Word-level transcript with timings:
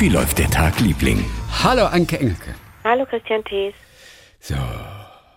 Wie 0.00 0.08
läuft 0.08 0.38
der 0.38 0.48
Tag, 0.48 0.80
Liebling? 0.80 1.22
Hallo, 1.62 1.84
Anke 1.84 2.18
Engelke. 2.18 2.54
Hallo 2.84 3.04
Christian 3.04 3.44
Thees. 3.44 3.74
So. 4.40 4.54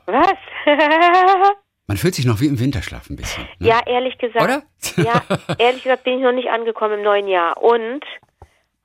Was? 0.05 0.37
Man 1.87 1.97
fühlt 1.97 2.15
sich 2.15 2.25
noch 2.25 2.39
wie 2.39 2.47
im 2.47 2.57
Winterschlaf 2.57 3.09
ein 3.09 3.17
bisschen. 3.17 3.43
Ne? 3.59 3.67
ja, 3.67 3.81
ehrlich 3.85 4.17
gesagt. 4.17 4.41
Oder? 4.41 4.63
Ja, 4.95 5.21
ehrlich 5.57 5.83
gesagt 5.83 6.05
bin 6.05 6.13
ich 6.19 6.23
noch 6.23 6.31
nicht 6.31 6.47
angekommen 6.47 6.99
im 6.99 7.03
neuen 7.03 7.27
Jahr. 7.27 7.61
Und 7.61 8.05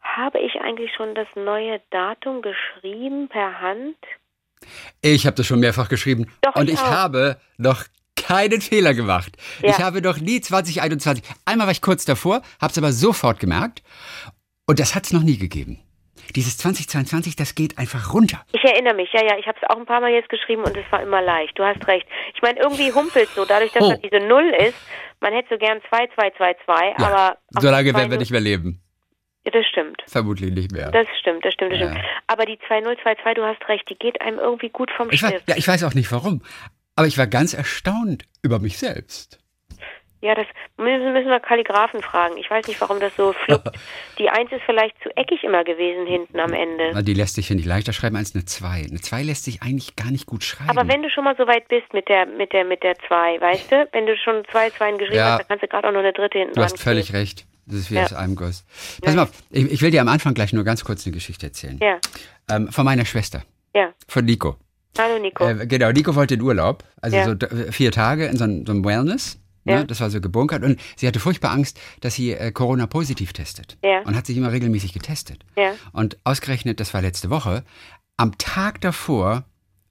habe 0.01 0.41
ich 0.41 0.61
eigentlich 0.61 0.91
schon 0.97 1.15
das 1.15 1.29
neue 1.37 1.81
Datum 1.91 2.43
geschrieben 2.43 3.29
per 3.29 3.61
Hand? 3.61 3.99
Ich 5.01 5.27
habe 5.27 5.37
das 5.37 5.47
schon 5.47 5.61
mehrfach 5.61 5.89
geschrieben. 5.89 6.29
Doch, 6.41 6.57
und 6.57 6.69
ich 6.69 6.75
ich 6.75 6.81
habe 6.81 7.37
noch 7.57 7.85
keinen 8.17 8.61
Fehler 8.61 8.95
gemacht. 8.95 9.37
Ja. 9.63 9.71
Ich 9.71 9.79
habe 9.79 10.03
noch 10.03 10.19
nie 10.19 10.41
2021. 10.41 11.23
Einmal 11.45 11.69
war 11.69 11.73
ich 11.73 11.83
kurz 11.83 12.05
davor, 12.05 12.43
habe 12.61 12.73
es 12.73 12.79
aber 12.79 12.93
sofort 12.93 13.39
gemerkt. 13.39 13.85
Und 14.69 14.79
das 14.79 14.95
hat 14.95 15.05
es 15.07 15.13
noch 15.13 15.23
nie 15.23 15.39
gegeben. 15.39 15.81
Dieses 16.37 16.59
2022, 16.59 17.37
das 17.37 17.55
geht 17.55 17.79
einfach 17.79 18.13
runter. 18.13 18.45
Ich 18.53 18.63
erinnere 18.63 18.93
mich, 18.95 19.09
ja, 19.15 19.25
ja, 19.25 19.39
ich 19.39 19.47
habe 19.47 19.57
es 19.61 19.69
auch 19.71 19.79
ein 19.79 19.87
paar 19.87 20.01
Mal 20.03 20.11
jetzt 20.11 20.29
geschrieben 20.29 20.63
und 20.63 20.77
es 20.77 20.85
war 20.93 21.03
immer 21.03 21.23
leicht. 21.23 21.59
Du 21.59 21.65
hast 21.65 21.87
recht. 21.89 22.07
Ich 22.35 22.43
meine, 22.43 22.61
irgendwie 22.61 22.93
humpelt 22.93 23.29
so, 23.35 23.47
dadurch, 23.47 23.73
dass 23.73 23.83
Oh. 23.83 23.91
da 23.93 23.97
diese 23.97 24.21
Null 24.29 24.53
ist. 24.61 24.77
Man 25.21 25.33
hätte 25.33 25.49
so 25.51 25.59
gern 25.59 25.81
2, 25.89 26.09
2, 26.15 26.31
2, 26.37 26.55
2, 26.67 26.95
Ja, 26.99 27.07
aber. 27.07 27.39
so 27.61 27.71
lange 27.71 27.95
werden 27.95 28.11
wir 28.11 28.19
nicht 28.19 28.31
mehr 28.31 28.43
leben. 28.43 28.83
Ja, 29.47 29.53
das 29.53 29.65
stimmt. 29.67 30.03
Vermutlich 30.07 30.53
nicht 30.53 30.71
mehr. 30.71 30.91
Das 30.91 31.07
stimmt, 31.19 31.45
das 31.47 31.55
stimmt, 31.55 31.73
das 31.73 31.81
Ja. 31.81 31.91
stimmt. 31.93 32.05
Aber 32.27 32.45
die 32.45 32.59
2022, 32.69 33.35
du 33.37 33.45
hast 33.45 33.67
recht, 33.69 33.89
die 33.89 33.95
geht 33.95 34.21
einem 34.21 34.39
irgendwie 34.39 34.69
gut 34.69 34.91
vom 34.95 35.09
Ich 35.11 35.23
weiß, 35.23 35.31
Stift. 35.31 35.49
ja, 35.49 35.57
ich 35.57 35.67
weiß 35.67 35.83
auch 35.85 35.95
nicht 35.95 36.13
warum. 36.13 36.43
Aber 36.95 37.07
ich 37.07 37.17
war 37.17 37.27
ganz 37.27 37.55
erstaunt 37.55 38.25
über 38.43 38.59
mich 38.59 38.77
selbst. 38.77 39.39
Ja, 40.21 40.35
das 40.35 40.47
müssen, 40.77 41.13
müssen 41.13 41.29
wir 41.29 41.39
Kalligraphen 41.39 42.03
fragen. 42.03 42.37
Ich 42.39 42.51
weiß 42.51 42.67
nicht, 42.67 42.81
warum 42.81 42.99
das 42.99 43.13
so 43.17 43.33
fluppt. 43.45 43.79
Die 44.19 44.29
Eins 44.29 44.51
ist 44.51 44.63
vielleicht 44.67 45.01
zu 45.03 45.11
eckig 45.17 45.45
immer 45.45 45.63
gewesen 45.63 46.07
hinten 46.07 46.41
am 46.41 46.53
Ende. 46.53 47.05
Die 47.05 47.15
lässt 47.15 47.37
sich, 47.37 47.47
finde 47.47 47.61
ich, 47.61 47.67
leichter 47.69 47.93
schreiben 47.93 48.17
als 48.17 48.35
eine 48.35 48.45
2. 48.45 48.87
Eine 48.91 49.01
2 49.01 49.23
lässt 49.23 49.45
sich 49.45 49.63
eigentlich 49.63 49.95
gar 49.95 50.11
nicht 50.11 50.27
gut 50.27 50.43
schreiben. 50.43 50.71
Aber 50.77 50.89
wenn 50.89 51.03
du 51.03 51.11
schon 51.11 51.23
mal 51.23 51.37
so 51.37 51.47
weit 51.47 51.69
bist 51.69 51.93
mit 51.95 52.09
der 52.09 52.27
mit 52.27 52.53
der 52.53 52.65
mit 52.65 52.83
der 52.83 52.97
zwei, 53.07 53.41
weißt 53.41 53.71
du, 53.71 53.89
wenn 53.93 54.07
du 54.07 54.17
schon 54.17 54.43
zwei 54.51 54.71
Zweien 54.71 54.99
geschrieben 54.99 55.19
Ja. 55.19 55.33
hast, 55.33 55.39
dann 55.41 55.49
kannst 55.49 55.63
du 55.63 55.69
gerade 55.69 55.87
auch 55.89 55.93
noch 55.93 56.01
eine 56.01 56.13
dritte 56.13 56.39
hinten 56.39 56.55
Du 56.55 56.63
hast 56.63 56.81
völlig 56.81 57.07
kleben. 57.07 57.19
recht. 57.21 57.47
Das 57.67 57.77
ist 57.77 57.91
wie 57.93 57.97
Ja. 57.97 58.05
aus 58.05 58.13
einem 58.15 58.35
Guss. 58.35 58.65
Pass 59.03 59.15
mal 59.15 59.23
auf, 59.25 59.31
ich, 59.51 59.71
ich 59.71 59.83
will 59.83 59.91
dir 59.93 60.01
am 60.01 60.09
Anfang 60.09 60.35
gleich 60.35 60.53
nur 60.53 60.65
ganz 60.65 60.85
kurz 60.85 61.07
eine 61.07 61.15
Geschichte 61.15 61.47
erzählen. 61.47 61.79
Ja, 61.81 61.99
Ähm, 62.51 62.69
von 62.73 62.85
meiner 62.85 63.05
Schwester, 63.05 63.43
ja. 63.75 63.93
von 64.09 64.25
Nico. 64.25 64.57
Hallo 64.99 65.19
Nico. 65.21 65.45
Äh, 65.47 65.67
genau, 65.67 65.93
Nico 65.93 66.15
wollte 66.17 66.35
in 66.35 66.41
Urlaub, 66.43 66.83
also 67.03 67.17
Ja. 67.19 67.25
so 67.25 67.37
vier 67.71 67.93
Tage 67.93 68.25
in 68.27 68.37
so 68.37 68.45
einem, 68.45 68.67
so 68.67 68.73
einem 68.73 68.83
Ne? 69.69 69.75
Ja. 69.75 69.85
Das 69.85 70.01
war 70.01 70.11
so 70.11 70.21
gebunkert 70.21 70.63
und 70.65 70.81
sie 70.97 71.07
hatte 71.07 71.21
furchtbar 71.21 71.51
Angst, 71.53 71.79
dass 72.01 72.15
sie 72.15 72.33
äh, 72.33 72.51
Corona 72.53 72.87
positiv 72.87 73.33
testet. 73.33 73.77
Ja. 73.83 74.01
Und 74.03 74.17
hat 74.17 74.27
sich 74.27 74.37
immer 74.37 74.51
regelmäßig 74.53 74.93
getestet. 74.93 75.45
Ja. 75.57 75.73
Und 75.93 76.19
ausgerechnet, 76.25 76.81
das 76.81 76.95
war 76.95 77.03
letzte 77.03 77.31
Woche, 77.31 77.65
am 78.17 78.37
Tag 78.39 78.81
davor 78.81 79.45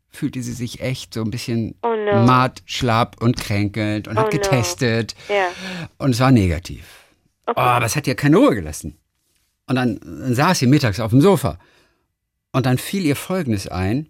fühlte 0.09 0.41
sie 0.41 0.53
sich 0.53 0.81
echt 0.81 1.13
so 1.13 1.21
ein 1.21 1.29
bisschen 1.31 1.75
Oh 1.83 1.93
no. 1.95 2.25
matt, 2.25 2.63
schlapp 2.65 3.21
und 3.21 3.37
kränkelnd 3.37 4.07
und 4.07 4.17
Oh 4.17 4.21
hat 4.21 4.33
no. 4.33 4.39
getestet. 4.39 5.15
Ja. 5.29 5.47
Und 5.97 6.11
es 6.11 6.19
war 6.19 6.31
negativ. 6.31 6.85
Okay. 7.45 7.59
Oh, 7.59 7.61
aber 7.61 7.85
es 7.85 7.95
hat 7.95 8.07
ihr 8.07 8.15
keine 8.15 8.37
Ruhe 8.37 8.55
gelassen. 8.55 8.97
Und 9.67 9.75
dann, 9.75 9.99
dann 9.99 10.33
saß 10.33 10.59
sie 10.59 10.67
mittags 10.67 10.99
auf 10.99 11.11
dem 11.11 11.21
Sofa. 11.21 11.59
Und 12.51 12.65
dann 12.65 12.77
fiel 12.77 13.05
ihr 13.05 13.15
Folgendes 13.15 13.67
ein. 13.67 14.09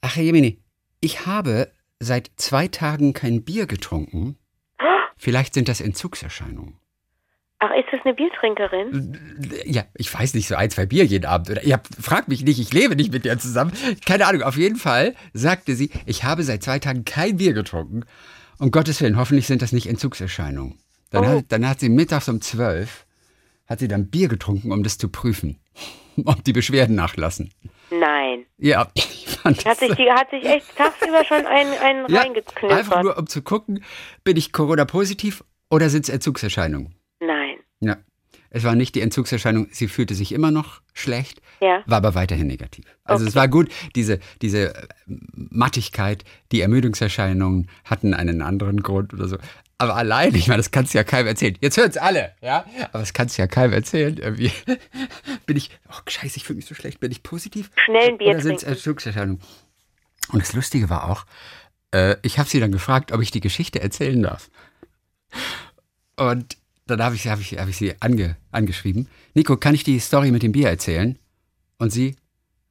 Ach, 0.00 0.16
Herr 0.16 0.22
Jemini, 0.24 0.58
ich 1.00 1.26
habe 1.26 1.70
seit 2.00 2.30
zwei 2.36 2.68
Tagen 2.68 3.12
kein 3.12 3.42
Bier 3.44 3.66
getrunken. 3.66 4.36
Vielleicht 5.18 5.54
sind 5.54 5.68
das 5.68 5.80
Entzugserscheinungen. 5.80 6.78
Ach, 7.58 7.70
ist 7.70 7.86
das 7.90 8.00
eine 8.04 8.12
Biertrinkerin? 8.12 9.18
Ja, 9.64 9.84
ich 9.94 10.12
weiß 10.12 10.34
nicht, 10.34 10.46
so 10.46 10.56
ein, 10.56 10.68
zwei 10.68 10.84
Bier 10.84 11.04
jeden 11.06 11.24
Abend. 11.24 11.48
Oder 11.48 11.64
ihr 11.64 11.72
habt, 11.72 11.88
fragt 11.98 12.28
mich 12.28 12.44
nicht, 12.44 12.58
ich 12.60 12.70
lebe 12.74 12.96
nicht 12.96 13.12
mit 13.12 13.24
ihr 13.24 13.38
zusammen. 13.38 13.72
Keine 14.04 14.26
Ahnung, 14.26 14.42
auf 14.42 14.58
jeden 14.58 14.76
Fall 14.76 15.14
sagte 15.32 15.74
sie, 15.74 15.90
ich 16.04 16.22
habe 16.24 16.42
seit 16.42 16.62
zwei 16.62 16.78
Tagen 16.78 17.06
kein 17.06 17.38
Bier 17.38 17.54
getrunken. 17.54 18.04
Um 18.58 18.70
Gottes 18.70 19.00
Willen, 19.00 19.16
hoffentlich 19.16 19.46
sind 19.46 19.62
das 19.62 19.72
nicht 19.72 19.86
Entzugserscheinungen. 19.86 20.78
Dann, 21.10 21.24
Oh. 21.24 21.28
hat, 21.28 21.44
dann 21.48 21.66
hat 21.66 21.80
sie 21.80 21.88
mittags 21.88 22.28
um 22.28 22.42
zwölf, 22.42 23.06
hat 23.66 23.78
sie 23.78 23.88
dann 23.88 24.10
Bier 24.10 24.28
getrunken, 24.28 24.70
um 24.70 24.82
das 24.82 24.98
zu 24.98 25.08
prüfen. 25.08 25.58
Ob 26.26 26.44
die 26.44 26.52
Beschwerden 26.52 26.94
nachlassen. 26.94 27.54
Nein. 27.90 28.44
Ja, 28.58 28.90
fand 29.54 29.64
Hat 29.64 29.66
das 29.66 29.78
sich 29.78 29.96
die 29.96 30.10
hat 30.10 30.30
sich 30.30 30.44
echt 30.44 30.76
tagsüber 30.76 31.24
schon 31.24 31.46
einen, 31.46 31.72
einen 31.78 32.06
ja, 32.10 32.20
reingeknüppert. 32.20 32.72
einfach 32.78 33.02
nur 33.02 33.16
um 33.18 33.26
zu 33.26 33.42
gucken, 33.42 33.82
bin 34.24 34.36
ich 34.36 34.52
Corona-positiv 34.52 35.42
oder 35.70 35.88
sind 35.90 36.04
es 36.04 36.08
Entzugserscheinungen? 36.08 36.94
Nein. 37.20 37.56
Ja. 37.80 37.96
Es 38.50 38.64
war 38.64 38.74
nicht 38.74 38.94
die 38.94 39.00
Entzugserscheinung, 39.00 39.66
sie 39.70 39.88
fühlte 39.88 40.14
sich 40.14 40.32
immer 40.32 40.50
noch 40.50 40.80
schlecht, 40.94 41.42
Ja. 41.60 41.82
war 41.86 41.98
aber 41.98 42.14
weiterhin 42.14 42.46
negativ. 42.46 42.84
Also 43.04 43.26
es 43.26 43.34
war 43.34 43.48
gut, 43.48 43.68
diese, 43.94 44.18
diese 44.40 44.72
Mattigkeit, 45.34 46.24
die 46.52 46.60
Ermüdungserscheinungen 46.62 47.68
hatten 47.84 48.14
einen 48.14 48.42
anderen 48.42 48.82
Grund 48.82 49.12
oder 49.12 49.28
so. 49.28 49.36
Aber 49.78 49.94
allein, 49.96 50.34
ich 50.34 50.46
meine, 50.48 50.58
das 50.58 50.70
kannst 50.70 50.94
du 50.94 50.98
ja 50.98 51.04
keinem 51.04 51.26
erzählen. 51.26 51.56
Jetzt 51.60 51.76
hören's 51.76 51.98
alle, 51.98 52.34
ja? 52.40 52.64
Aber 52.92 53.00
das 53.00 53.12
kannst 53.12 53.36
du 53.36 53.42
ja 53.42 53.46
keinem 53.46 53.74
erzählen. 53.74 54.16
Irgendwie 54.16 54.50
bin 55.46 55.56
ich, 55.56 55.70
oh 55.90 55.98
scheiße, 56.08 56.38
ich 56.38 56.44
fühle 56.44 56.56
mich 56.56 56.66
so 56.66 56.74
schlecht, 56.74 56.98
bin 57.00 57.12
ich 57.12 57.22
positiv? 57.22 57.70
Schnell 57.84 58.08
ein 58.08 58.18
Bier 58.18 58.30
Oder 58.30 58.40
sind's. 58.40 58.62
Entzugserscheinungen? 58.62 59.42
Und 60.32 60.42
das 60.42 60.54
Lustige 60.54 60.88
war 60.88 61.10
auch, 61.10 61.26
äh, 61.92 62.16
ich 62.22 62.38
habe 62.38 62.48
sie 62.48 62.58
dann 62.58 62.72
gefragt, 62.72 63.12
ob 63.12 63.20
ich 63.20 63.30
die 63.30 63.40
Geschichte 63.40 63.80
erzählen 63.82 64.22
darf. 64.22 64.48
Und 66.16 66.56
dann 66.86 67.02
habe 67.02 67.14
ich, 67.14 67.22
sie- 67.22 67.30
hab 67.30 67.40
ich, 67.40 67.58
hab 67.58 67.68
ich 67.68 67.76
sie 67.76 67.94
ange, 68.00 68.36
angeschrieben. 68.52 69.08
Nico, 69.34 69.56
kann 69.56 69.74
ich 69.74 69.84
die 69.84 69.98
Story 69.98 70.30
mit 70.30 70.42
dem 70.42 70.52
Bier 70.52 70.68
erzählen? 70.68 71.18
Und 71.78 71.90
sie, 71.90 72.16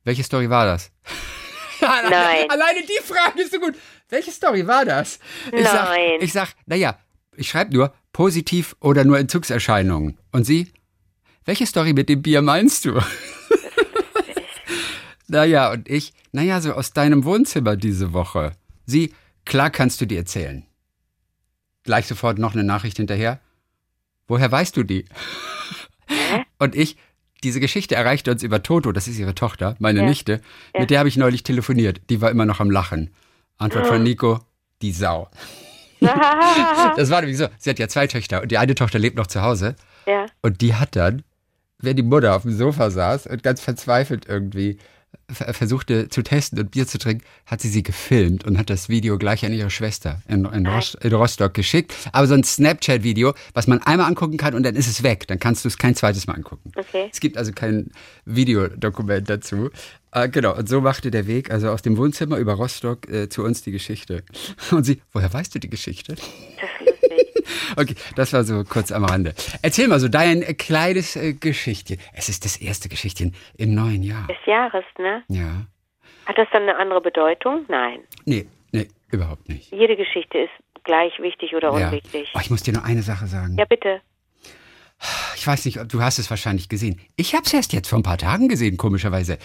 welche 0.04 0.24
Story 0.24 0.50
war 0.50 0.66
das? 0.66 0.92
Nein. 1.82 2.50
Alleine 2.50 2.80
die 2.82 3.04
Frage 3.04 3.42
ist 3.44 3.52
so 3.52 3.60
gut. 3.60 3.76
Welche 4.10 4.32
Story 4.32 4.68
war 4.68 4.86
das? 4.86 5.20
Ich 5.52 5.64
sag, 5.64 5.90
Nein. 5.90 6.20
ich 6.22 6.34
sag, 6.34 6.50
naja, 6.66 6.98
ich 7.36 7.50
schreibe 7.50 7.74
nur 7.74 7.94
positiv 8.14 8.76
oder 8.80 9.04
nur 9.04 9.18
Entzugserscheinungen. 9.18 10.18
Und 10.32 10.44
sie, 10.46 10.72
welche 11.46 11.66
Story 11.66 11.94
mit 11.94 12.10
dem 12.10 12.22
Bier 12.22 12.42
meinst 12.42 12.86
du? 12.86 13.00
naja, 15.28 15.72
und 15.72 15.90
ich, 15.90 16.14
naja, 16.32 16.62
so 16.62 16.74
aus 16.74 16.94
deinem 16.94 17.26
Wohnzimmer 17.26 17.76
diese 17.76 18.14
Woche. 18.14 18.52
Sie, 18.86 19.14
klar 19.44 19.70
kannst 19.70 20.00
du 20.02 20.06
die 20.06 20.18
erzählen. 20.18 20.66
Gleich 21.84 22.08
sofort 22.08 22.38
noch 22.38 22.54
eine 22.54 22.64
Nachricht 22.64 22.98
hinterher. 22.98 23.40
Woher 24.28 24.52
weißt 24.52 24.76
du 24.78 24.84
die? 24.84 25.06
Und 26.60 26.76
ich, 26.76 26.98
diese 27.44 27.60
Geschichte 27.60 27.96
erreichte 27.96 28.32
uns 28.32 28.44
über 28.44 28.64
Toto, 28.64 28.92
das 28.92 29.08
ist 29.08 29.20
ihre 29.20 29.36
Tochter, 29.36 29.76
meine 29.80 30.00
Ja. 30.00 30.06
Nichte. 30.06 30.42
Mit 30.78 30.90
der 30.90 31.00
habe 31.00 31.10
ich 31.10 31.18
neulich 31.18 31.44
telefoniert. 31.44 32.02
Die 32.10 32.22
war 32.22 32.32
immer 32.32 32.46
noch 32.46 32.60
am 32.60 32.72
Lachen. 32.72 33.12
Antwort 33.58 33.88
von 33.88 34.04
Nico, 34.04 34.40
die 34.82 34.92
Sau. 34.92 35.30
Das 36.98 37.10
war 37.10 37.22
nämlich 37.22 37.38
so, 37.38 37.48
sie 37.58 37.70
hat 37.70 37.80
ja 37.80 37.88
zwei 37.88 38.06
Töchter 38.06 38.42
und 38.42 38.52
die 38.52 38.58
eine 38.58 38.76
Tochter 38.76 39.00
lebt 39.00 39.18
noch 39.18 39.28
zu 39.28 39.42
Hause. 39.42 39.76
ja. 40.06 40.28
Und 40.42 40.62
die 40.62 40.76
hat 40.76 40.96
dann, 40.96 41.24
wenn 41.80 41.96
die 41.96 42.04
Mutter 42.04 42.36
auf 42.36 42.44
dem 42.44 42.56
Sofa 42.56 42.92
saß 42.92 43.28
und 43.28 43.42
ganz 43.44 43.62
verzweifelt 43.62 44.28
irgendwie 44.28 44.78
versuchte 45.32 46.10
zu 46.10 46.22
testen 46.22 46.60
und 46.60 46.72
Bier 46.72 46.88
zu 46.88 46.98
trinken, 46.98 47.26
hat 47.46 47.62
sie 47.62 47.70
sie 47.70 47.84
gefilmt 47.84 48.46
und 48.46 48.58
hat 48.58 48.70
das 48.70 48.90
Video 48.90 49.18
gleich 49.18 49.46
an 49.46 49.54
ihre 49.54 49.70
Schwester 49.70 50.22
in, 50.28 50.46
in, 50.46 50.68
Rost, 50.68 50.96
in 50.96 51.14
Rostock 51.14 51.54
geschickt. 51.54 51.94
Aber 52.12 52.28
so 52.28 52.34
ein 52.34 52.44
Snapchat-Video, 52.44 53.34
was 53.54 53.68
man 53.68 53.82
einmal 53.82 54.08
angucken 54.08 54.38
kann 54.38 54.54
und 54.54 54.64
dann 54.64 54.76
ist 54.76 54.88
es 54.88 55.04
weg. 55.04 55.28
Dann 55.28 55.40
kannst 55.40 55.66
du 55.66 55.68
es 55.68 55.78
kein 55.78 55.96
zweites 55.96 56.28
Mal 56.28 56.34
angucken. 56.34 56.72
Okay. 56.76 57.10
Es 57.12 57.20
gibt 57.20 57.38
also 57.38 57.52
kein 57.52 57.92
Videodokument 58.26 59.30
dazu. 59.30 59.70
Äh, 60.12 60.30
genau, 60.30 60.56
und 60.56 60.70
so 60.70 60.82
machte 60.82 61.12
der 61.12 61.28
Weg 61.28 61.52
also 61.52 61.70
aus 61.70 61.82
dem 61.82 61.98
Wohnzimmer 61.98 62.38
über 62.38 62.54
Rostock 62.54 63.10
äh, 63.10 63.28
zu 63.28 63.44
uns 63.44 63.64
die 63.64 63.72
Geschichte. 63.72 64.24
Und 64.72 64.86
sie, 64.86 65.02
woher 65.12 65.32
weißt 65.32 65.54
du 65.56 65.60
die 65.60 65.70
Geschichte? 65.70 66.16
Das. 66.16 66.95
Okay, 67.76 67.96
das 68.16 68.34
war 68.34 68.44
so 68.44 68.64
kurz 68.64 68.92
am 68.92 69.06
Rande. 69.06 69.34
Erzähl 69.62 69.88
mal 69.88 70.00
so 70.00 70.08
dein 70.08 70.42
äh, 70.42 70.54
kleines 70.54 71.16
äh, 71.16 71.34
Geschichtchen. 71.34 71.98
Es 72.14 72.30
ist 72.30 72.46
das 72.46 72.58
erste 72.58 72.90
Geschichtchen 72.90 73.36
im 73.58 73.74
neuen 73.74 74.04
Jahr. 74.04 74.28
Des 74.28 74.38
Jahres, 74.46 74.84
ne? 74.98 75.24
Ja. 75.30 75.66
Hat 76.26 76.38
das 76.38 76.48
dann 76.52 76.64
eine 76.64 76.78
andere 76.78 77.02
Bedeutung? 77.02 77.66
Nein. 77.68 78.00
Nee, 78.26 78.48
nee, 78.72 78.88
überhaupt 79.12 79.48
nicht. 79.50 79.72
Jede 79.72 79.96
Geschichte 79.96 80.40
ist 80.40 80.84
gleich 80.84 81.14
wichtig 81.20 81.54
oder 81.56 81.78
Ja. 81.78 81.88
unwichtig. 81.90 82.30
Oh, 82.34 82.40
ich 82.42 82.50
muss 82.50 82.64
dir 82.64 82.74
nur 82.74 82.84
eine 82.84 83.02
Sache 83.04 83.28
sagen. 83.28 83.56
Ja, 83.58 83.66
bitte. 83.66 84.02
Ich 85.36 85.46
weiß 85.46 85.66
nicht, 85.66 85.80
du 85.92 86.02
hast 86.02 86.20
es 86.20 86.30
wahrscheinlich 86.30 86.70
gesehen. 86.70 87.00
Ich 87.16 87.36
habe 87.36 87.44
es 87.46 87.54
erst 87.54 87.74
jetzt 87.74 87.90
vor 87.90 88.00
ein 88.00 88.04
paar 88.04 88.18
Tagen 88.18 88.48
gesehen, 88.48 88.78
komischerweise. 88.78 89.38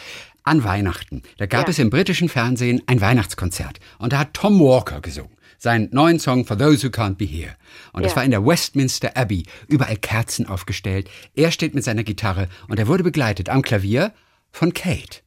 An 0.44 0.64
Weihnachten. 0.64 1.22
Da 1.38 1.46
gab 1.46 1.64
Ja. 1.64 1.70
es 1.70 1.78
im 1.78 1.90
britischen 1.90 2.28
Fernsehen 2.28 2.82
ein 2.86 3.00
Weihnachtskonzert. 3.00 3.78
Und 3.98 4.12
da 4.12 4.18
hat 4.20 4.32
Tom 4.32 4.58
Walker 4.60 5.00
gesungen. 5.00 5.36
Seinen 5.62 5.90
neuen 5.92 6.18
Song 6.18 6.46
For 6.46 6.56
Those 6.56 6.86
Who 6.86 6.90
Can't 6.90 7.16
Be 7.16 7.26
Here. 7.26 7.54
Und 7.92 8.02
das 8.02 8.12
Ja. 8.12 8.16
war 8.16 8.24
in 8.24 8.30
der 8.30 8.46
Westminster 8.46 9.14
Abbey. 9.14 9.44
Überall 9.68 9.96
Kerzen 9.96 10.46
aufgestellt. 10.46 11.10
Er 11.36 11.52
steht 11.52 11.74
mit 11.74 11.84
seiner 11.84 12.02
Gitarre 12.02 12.48
und 12.68 12.78
er 12.78 12.86
wurde 12.88 13.04
begleitet 13.04 13.50
am 13.50 13.60
Klavier 13.60 14.12
von 14.50 14.72
Kate. 14.72 15.18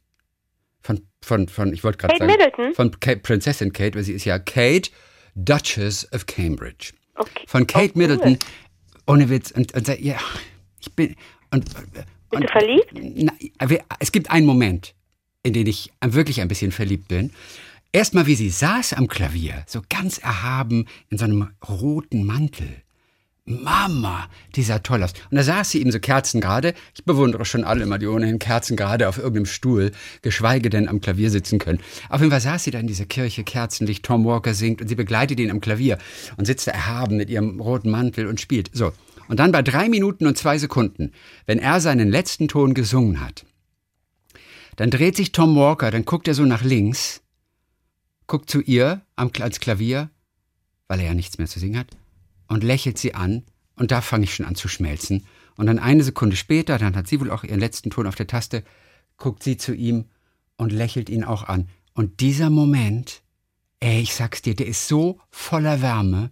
Von, 0.82 1.02
von, 1.22 1.48
von 1.48 1.72
ich 1.72 1.84
wollte 1.84 1.98
gerade 1.98 2.14
Kate 2.18 2.28
sagen. 2.28 2.32
Middleton? 2.32 2.74
Von 2.74 2.98
Kate, 2.98 3.20
Prinzessin 3.20 3.72
Kate, 3.72 3.94
weil 3.94 4.02
sie 4.02 4.12
ist 4.12 4.24
ja 4.24 4.40
Kate, 4.40 4.90
Duchess 5.36 6.12
of 6.12 6.26
Cambridge 6.26 6.92
Okay. 7.14 7.44
von 7.46 7.66
Kate 7.68 7.90
Oh, 7.90 7.92
cool. 7.94 8.02
Middleton. 8.02 8.38
Ohne 9.06 9.30
Witz. 9.30 9.52
Und, 9.52 9.72
und 9.74 9.86
ja, 10.00 10.18
ich 10.80 10.92
bin. 10.94 11.14
Und, 11.52 11.64
Bist 12.30 12.42
du 12.42 12.48
verliebt? 12.48 12.92
Na, 12.92 13.32
es 14.00 14.10
gibt 14.10 14.32
einen 14.32 14.46
Moment, 14.46 14.94
in 15.44 15.52
den 15.52 15.68
ich 15.68 15.92
wirklich 16.04 16.40
ein 16.40 16.48
bisschen 16.48 16.72
verliebt 16.72 17.06
bin. 17.06 17.30
Erstmal, 17.94 18.26
wie 18.26 18.34
sie 18.34 18.50
saß 18.50 18.94
am 18.94 19.06
Klavier, 19.06 19.62
so 19.68 19.80
ganz 19.88 20.18
erhaben 20.18 20.86
in 21.10 21.18
so 21.18 21.26
einem 21.26 21.50
roten 21.68 22.26
Mantel. 22.26 22.66
Mama, 23.44 24.28
die 24.56 24.64
sah 24.64 24.80
toll 24.80 25.04
aus. 25.04 25.12
Und 25.30 25.36
da 25.36 25.44
saß 25.44 25.70
sie 25.70 25.80
eben 25.80 25.92
so 25.92 26.00
kerzengerade. 26.00 26.74
Ich 26.96 27.04
bewundere 27.04 27.44
schon 27.44 27.62
alle 27.62 27.84
immer, 27.84 28.00
die 28.00 28.08
ohnehin 28.08 28.40
kerzengerade 28.40 29.08
auf 29.08 29.18
irgendeinem 29.18 29.46
Stuhl, 29.46 29.92
geschweige 30.22 30.70
denn 30.70 30.88
am 30.88 31.00
Klavier 31.00 31.30
sitzen 31.30 31.60
können. 31.60 31.78
Auf 32.08 32.18
jeden 32.18 32.32
Fall 32.32 32.40
saß 32.40 32.64
sie 32.64 32.72
da 32.72 32.80
in 32.80 32.88
dieser 32.88 33.04
Kirche, 33.04 33.44
Kerzenlicht, 33.44 34.04
Tom 34.04 34.24
Walker 34.24 34.54
singt 34.54 34.82
und 34.82 34.88
sie 34.88 34.96
begleitet 34.96 35.38
ihn 35.38 35.52
am 35.52 35.60
Klavier 35.60 35.98
und 36.36 36.46
sitzt 36.46 36.66
da 36.66 36.72
erhaben 36.72 37.16
mit 37.16 37.30
ihrem 37.30 37.60
roten 37.60 37.92
Mantel 37.92 38.26
und 38.26 38.40
spielt. 38.40 38.70
So. 38.72 38.92
Und 39.28 39.38
dann 39.38 39.52
bei 39.52 39.62
drei 39.62 39.88
Minuten 39.88 40.26
und 40.26 40.36
zwei 40.36 40.58
Sekunden, 40.58 41.12
wenn 41.46 41.60
er 41.60 41.80
seinen 41.80 42.08
letzten 42.08 42.48
Ton 42.48 42.74
gesungen 42.74 43.20
hat, 43.20 43.46
dann 44.74 44.90
dreht 44.90 45.14
sich 45.14 45.30
Tom 45.30 45.54
Walker, 45.54 45.92
dann 45.92 46.04
guckt 46.04 46.26
er 46.26 46.34
so 46.34 46.44
nach 46.44 46.64
links, 46.64 47.20
guckt 48.26 48.50
zu 48.50 48.60
ihr 48.60 49.02
am, 49.16 49.30
als 49.40 49.60
Klavier, 49.60 50.10
weil 50.88 51.00
er 51.00 51.06
ja 51.06 51.14
nichts 51.14 51.38
mehr 51.38 51.46
zu 51.46 51.58
singen 51.58 51.78
hat, 51.78 51.88
und 52.48 52.64
lächelt 52.64 52.98
sie 52.98 53.14
an. 53.14 53.44
Und 53.76 53.90
da 53.90 54.00
fange 54.00 54.24
ich 54.24 54.34
schon 54.34 54.46
an 54.46 54.54
zu 54.54 54.68
schmelzen. 54.68 55.26
Und 55.56 55.66
dann 55.66 55.78
eine 55.78 56.04
Sekunde 56.04 56.36
später, 56.36 56.78
dann 56.78 56.96
hat 56.96 57.08
sie 57.08 57.20
wohl 57.20 57.30
auch 57.30 57.44
ihren 57.44 57.60
letzten 57.60 57.90
Ton 57.90 58.06
auf 58.06 58.14
der 58.14 58.26
Taste, 58.26 58.64
guckt 59.16 59.42
sie 59.42 59.56
zu 59.56 59.74
ihm 59.74 60.06
und 60.56 60.72
lächelt 60.72 61.08
ihn 61.10 61.24
auch 61.24 61.44
an. 61.44 61.68
Und 61.94 62.20
dieser 62.20 62.50
Moment, 62.50 63.22
ey, 63.80 64.00
ich 64.00 64.14
sag's 64.14 64.42
dir, 64.42 64.54
der 64.54 64.66
ist 64.66 64.88
so 64.88 65.20
voller 65.30 65.82
Wärme. 65.82 66.30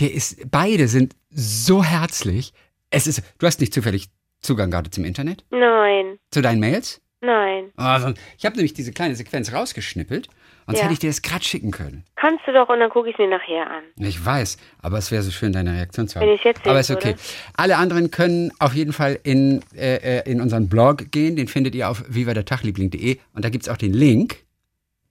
Der 0.00 0.12
ist, 0.12 0.50
beide 0.50 0.88
sind 0.88 1.14
so 1.30 1.84
herzlich. 1.84 2.52
Es 2.90 3.06
ist, 3.06 3.22
du 3.38 3.46
hast 3.46 3.60
nicht 3.60 3.74
zufällig 3.74 4.10
Zugang 4.40 4.70
gerade 4.70 4.90
zum 4.90 5.04
Internet? 5.04 5.44
Nein. 5.50 6.18
Zu 6.30 6.42
deinen 6.42 6.60
Mails? 6.60 7.00
Nein. 7.20 7.70
Also, 7.76 8.12
ich 8.36 8.44
habe 8.44 8.56
nämlich 8.56 8.74
diese 8.74 8.92
kleine 8.92 9.16
Sequenz 9.16 9.52
rausgeschnippelt 9.52 10.28
Sonst 10.66 10.78
ja. 10.78 10.84
hätte 10.84 10.94
ich 10.94 10.98
dir 10.98 11.10
das 11.10 11.20
gerade 11.20 11.44
schicken 11.44 11.70
können. 11.70 12.04
Kannst 12.16 12.46
du 12.46 12.52
doch 12.52 12.68
und 12.68 12.80
dann 12.80 12.88
gucke 12.88 13.08
ich 13.08 13.14
es 13.14 13.18
mir 13.18 13.28
nachher 13.28 13.70
an. 13.70 13.84
Ich 13.96 14.24
weiß, 14.24 14.56
aber 14.80 14.98
es 14.98 15.10
wäre 15.10 15.22
so 15.22 15.30
schön, 15.30 15.52
deine 15.52 15.74
Reaktion 15.74 16.08
zu 16.08 16.18
haben. 16.18 16.26
Wenn 16.26 16.34
ich 16.34 16.44
jetzt 16.44 16.66
aber 16.66 16.80
ist 16.80 16.90
okay. 16.90 17.08
Würde. 17.08 17.20
Alle 17.56 17.76
anderen 17.76 18.10
können 18.10 18.50
auf 18.58 18.74
jeden 18.74 18.92
Fall 18.92 19.18
in, 19.22 19.62
äh, 19.76 20.20
äh, 20.20 20.30
in 20.30 20.40
unseren 20.40 20.68
Blog 20.68 21.10
gehen. 21.10 21.36
Den 21.36 21.48
findet 21.48 21.74
ihr 21.74 21.90
auf 21.90 22.02
vivadertagliebling.de 22.08 23.18
und 23.34 23.44
da 23.44 23.50
gibt 23.50 23.64
es 23.64 23.68
auch 23.68 23.76
den 23.76 23.92
Link 23.92 24.44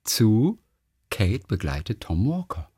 zu 0.02 0.58
Kate 1.10 1.46
begleitet 1.46 2.00
Tom 2.00 2.28
Walker. 2.28 2.68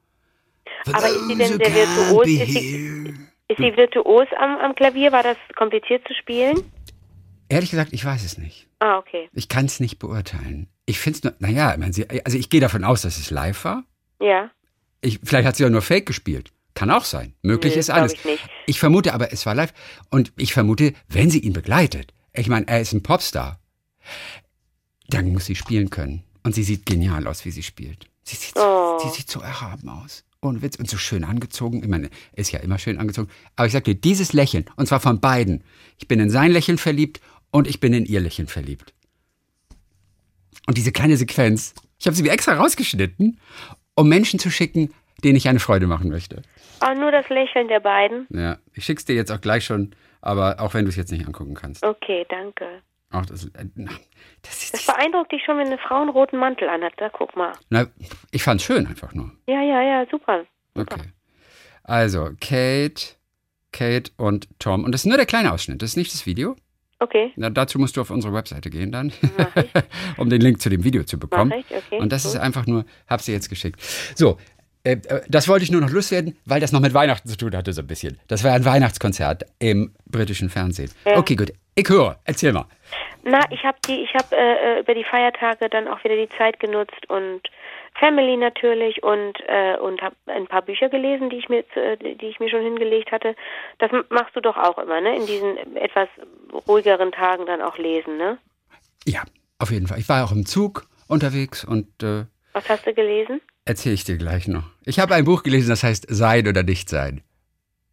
Aber 0.93 1.09
ist 1.09 1.29
sie 1.29 1.37
denn 1.37 1.59
sehr 1.59 1.75
virtuos? 1.75 2.27
Ist 2.27 2.53
sie, 2.53 3.15
ist 3.49 3.59
sie 3.59 3.77
virtuos 3.77 4.27
am, 4.39 4.59
am 4.59 4.75
Klavier? 4.75 5.13
War 5.13 5.23
das 5.23 5.37
kompliziert 5.57 6.07
zu 6.07 6.15
spielen? 6.15 6.63
Ehrlich 7.49 7.71
gesagt, 7.71 7.93
ich 7.93 8.05
weiß 8.05 8.25
es 8.25 8.39
nicht. 8.39 8.69
Ah, 8.81 8.99
okay. 8.99 9.29
Ich 9.33 9.49
kann 9.49 9.67
es 9.67 9.81
nicht 9.81 9.99
beurteilen. 9.99 10.69
Ich 10.87 10.99
finde 10.99 11.19
es 11.19 11.25
nur, 11.25 11.35
naja, 11.41 11.77
also 12.25 12.39
ich 12.39 12.49
gehe 12.49 12.61
davon 12.61 12.85
aus, 12.85 13.03
dass 13.03 13.19
es 13.19 13.31
live 13.31 13.65
war. 13.65 13.85
Ja. 14.21 14.51
Ich, 15.01 15.21
vielleicht 15.23 15.47
hat 15.47 15.57
sie 15.57 15.65
ja 15.65 15.71
nur 15.71 15.83
Fake 15.83 16.07
gespielt. 16.07 16.53
Kann 16.75 16.91
auch 16.91 17.05
sein. 17.05 17.35
Möglich 17.43 17.75
nee, 17.75 17.81
ist 17.81 17.91
alles. 17.91 18.13
Ich, 18.13 18.25
nicht. 18.25 18.49
ich 18.67 18.79
vermute 18.79 19.15
aber, 19.15 19.33
es 19.33 19.47
war 19.47 19.55
live. 19.55 19.73
Und 20.11 20.33
ich 20.37 20.53
vermute, 20.53 20.93
wenn 21.09 21.31
sie 21.31 21.41
ihn 21.41 21.53
begleitet, 21.53 22.13
ich 22.33 22.49
meine, 22.49 22.69
er 22.69 22.81
ist 22.81 22.93
ein 22.93 23.03
Popstar, 23.03 23.59
dann 25.09 25.33
muss 25.33 25.47
sie 25.47 25.57
spielen 25.57 25.91
können. 25.91 26.23
Und 26.43 26.55
sie 26.55 26.63
sieht 26.63 26.87
genial 26.87 27.27
aus, 27.27 27.45
wie 27.45 27.51
sie 27.51 27.63
spielt. 27.63 28.09
Sie 28.23 28.37
sieht, 28.37 28.57
oh. 28.57 28.99
sie 29.03 29.09
sieht 29.09 29.31
so 29.31 29.41
erhaben 29.41 29.89
aus. 29.89 30.25
Ohne 30.43 30.63
Witz. 30.63 30.77
Und 30.77 30.89
so 30.89 30.99
schön 30.99 31.25
angezogen. 31.25 31.83
Ich 31.83 31.89
meine, 31.89 32.11
ist 32.35 32.53
ja 32.53 32.61
immer 32.61 32.79
schön 32.79 32.99
angezogen. 32.99 33.31
Aber 33.57 33.67
ich 33.67 33.73
sag 33.73 33.85
dir, 33.85 33.95
dieses 33.95 34.33
Lächeln, 34.33 34.67
und 34.77 34.87
zwar 34.87 35.01
von 35.01 35.21
beiden. 35.21 35.65
Ich 35.99 36.09
bin 36.09 36.21
in 36.21 36.31
sein 36.31 36.53
Lächeln 36.53 36.79
verliebt 36.79 37.21
und 37.51 37.67
ich 37.67 37.81
bin 37.81 37.95
in 37.95 38.05
ihr 38.05 38.21
Lächeln 38.21 38.49
verliebt. 38.49 38.93
Und 40.67 40.77
diese 40.77 40.93
kleine 40.93 41.17
Sequenz, 41.17 41.75
ich 41.99 42.07
habe 42.07 42.17
sie 42.17 42.23
mir 42.23 42.33
extra 42.33 42.55
rausgeschnitten, 42.55 43.41
um 43.95 44.09
Menschen 44.09 44.39
zu 44.39 44.51
schicken, 44.51 44.93
denen 45.25 45.37
ich 45.37 45.49
eine 45.49 45.61
Freude 45.61 45.87
machen 45.87 46.11
möchte. 46.11 46.43
Ah, 46.81 46.95
nur 46.95 47.11
das 47.11 47.29
Lächeln 47.29 47.69
der 47.69 47.81
beiden? 47.81 48.27
Ja, 48.31 48.59
ich 48.75 48.85
schick's 48.85 49.05
dir 49.05 49.15
jetzt 49.15 49.33
auch 49.33 49.41
gleich 49.41 49.65
schon, 49.65 49.95
aber 50.21 50.61
auch 50.61 50.75
wenn 50.75 50.85
du 50.85 50.91
es 50.91 50.97
jetzt 50.97 51.11
nicht 51.13 51.27
angucken 51.27 51.55
kannst. 51.55 51.83
Okay, 51.83 52.27
danke. 52.29 52.83
Auch 53.11 53.25
das, 53.25 53.45
äh, 53.45 53.67
das, 54.43 54.63
ist, 54.63 54.75
das 54.75 54.87
beeindruckt 54.87 55.33
dich 55.33 55.43
schon, 55.45 55.59
wenn 55.59 55.69
eine 55.69 55.79
Frau 55.79 56.01
einen 56.01 56.11
roten 56.11 56.39
Mantel 56.39 56.69
anhat. 56.69 56.93
Da 56.97 57.09
guck 57.09 57.37
mal. 57.37 57.53
Na, 57.71 57.87
ich 58.31 58.43
fand's 58.43 58.65
schön 58.65 58.87
einfach 58.87 59.15
nur. 59.15 59.31
Ja, 59.47 59.63
ja, 59.63 59.83
ja, 59.83 60.07
super. 60.11 60.45
super. 60.75 60.97
Okay. 60.97 61.13
Also, 61.85 62.31
Kate, 62.41 63.15
Kate 63.73 64.11
und 64.17 64.49
Tom. 64.59 64.85
Und 64.85 64.93
das 64.93 65.03
ist 65.03 65.07
nur 65.07 65.17
der 65.17 65.27
kleine 65.27 65.53
Ausschnitt, 65.53 65.83
das 65.83 65.91
ist 65.91 65.97
nicht 65.97 66.13
das 66.13 66.27
Video. 66.27 66.57
Okay. 66.99 67.33
Na, 67.37 67.51
dazu 67.51 67.79
musst 67.79 67.97
du 67.97 68.01
auf 68.01 68.11
unsere 68.11 68.33
Webseite 68.33 68.71
gehen 68.71 68.91
dann, 68.91 69.13
um 70.17 70.31
den 70.31 70.41
Link 70.41 70.61
zu 70.61 70.71
dem 70.71 70.83
Video 70.83 71.05
zu 71.05 71.19
bekommen. 71.19 71.51
Mach 71.51 71.59
ich? 71.59 71.77
Okay, 71.77 72.01
Und 72.01 72.11
das 72.11 72.25
gut. 72.25 72.33
ist 72.35 72.39
einfach 72.41 72.67
nur, 72.67 72.85
hab 73.07 73.21
sie 73.21 73.33
jetzt 73.33 73.51
geschickt. 73.51 73.81
So, 74.15 74.39
äh, 74.83 74.93
äh, 74.93 75.21
das 75.29 75.49
wollte 75.49 75.65
ich 75.65 75.71
nur 75.71 75.81
noch 75.81 75.91
loswerden, 75.91 76.39
weil 76.45 76.61
das 76.61 76.73
noch 76.73 76.81
mit 76.81 76.95
Weihnachten 76.95 77.29
zu 77.29 77.37
tun 77.37 77.55
hatte 77.57 77.73
so 77.73 77.83
ein 77.83 77.87
bisschen. 77.87 78.19
Das 78.29 78.45
war 78.45 78.53
ein 78.53 78.65
Weihnachtskonzert 78.65 79.45
im 79.59 79.93
britischen 80.07 80.49
Fernsehen. 80.49 80.91
Ja. 81.05 81.19
Okay, 81.19 81.35
gut. 81.37 81.53
Ich 81.75 81.89
höre. 81.89 82.19
Erzähl 82.25 82.53
mal. 82.53 82.67
Na, 83.25 83.41
ich 83.51 83.65
habe 83.65 83.77
die, 83.87 84.03
ich 84.05 84.15
habe 84.15 84.35
äh, 84.37 84.79
äh, 84.79 84.81
über 84.81 84.95
die 84.95 85.05
Feiertage 85.05 85.69
dann 85.69 85.89
auch 85.89 86.03
wieder 86.05 86.15
die 86.17 86.29
Zeit 86.39 86.61
genutzt 86.61 87.09
und 87.09 87.43
Family 87.99 88.37
natürlich 88.37 89.03
und 89.03 89.35
äh, 89.47 89.77
und 89.79 90.03
habe 90.03 90.17
ein 90.27 90.47
paar 90.47 90.63
Bücher 90.63 90.89
gelesen, 90.89 91.31
die 91.31 91.37
ich 91.37 91.49
mir 91.49 91.65
äh, 91.77 91.97
die 91.97 92.27
ich 92.27 92.41
mir 92.41 92.51
schon 92.51 92.63
hingelegt 92.63 93.13
hatte. 93.13 93.35
Das 93.79 93.91
machst 94.11 94.35
du 94.37 94.41
doch 94.41 94.57
auch 94.57 94.79
immer, 94.79 95.01
ne? 95.01 95.17
In 95.17 95.27
diesen 95.27 95.77
etwas 95.77 96.09
ruhigeren 96.67 97.13
Tagen 97.13 97.47
dann 97.47 97.63
auch 97.63 97.79
lesen, 97.79 98.17
ne? 98.17 98.39
Ja, 99.07 99.23
auf 99.59 99.71
jeden 99.71 99.87
Fall. 99.87 99.99
Ich 99.99 100.09
war 100.09 100.25
auch 100.25 100.33
im 100.33 100.47
Zug 100.47 100.87
unterwegs 101.09 101.65
und 101.65 102.03
äh, 102.03 102.25
Was 102.53 102.69
hast 102.69 102.87
du 102.87 102.95
gelesen? 102.95 103.41
Erzähle 103.65 103.95
ich 103.95 104.05
dir 104.05 104.17
gleich 104.17 104.47
noch. 104.47 104.65
Ich 104.85 104.99
habe 104.99 105.15
ein 105.15 105.25
Buch 105.25 105.43
gelesen, 105.43 105.69
das 105.69 105.83
heißt 105.83 106.07
Sein 106.09 106.47
oder 106.47 106.63
nicht 106.63 106.89
sein. 106.89 107.23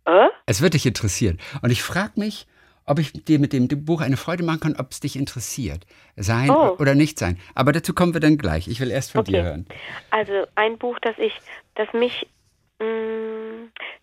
Äh? 0.06 0.28
Es 0.46 0.62
wird 0.62 0.74
dich 0.74 0.86
interessieren. 0.86 1.40
Und 1.62 1.72
ich 1.72 1.82
frage 1.82 2.20
mich, 2.20 2.48
ob 2.86 3.00
ich 3.00 3.12
dir 3.14 3.40
mit 3.40 3.54
dem 3.54 3.68
Buch 3.68 4.02
eine 4.02 4.18
Freude 4.18 4.44
machen 4.44 4.60
kann, 4.60 4.76
ob 4.78 4.92
es 4.92 5.00
dich 5.00 5.16
interessiert. 5.16 5.86
Sein 6.16 6.50
oh. 6.50 6.76
oder 6.80 6.96
nicht 6.96 7.18
sein. 7.18 7.40
Aber 7.56 7.72
dazu 7.72 7.94
kommen 7.94 8.14
wir 8.14 8.22
dann 8.22 8.38
gleich. 8.38 8.68
Ich 8.68 8.80
will 8.80 8.92
erst 8.92 9.12
von 9.12 9.22
okay. 9.22 9.32
dir 9.32 9.44
hören. 9.44 9.66
Also 10.10 10.46
ein 10.56 10.78
Buch, 10.78 10.98
das 11.02 11.18
ich, 11.18 11.34
das 11.76 11.92
mich 11.94 12.28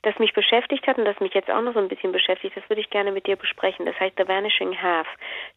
das 0.02 0.18
mich 0.18 0.32
beschäftigt 0.32 0.86
hat 0.86 0.98
und 0.98 1.04
das 1.04 1.20
mich 1.20 1.34
jetzt 1.34 1.50
auch 1.50 1.60
noch 1.62 1.74
so 1.74 1.78
ein 1.78 1.88
bisschen 1.88 2.12
beschäftigt, 2.12 2.56
das 2.56 2.68
würde 2.68 2.80
ich 2.80 2.90
gerne 2.90 3.12
mit 3.12 3.26
dir 3.26 3.36
besprechen. 3.36 3.86
Das 3.86 3.98
heißt 4.00 4.14
The 4.16 4.26
Vanishing 4.26 4.80
Half. 4.80 5.06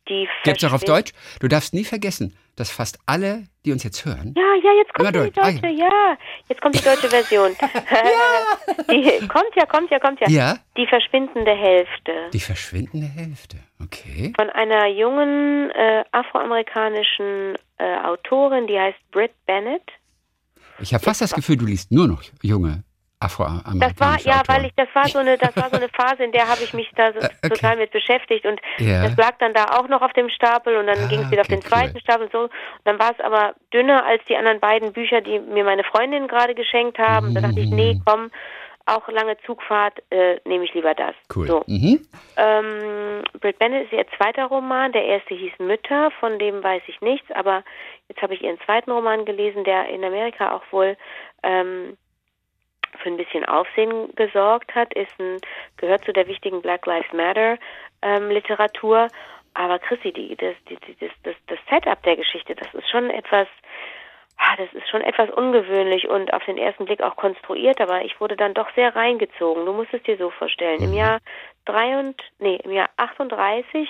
Die 0.10 0.28
Gibt's 0.44 0.64
auch 0.64 0.74
auf 0.74 0.84
Deutsch? 0.84 1.12
Du 1.40 1.48
darfst 1.48 1.74
nie 1.74 1.86
vergessen, 1.86 2.36
dass 2.58 2.70
fast 2.70 3.00
alle, 3.06 3.48
die 3.66 3.72
uns 3.72 3.84
jetzt 3.84 4.06
hören. 4.06 4.34
Ja, 4.36 4.44
ja, 4.62 4.74
jetzt 4.78 4.94
kommt 4.94 5.10
die 5.10 5.14
deutsche, 5.14 5.42
ah, 5.42 5.50
ja. 5.50 5.70
ja. 5.70 6.18
Jetzt 6.50 6.62
kommt 6.62 6.76
die 6.76 6.84
deutsche 6.84 7.10
Version. 7.10 7.56
ja. 7.62 8.84
Die, 8.92 9.28
kommt 9.28 9.56
ja, 9.56 9.66
kommt 9.66 9.90
ja, 9.92 10.00
kommt 10.00 10.20
ja. 10.20 10.28
Ja. 10.30 10.58
Die 10.76 10.88
verschwindende 10.88 11.52
Hälfte. 11.52 12.30
Die 12.34 12.40
verschwindende 12.40 13.08
Hälfte, 13.08 13.58
okay. 13.82 14.34
Von 14.36 14.50
einer 14.50 14.88
jungen 14.88 15.72
äh, 15.72 16.04
afroamerikanischen 16.12 17.56
äh, 17.78 17.98
Autorin, 18.04 18.68
die 18.68 18.78
heißt 18.78 19.00
Britt 19.12 19.32
Bennett. 19.46 19.84
Ich 20.80 20.94
habe 20.94 21.04
fast 21.04 21.22
das 21.22 21.34
Gefühl, 21.34 21.58
du 21.58 21.66
liest 21.66 21.92
nur 21.92 22.08
noch 22.08 22.24
junge 22.42 22.84
das 23.24 24.00
war 24.00 24.20
ja, 24.20 24.40
Autoren. 24.40 24.48
weil 24.48 24.66
ich 24.66 24.74
das 24.76 24.88
war 24.94 25.08
so 25.08 25.20
eine 25.20 25.38
das 25.38 25.56
war 25.56 25.70
so 25.70 25.78
eine 25.78 25.90
Phase, 25.90 26.24
in 26.24 26.32
der 26.32 26.48
habe 26.48 26.62
ich 26.64 26.74
mich 26.74 26.90
da 26.96 27.12
so 27.14 27.20
äh, 27.20 27.26
okay. 27.26 27.50
total 27.50 27.78
mit 27.78 27.92
beschäftigt 27.92 28.46
und 28.46 28.60
ja. 28.78 29.04
das 29.04 29.16
lag 29.18 29.38
dann 29.40 29.54
da 29.54 29.66
auch 29.78 29.88
noch 29.88 30.02
auf 30.02 30.14
dem 30.14 30.30
Stapel 30.30 30.78
und 30.78 30.88
dann 30.88 30.98
ah, 30.98 31.08
ging 31.08 31.22
es 31.22 31.32
wieder 31.32 31.42
okay, 31.42 31.56
auf 31.56 31.62
den 31.62 31.62
zweiten 31.62 31.96
cool. 31.96 32.02
Stapel 32.02 32.26
und 32.26 32.32
so. 32.32 32.42
Und 32.44 32.52
dann 32.86 33.00
war 33.00 33.12
es 33.12 33.20
aber 33.20 33.56
dünner 33.74 34.06
als 34.06 34.24
die 34.28 34.36
anderen 34.36 34.60
beiden 34.60 34.94
Bücher, 34.94 35.22
die 35.22 35.40
mir 35.40 35.64
meine 35.64 35.84
Freundin 35.84 36.28
gerade 36.28 36.56
geschenkt 36.56 36.98
haben. 37.00 37.30
Mhm. 37.30 37.36
Da 37.36 37.42
dachte 37.42 37.60
ich, 37.60 37.70
nee, 37.70 37.96
mm. 37.96 38.02
komm, 38.06 38.32
auch 38.86 39.08
lange 39.08 39.38
Zugfahrt, 39.46 40.02
äh, 40.10 40.40
nehme 40.46 40.66
ich 40.66 40.74
lieber 40.74 40.94
das. 40.94 41.16
Cool. 41.34 41.48
So. 41.48 41.64
Mhm. 41.68 42.06
Ähm, 42.36 43.24
Britt 43.40 43.60
Bennett 43.60 43.86
ist 43.86 43.94
ihr 43.94 44.06
zweiter 44.18 44.46
Roman. 44.46 44.92
Der 44.92 45.06
erste 45.06 45.34
hieß 45.34 45.54
Mütter, 45.60 46.12
von 46.20 46.38
dem 46.40 46.64
weiß 46.64 46.84
ich 46.88 47.00
nichts, 47.02 47.32
aber 47.32 47.64
jetzt 48.10 48.22
habe 48.22 48.34
ich 48.34 48.42
ihren 48.42 48.60
zweiten 48.66 48.92
Roman 48.92 49.26
gelesen, 49.26 49.64
der 49.64 49.88
in 49.88 50.04
Amerika 50.04 50.54
auch 50.54 50.64
wohl 50.72 50.98
ähm, 51.44 51.98
für 53.02 53.10
ein 53.10 53.18
bisschen 53.18 53.46
Aufsehen 53.46 54.14
gesorgt 54.16 54.74
hat, 54.76 54.94
ist 54.94 55.20
ein, 55.20 55.38
gehört 55.78 56.06
zu 56.06 56.14
der 56.14 56.28
wichtigen 56.28 56.62
Black 56.62 56.86
Lives 56.86 57.12
Matter 57.14 57.58
ähm, 58.02 58.30
Literatur. 58.30 59.08
Aber 59.54 59.80
Chrissy, 59.80 60.12
die, 60.12 60.36
das, 60.36 60.56
die, 60.70 60.78
das, 61.00 61.12
das, 61.24 61.36
das 61.48 61.60
Setup 61.70 62.02
der 62.04 62.16
Geschichte, 62.16 62.56
das 62.56 62.74
ist 62.74 62.90
schon 62.90 63.10
etwas, 63.10 63.48
ah, 64.38 64.56
das 64.58 64.72
ist 64.74 64.90
schon 64.90 65.02
etwas 65.02 65.30
ungewöhnlich 65.30 66.08
und 66.08 66.34
auf 66.34 66.44
den 66.46 66.58
ersten 66.58 66.86
Blick 66.86 67.02
auch 67.02 67.16
konstruiert, 67.16 67.80
aber 67.80 68.04
ich 68.04 68.20
wurde 68.20 68.36
dann 68.36 68.54
doch 68.54 68.74
sehr 68.76 68.96
reingezogen. 68.96 69.66
Du 69.66 69.74
musst 69.74 69.94
es 69.94 70.02
dir 70.04 70.18
so 70.18 70.32
vorstellen. 70.32 70.82
Im 70.82 70.92
mhm. 70.92 70.98
Jahr 70.98 71.20
drei 71.66 72.00
und, 72.00 72.20
nee, 72.40 72.60
im 72.64 72.72
Jahr 72.72 72.90
38 72.98 73.88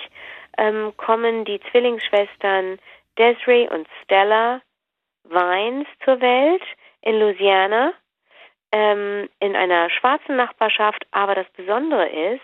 ähm, 0.58 0.92
kommen 0.96 1.44
die 1.44 1.60
Zwillingsschwestern 1.70 2.78
Desiree 3.18 3.68
und 3.68 3.86
Stella 4.02 4.60
Vines 5.24 5.86
zur 6.04 6.20
Welt 6.20 6.62
in 7.00 7.18
Louisiana 7.18 7.92
ähm, 8.74 9.28
in 9.38 9.54
einer 9.54 9.88
schwarzen 9.88 10.34
Nachbarschaft, 10.34 11.06
aber 11.12 11.36
das 11.36 11.48
Besondere 11.50 12.08
ist, 12.08 12.40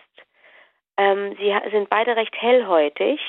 ähm, 0.96 1.36
sie 1.40 1.52
sind 1.72 1.90
beide 1.90 2.14
recht 2.14 2.34
hellhäutig. 2.40 3.20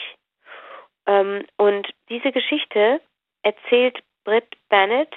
Ähm, 1.07 1.43
und 1.57 1.89
diese 2.09 2.31
Geschichte 2.31 3.01
erzählt 3.41 4.03
Britt 4.23 4.55
Bennett 4.69 5.11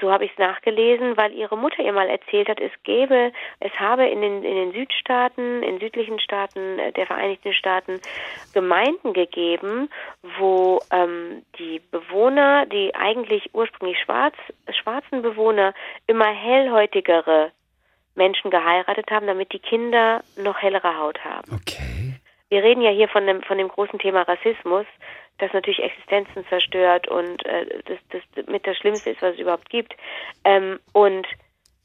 so 0.00 0.12
habe 0.12 0.24
ich 0.24 0.32
es 0.32 0.38
nachgelesen, 0.38 1.16
weil 1.16 1.32
ihre 1.32 1.56
Mutter 1.56 1.82
ihr 1.82 1.92
mal 1.92 2.08
erzählt 2.08 2.48
hat, 2.48 2.60
es 2.60 2.70
gäbe, 2.84 3.32
es 3.60 3.72
habe 3.72 4.06
in 4.06 4.20
den, 4.20 4.44
in 4.44 4.54
den 4.54 4.72
Südstaaten, 4.72 5.62
in 5.62 5.80
südlichen 5.80 6.20
Staaten 6.20 6.78
der 6.96 7.06
Vereinigten 7.06 7.52
Staaten 7.52 8.00
Gemeinden 8.54 9.12
gegeben, 9.12 9.90
wo 10.38 10.80
ähm, 10.92 11.44
die 11.58 11.80
Bewohner, 11.90 12.66
die 12.66 12.94
eigentlich 12.94 13.50
ursprünglich 13.54 13.98
schwarz, 14.00 14.36
schwarzen 14.82 15.22
Bewohner, 15.22 15.74
immer 16.06 16.26
hellhäutigere 16.26 17.52
Menschen 18.14 18.50
geheiratet 18.50 19.10
haben, 19.10 19.26
damit 19.26 19.52
die 19.52 19.58
Kinder 19.58 20.22
noch 20.36 20.60
hellere 20.60 20.98
Haut 20.98 21.24
haben. 21.24 21.50
Okay. 21.54 22.14
Wir 22.50 22.62
reden 22.62 22.82
ja 22.82 22.90
hier 22.90 23.08
von 23.08 23.26
dem, 23.26 23.42
von 23.42 23.56
dem 23.56 23.68
großen 23.68 23.98
Thema 23.98 24.22
Rassismus 24.22 24.86
das 25.38 25.52
natürlich 25.52 25.82
Existenzen 25.82 26.46
zerstört 26.48 27.08
und 27.08 27.44
äh, 27.46 27.66
das, 27.86 27.98
das 28.10 28.46
mit 28.46 28.66
das 28.66 28.76
Schlimmste 28.76 29.10
ist, 29.10 29.22
was 29.22 29.34
es 29.34 29.40
überhaupt 29.40 29.68
gibt. 29.70 29.94
Ähm, 30.44 30.78
und 30.92 31.26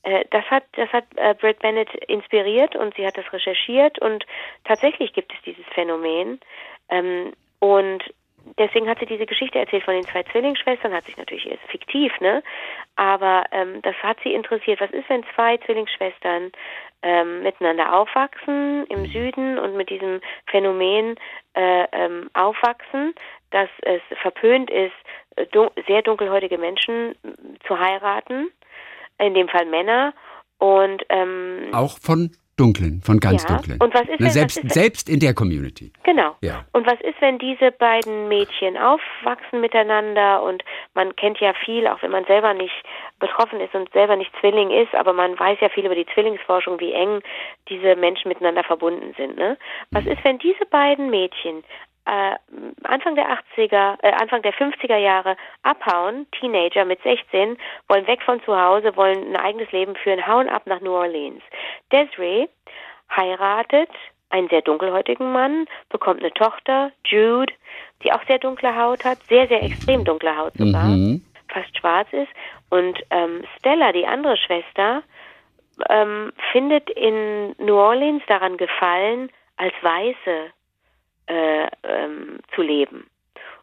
äh, 0.04 0.26
das 0.30 0.46
hat, 0.46 0.64
das 0.74 0.90
hat 0.94 1.06
äh, 1.16 1.34
Brett 1.34 1.60
Bennett 1.60 1.94
inspiriert 2.08 2.76
und 2.76 2.96
sie 2.96 3.06
hat 3.06 3.18
das 3.18 3.32
recherchiert 3.34 4.00
und 4.00 4.26
tatsächlich 4.64 5.14
gibt 5.14 5.34
es 5.34 5.42
dieses 5.44 5.66
Phänomen. 5.74 6.40
Ähm, 6.90 7.34
und 7.60 8.04
deswegen 8.58 8.90
hat 8.90 9.00
sie 9.00 9.06
diese 9.06 9.26
Geschichte 9.26 9.60
erzählt 9.60 9.84
von 9.84 9.94
den 9.94 10.06
zwei 10.06 10.24
Zwillingsschwestern, 10.24 10.94
hat 10.94 11.06
sich 11.06 11.18
natürlich 11.18 11.46
ist 11.46 11.62
fiktiv, 11.70 12.12
ne? 12.20 12.44
Aber 12.96 13.46
ähm, 13.52 13.82
das 13.84 13.96
hat 14.04 14.18
sie 14.24 14.34
interessiert. 14.34 14.82
Was 14.82 14.92
ist, 14.92 15.10
wenn 15.10 15.24
zwei 15.36 15.58
Zwillingsschwestern 15.58 16.52
ähm, 17.04 17.44
miteinander 17.44 17.94
aufwachsen 17.94 18.86
im 18.88 19.06
Süden 19.06 19.60
und 19.60 19.76
mit 19.76 19.90
diesem 19.90 20.22
Phänomen 20.48 21.16
äh, 21.54 21.86
ähm, 21.92 22.30
aufwachsen, 22.34 23.14
dass 23.52 23.70
es 23.84 24.02
verpönt 24.22 24.70
ist, 24.70 24.96
äh, 25.36 25.46
dun 25.48 25.70
sehr 25.88 26.02
dunkelhäutige 26.02 26.58
Menschen 26.58 27.16
zu 27.66 27.80
heiraten, 27.80 28.50
in 29.20 29.34
dem 29.34 29.48
Fall 29.48 29.66
Männer. 29.66 30.14
Und 30.58 31.04
ähm, 31.10 31.70
auch 31.72 32.00
von 32.00 32.32
Dunklen, 32.58 33.02
von 33.04 33.20
ganz 33.20 33.44
ja. 33.44 33.56
Dunklen. 33.56 33.80
Und 33.82 33.94
was 33.94 34.02
ist, 34.02 34.20
Na, 34.20 34.26
wenn, 34.26 34.32
selbst, 34.32 34.58
was 34.58 34.64
ist, 34.66 34.74
selbst 34.74 35.10
in 35.10 35.20
der 35.20 35.34
Community. 35.34 35.92
Genau. 36.04 36.36
Ja. 36.42 36.66
Und 36.74 36.86
was 36.88 37.00
ist, 37.02 37.22
wenn 37.22 37.38
diese 37.38 37.72
beiden 37.72 38.28
Mädchen 38.28 38.78
aufwachsen 38.78 39.62
miteinander 39.62 40.42
und 40.44 40.64
man 40.94 41.16
kennt 41.16 41.40
ja 41.40 41.54
viel, 41.66 41.88
auch 41.88 42.02
wenn 42.02 42.12
man 42.12 42.26
selber 42.26 42.54
nicht 42.54 42.74
betroffen 43.20 43.60
ist 43.62 43.74
und 43.74 43.92
selber 43.94 44.16
nicht 44.16 44.32
Zwilling 44.40 44.72
ist, 44.72 44.94
aber 44.96 45.14
man 45.14 45.40
weiß 45.40 45.60
ja 45.62 45.70
viel 45.70 45.86
über 45.86 45.96
die 45.96 46.06
Zwillingsforschung, 46.14 46.80
wie 46.80 46.94
eng 46.94 47.22
diese 47.70 47.96
Menschen 47.96 48.30
miteinander 48.30 48.64
verbunden 48.64 49.14
sind. 49.18 49.38
Ne? 49.38 49.58
Was 49.92 50.04
Mhm. 50.04 50.12
ist, 50.12 50.24
wenn 50.26 50.40
diese 50.40 50.66
beiden 50.66 51.10
Mädchen 51.10 51.64
äh, 52.08 52.36
Anfang 52.84 53.16
der 53.16 53.28
80er, 53.56 53.98
äh, 54.02 54.12
Anfang 54.14 54.42
der 54.42 54.54
50er 54.54 54.98
Jahre 54.98 55.36
abhauen, 55.64 56.26
Teenager 56.32 56.86
mit 56.86 57.02
16, 57.04 57.58
wollen 57.90 58.08
weg 58.08 58.22
von 58.24 58.42
zu 58.44 58.60
Hause, 58.60 58.96
wollen 58.96 59.30
ein 59.30 59.36
eigenes 59.36 59.72
Leben 59.72 59.96
führen, 59.96 60.26
hauen 60.26 60.50
ab 60.50 60.64
nach 60.66 60.80
New 60.82 60.94
Orleans. 60.94 61.44
Desiree 61.92 62.48
heiratet 63.16 63.90
einen 64.30 64.50
sehr 64.50 64.62
dunkelhäutigen 64.62 65.32
Mann, 65.32 65.68
bekommt 65.90 66.20
eine 66.22 66.34
Tochter, 66.34 66.92
Jude, 67.06 67.54
die 68.04 68.12
auch 68.12 68.24
sehr 68.28 68.40
dunkle 68.40 68.76
Haut 68.76 69.04
hat, 69.06 69.20
sehr, 69.30 69.48
sehr 69.48 69.64
extrem 69.64 70.04
dunkle 70.04 70.36
Haut 70.38 70.54
sogar, 70.58 70.84
Mhm. 70.86 71.24
fast 71.50 71.78
schwarz 71.78 72.08
ist. 72.12 72.32
Und 72.70 73.02
ähm, 73.10 73.44
Stella, 73.58 73.92
die 73.94 74.06
andere 74.06 74.36
Schwester, 74.38 75.04
ähm, 75.90 76.34
findet 76.52 76.90
in 76.90 77.56
New 77.60 77.76
Orleans 77.78 78.24
daran 78.28 78.58
gefallen, 78.58 79.30
als 79.58 79.74
Weiße 79.82 80.52
äh, 81.28 81.68
ähm, 81.84 82.40
zu 82.56 82.62
leben. 82.62 83.08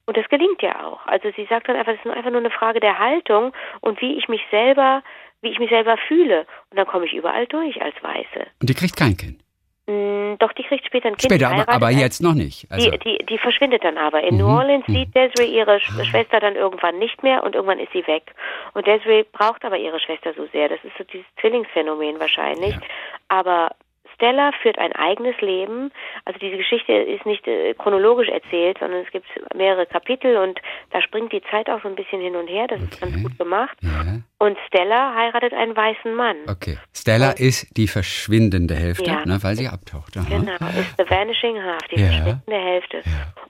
Und 0.07 0.17
das 0.17 0.29
gelingt 0.29 0.61
ja 0.63 0.85
auch. 0.85 1.07
Also 1.07 1.31
sie 1.35 1.47
sagt 1.47 1.69
dann 1.69 1.77
einfach, 1.77 1.93
es 1.93 2.05
ist 2.05 2.11
einfach 2.11 2.31
nur 2.31 2.41
eine 2.41 2.51
Frage 2.51 2.81
der 2.81 2.99
Haltung 2.99 3.53
und 3.81 4.01
wie 4.01 4.19
ich 4.19 4.29
mich 4.29 4.43
selber, 4.51 5.03
wie 5.41 5.49
ich 5.49 5.59
mich 5.59 5.71
selber 5.71 5.97
fühle. 6.09 6.47
Und 6.71 6.77
dann 6.79 6.87
komme 6.87 7.07
ich 7.07 7.15
überall 7.15 7.47
durch 7.47 7.81
als 7.81 7.95
Weiße. 8.03 8.47
Und 8.61 8.69
die 8.69 8.75
kriegt 8.75 8.97
kein 8.97 9.17
Kind. 9.17 9.41
Mm, 9.87 10.37
Doch, 10.39 10.53
die 10.53 10.63
kriegt 10.63 10.87
später 10.87 11.09
ein 11.09 11.17
Kind. 11.17 11.31
Später, 11.31 11.51
aber, 11.51 11.69
aber 11.69 11.91
jetzt 11.91 12.23
noch 12.23 12.35
nicht. 12.35 12.67
Also, 12.71 12.91
die, 12.91 12.99
die, 12.99 13.27
die 13.27 13.39
verschwindet 13.39 13.85
dann 13.85 13.99
aber. 13.99 14.23
In 14.23 14.37
Mhm, 14.37 14.41
New 14.41 14.49
Orleans 14.49 14.89
mhm. 14.89 14.95
sieht 14.95 15.15
Desiree 15.15 15.55
ihre 15.55 15.81
Sch 15.81 15.91
Schwester 16.05 16.41
dann 16.41 16.57
irgendwann 16.57 16.99
nicht 16.99 17.23
mehr 17.23 17.43
und 17.43 17.55
irgendwann 17.55 17.79
ist 17.79 17.93
sie 17.93 18.07
weg. 18.07 18.35
Und 18.73 18.87
Desiree 18.87 19.25
braucht 19.31 19.65
aber 19.65 19.77
ihre 19.77 20.01
Schwester 20.01 20.33
so 20.35 20.47
sehr. 20.53 20.69
Das 20.69 20.83
ist 20.85 20.97
so 20.97 21.05
dieses 21.05 21.27
Zwillingsphänomen 21.41 22.19
wahrscheinlich. 22.19 22.75
Ja. 22.75 22.81
Aber 23.29 23.71
Stella 24.15 24.53
führt 24.63 24.79
ein 24.79 24.93
eigenes 24.93 25.41
Leben. 25.41 25.91
Also 26.25 26.39
diese 26.39 26.57
Geschichte 26.57 26.93
ist 26.93 27.27
nicht 27.27 27.47
äh, 27.47 27.75
chronologisch 27.75 28.29
erzählt, 28.29 28.79
sondern 28.79 29.01
es 29.05 29.11
gibt 29.11 29.27
mehrere 29.55 29.87
Kapitel 29.87 30.37
und 30.37 30.61
da 30.91 31.01
springt 31.03 31.33
die 31.33 31.43
Zeit 31.51 31.69
auch 31.69 31.83
so 31.83 31.89
ein 31.89 31.95
bisschen 31.97 32.21
hin 32.21 32.37
und 32.37 32.47
her. 32.49 32.67
Das 32.69 32.81
ist 32.81 33.01
ganz 33.01 33.13
Okay. 33.15 33.23
gut 33.23 33.39
gemacht. 33.39 33.77
ja, 33.83 34.21
Und 34.39 34.59
Stella 34.67 35.15
heiratet 35.15 35.53
einen 35.53 35.77
weißen 35.77 36.15
Mann. 36.15 36.37
okay. 36.49 36.79
Stella 36.95 37.31
ist 37.33 37.77
die 37.77 37.89
verschwindende 37.89 38.75
Hälfte, 38.75 39.05
Ja. 39.11 39.25
ne, 39.25 39.39
weil 39.43 39.55
sie 39.57 39.69
abtaucht. 39.69 40.17
Aha. 40.17 40.27
Genau, 40.29 40.55
ist 40.79 40.95
The 40.99 41.09
Vanishing 41.09 41.63
Half, 41.63 41.83
die 41.91 41.97
Ja. 42.01 42.07
verschwindende 42.09 42.57
Hälfte. 42.57 43.03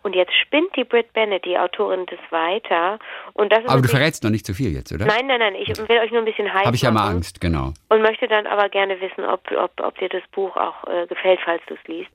Und 0.02 0.14
jetzt 0.14 0.34
spinnt 0.34 0.74
die 0.76 0.84
Britt 0.84 1.12
Bennett, 1.14 1.44
die 1.44 1.58
Autorin, 1.58 2.04
das 2.06 2.18
weiter. 2.30 2.98
Und 3.32 3.52
das 3.52 3.64
Aber 3.66 3.80
du 3.80 3.88
verrätst 3.88 4.22
noch 4.22 4.30
nicht 4.30 4.44
zu 4.46 4.52
viel 4.54 4.72
jetzt, 4.74 4.92
oder? 4.92 5.06
Nein, 5.06 5.26
nein, 5.26 5.38
nein, 5.40 5.54
ich 5.54 5.68
will 5.68 5.98
euch 5.98 6.10
nur 6.10 6.20
ein 6.20 6.24
bisschen 6.26 6.52
heiß 6.52 6.66
Habe 6.66 6.76
ich 6.76 6.82
ja 6.82 6.90
mal 6.90 7.08
Angst, 7.10 7.40
genau. 7.40 7.72
Und 7.88 8.02
möchte 8.02 8.28
dann 8.28 8.46
aber 8.46 8.68
gerne 8.68 9.00
wissen, 9.00 9.24
ob, 9.24 9.50
ob, 9.52 9.72
ob 9.80 9.98
dir 9.98 10.08
das 10.10 10.22
Buch 10.32 10.53
auch 10.56 10.84
äh, 10.86 11.06
gefällt, 11.06 11.40
falls 11.44 11.62
du 11.66 11.74
es 11.74 11.84
liest. 11.86 12.10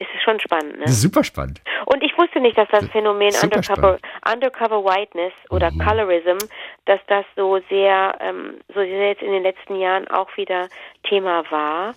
Es 0.00 0.08
ist 0.12 0.24
schon 0.24 0.40
spannend, 0.40 0.78
ne? 0.80 0.88
Super 0.88 1.22
spannend. 1.22 1.62
Und 1.86 2.02
ich 2.02 2.18
wusste 2.18 2.40
nicht, 2.40 2.58
dass 2.58 2.68
das 2.70 2.84
Phänomen 2.86 3.32
Undercover, 3.40 3.98
Undercover 4.30 4.84
Whiteness 4.84 5.32
oder 5.50 5.70
Mhm. 5.70 5.78
Colorism, 5.78 6.38
dass 6.86 7.00
das 7.06 7.24
so 7.36 7.60
sehr, 7.70 8.16
ähm, 8.20 8.58
so 8.68 8.80
sehr 8.80 9.08
jetzt 9.08 9.22
in 9.22 9.30
den 9.30 9.44
letzten 9.44 9.76
Jahren 9.76 10.08
auch 10.08 10.36
wieder 10.36 10.68
Thema 11.04 11.48
war. 11.50 11.94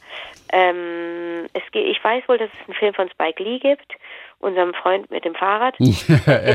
Ähm, 0.53 1.48
es 1.53 1.63
ich 1.74 2.03
weiß 2.03 2.24
wohl, 2.29 2.38
dass 2.38 2.50
es 2.53 2.67
einen 2.67 2.75
Film 2.75 2.94
von 2.94 3.10
Spike 3.10 3.41
Lee 3.41 3.60
gibt, 3.60 3.96
unserem 4.39 4.74
Freund 4.74 5.10
mit 5.10 5.25
dem 5.25 5.34
Fahrrad 5.34 5.75
in 5.79 5.88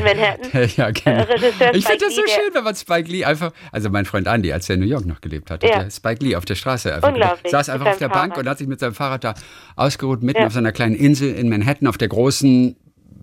Manhattan. 0.05 0.71
ja, 0.77 0.91
genau. 0.91 1.17
Äh, 1.19 1.23
Regisseur 1.23 1.75
Ich 1.75 1.85
finde 1.87 2.05
das 2.05 2.15
so 2.15 2.23
schön, 2.27 2.55
wenn 2.55 2.63
man 2.65 2.75
Spike 2.77 3.11
Lee 3.11 3.25
einfach, 3.25 3.53
also 3.73 3.91
mein 3.91 4.05
Freund 4.05 4.27
Andy, 4.29 4.53
als 4.53 4.69
er 4.71 4.75
in 4.75 4.81
New 4.83 4.87
York 4.87 5.05
noch 5.07 5.21
gelebt 5.21 5.51
hat, 5.51 5.65
hat 5.65 5.71
Ja. 5.71 5.83
er 5.83 5.91
Spike 5.91 6.25
Lee 6.25 6.37
auf 6.37 6.45
der 6.45 6.55
Straße 6.55 6.95
einfach 6.95 7.09
Unglaublich, 7.09 7.51
saß 7.51 7.69
einfach 7.71 7.87
auf 7.87 7.99
der 7.99 8.09
seinem 8.09 8.13
Bank 8.13 8.33
Fahrrad. 8.35 8.45
und 8.47 8.51
hat 8.51 8.59
sich 8.59 8.69
mit 8.69 8.79
seinem 8.81 8.95
Fahrrad 8.95 9.25
da 9.25 9.35
ausgeruht, 9.77 10.23
mitten 10.23 10.41
Ja. 10.41 10.47
auf 10.47 10.53
seiner 10.53 10.73
kleinen 10.73 10.95
Insel 10.95 11.35
in 11.35 11.49
Manhattan 11.49 11.89
auf 11.89 11.99
der 11.99 12.09
großen 12.09 12.77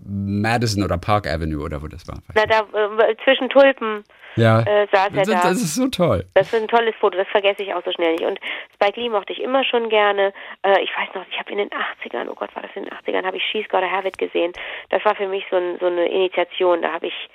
Madison 0.04 0.82
oder 0.82 0.98
Park 0.98 1.26
Avenue 1.26 1.62
oder 1.62 1.82
wo 1.82 1.86
das 1.86 2.06
war. 2.08 2.18
Na, 2.34 2.44
da 2.46 2.60
äh, 2.60 3.16
zwischen 3.24 3.48
Tulpen 3.48 4.02
ja, 4.36 4.60
äh, 4.60 4.86
saß 4.92 5.10
er 5.14 5.24
das, 5.24 5.26
da. 5.26 5.48
das 5.48 5.62
ist 5.62 5.74
so 5.74 5.88
toll. 5.88 6.24
Das 6.34 6.52
ist 6.52 6.60
ein 6.60 6.68
tolles 6.68 6.94
Foto, 6.96 7.18
das 7.18 7.28
vergesse 7.28 7.62
ich 7.62 7.74
auch 7.74 7.84
so 7.84 7.92
schnell 7.92 8.12
nicht. 8.12 8.24
Und 8.24 8.38
Spike 8.74 9.00
Lee 9.00 9.08
mochte 9.08 9.32
ich 9.32 9.40
immer 9.40 9.64
schon 9.64 9.88
gerne. 9.88 10.32
Äh, 10.62 10.82
ich 10.82 10.90
weiß 10.96 11.14
noch, 11.14 11.24
ich 11.30 11.38
habe 11.38 11.50
in 11.50 11.58
den 11.58 11.70
80ern, 11.70 12.28
oh 12.30 12.34
Gott, 12.34 12.54
war 12.54 12.62
das 12.62 12.70
in 12.74 12.84
den 12.84 12.92
80ern, 12.92 13.26
habe 13.26 13.36
ich 13.36 13.44
She's 13.44 13.68
Gotta 13.68 13.90
Have 13.90 14.08
It 14.08 14.18
gesehen. 14.18 14.52
Das 14.90 15.04
war 15.04 15.14
für 15.14 15.26
mich 15.26 15.44
so, 15.50 15.56
ein, 15.56 15.78
so 15.78 15.86
eine 15.86 16.08
Initiation. 16.08 16.82
Da 16.82 16.92
habe 16.92 17.08
ich, 17.08 17.30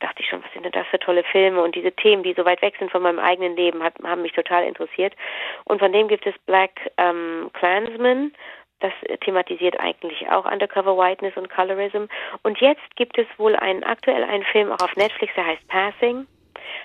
dachte 0.00 0.22
ich 0.22 0.28
schon, 0.28 0.42
was 0.42 0.52
sind 0.52 0.64
denn 0.64 0.72
das 0.72 0.86
für 0.88 0.98
tolle 0.98 1.24
Filme? 1.24 1.62
Und 1.62 1.74
diese 1.74 1.92
Themen, 1.92 2.22
die 2.22 2.34
so 2.34 2.44
weit 2.44 2.62
weg 2.62 2.74
sind 2.78 2.90
von 2.90 3.02
meinem 3.02 3.18
eigenen 3.18 3.56
Leben, 3.56 3.82
hat, 3.82 3.94
haben 4.04 4.22
mich 4.22 4.32
total 4.32 4.64
interessiert. 4.64 5.14
Und 5.64 5.78
von 5.78 5.92
dem 5.92 6.08
gibt 6.08 6.26
es 6.26 6.34
Black 6.46 6.90
ähm, 6.96 7.50
Klansman. 7.52 8.32
Das 8.80 8.92
thematisiert 9.24 9.78
eigentlich 9.78 10.28
auch 10.30 10.50
Undercover 10.50 10.96
Whiteness 10.96 11.36
und 11.36 11.50
Colorism. 11.50 12.04
Und 12.42 12.58
jetzt 12.60 12.96
gibt 12.96 13.18
es 13.18 13.26
wohl 13.36 13.54
einen 13.56 13.84
aktuell 13.84 14.24
einen 14.24 14.44
Film 14.44 14.72
auch 14.72 14.80
auf 14.82 14.96
Netflix, 14.96 15.34
der 15.34 15.46
heißt 15.46 15.66
Passing. 15.68 16.26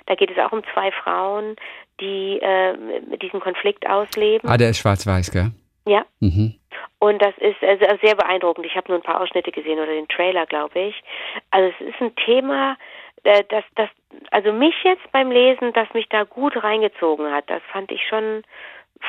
Da 0.05 0.15
geht 0.15 0.29
es 0.31 0.37
auch 0.37 0.51
um 0.51 0.61
zwei 0.73 0.91
Frauen, 0.91 1.55
die 2.01 2.39
äh, 2.41 2.75
diesen 3.21 3.39
Konflikt 3.39 3.87
ausleben. 3.89 4.49
Ah, 4.49 4.57
der 4.57 4.69
ist 4.71 4.79
schwarz-weiß, 4.79 5.31
gell? 5.31 5.51
Ja. 5.87 6.05
Mhm. 6.19 6.55
Und 6.99 7.21
das 7.21 7.37
ist 7.37 7.59
sehr- 7.59 7.97
sehr 8.01 8.15
beeindruckend. 8.15 8.65
Ich 8.65 8.75
habe 8.75 8.89
nur 8.91 8.99
ein 8.99 9.03
paar 9.03 9.21
Ausschnitte 9.21 9.51
gesehen 9.51 9.77
oder 9.79 9.93
den 9.93 10.07
Trailer, 10.07 10.45
glaube 10.45 10.79
ich. 10.79 11.03
Also 11.51 11.73
es 11.79 11.87
ist 11.93 12.01
ein 12.01 12.15
Thema, 12.15 12.77
äh, 13.23 13.43
das, 13.49 13.63
das, 13.75 13.89
also 14.31 14.51
mich 14.51 14.75
jetzt 14.83 15.09
beim 15.11 15.31
Lesen, 15.31 15.71
das 15.73 15.87
mich 15.93 16.07
da 16.09 16.23
gut 16.23 16.61
reingezogen 16.61 17.31
hat. 17.31 17.49
Das 17.49 17.61
fand 17.71 17.91
ich 17.91 18.01
schon, 18.07 18.43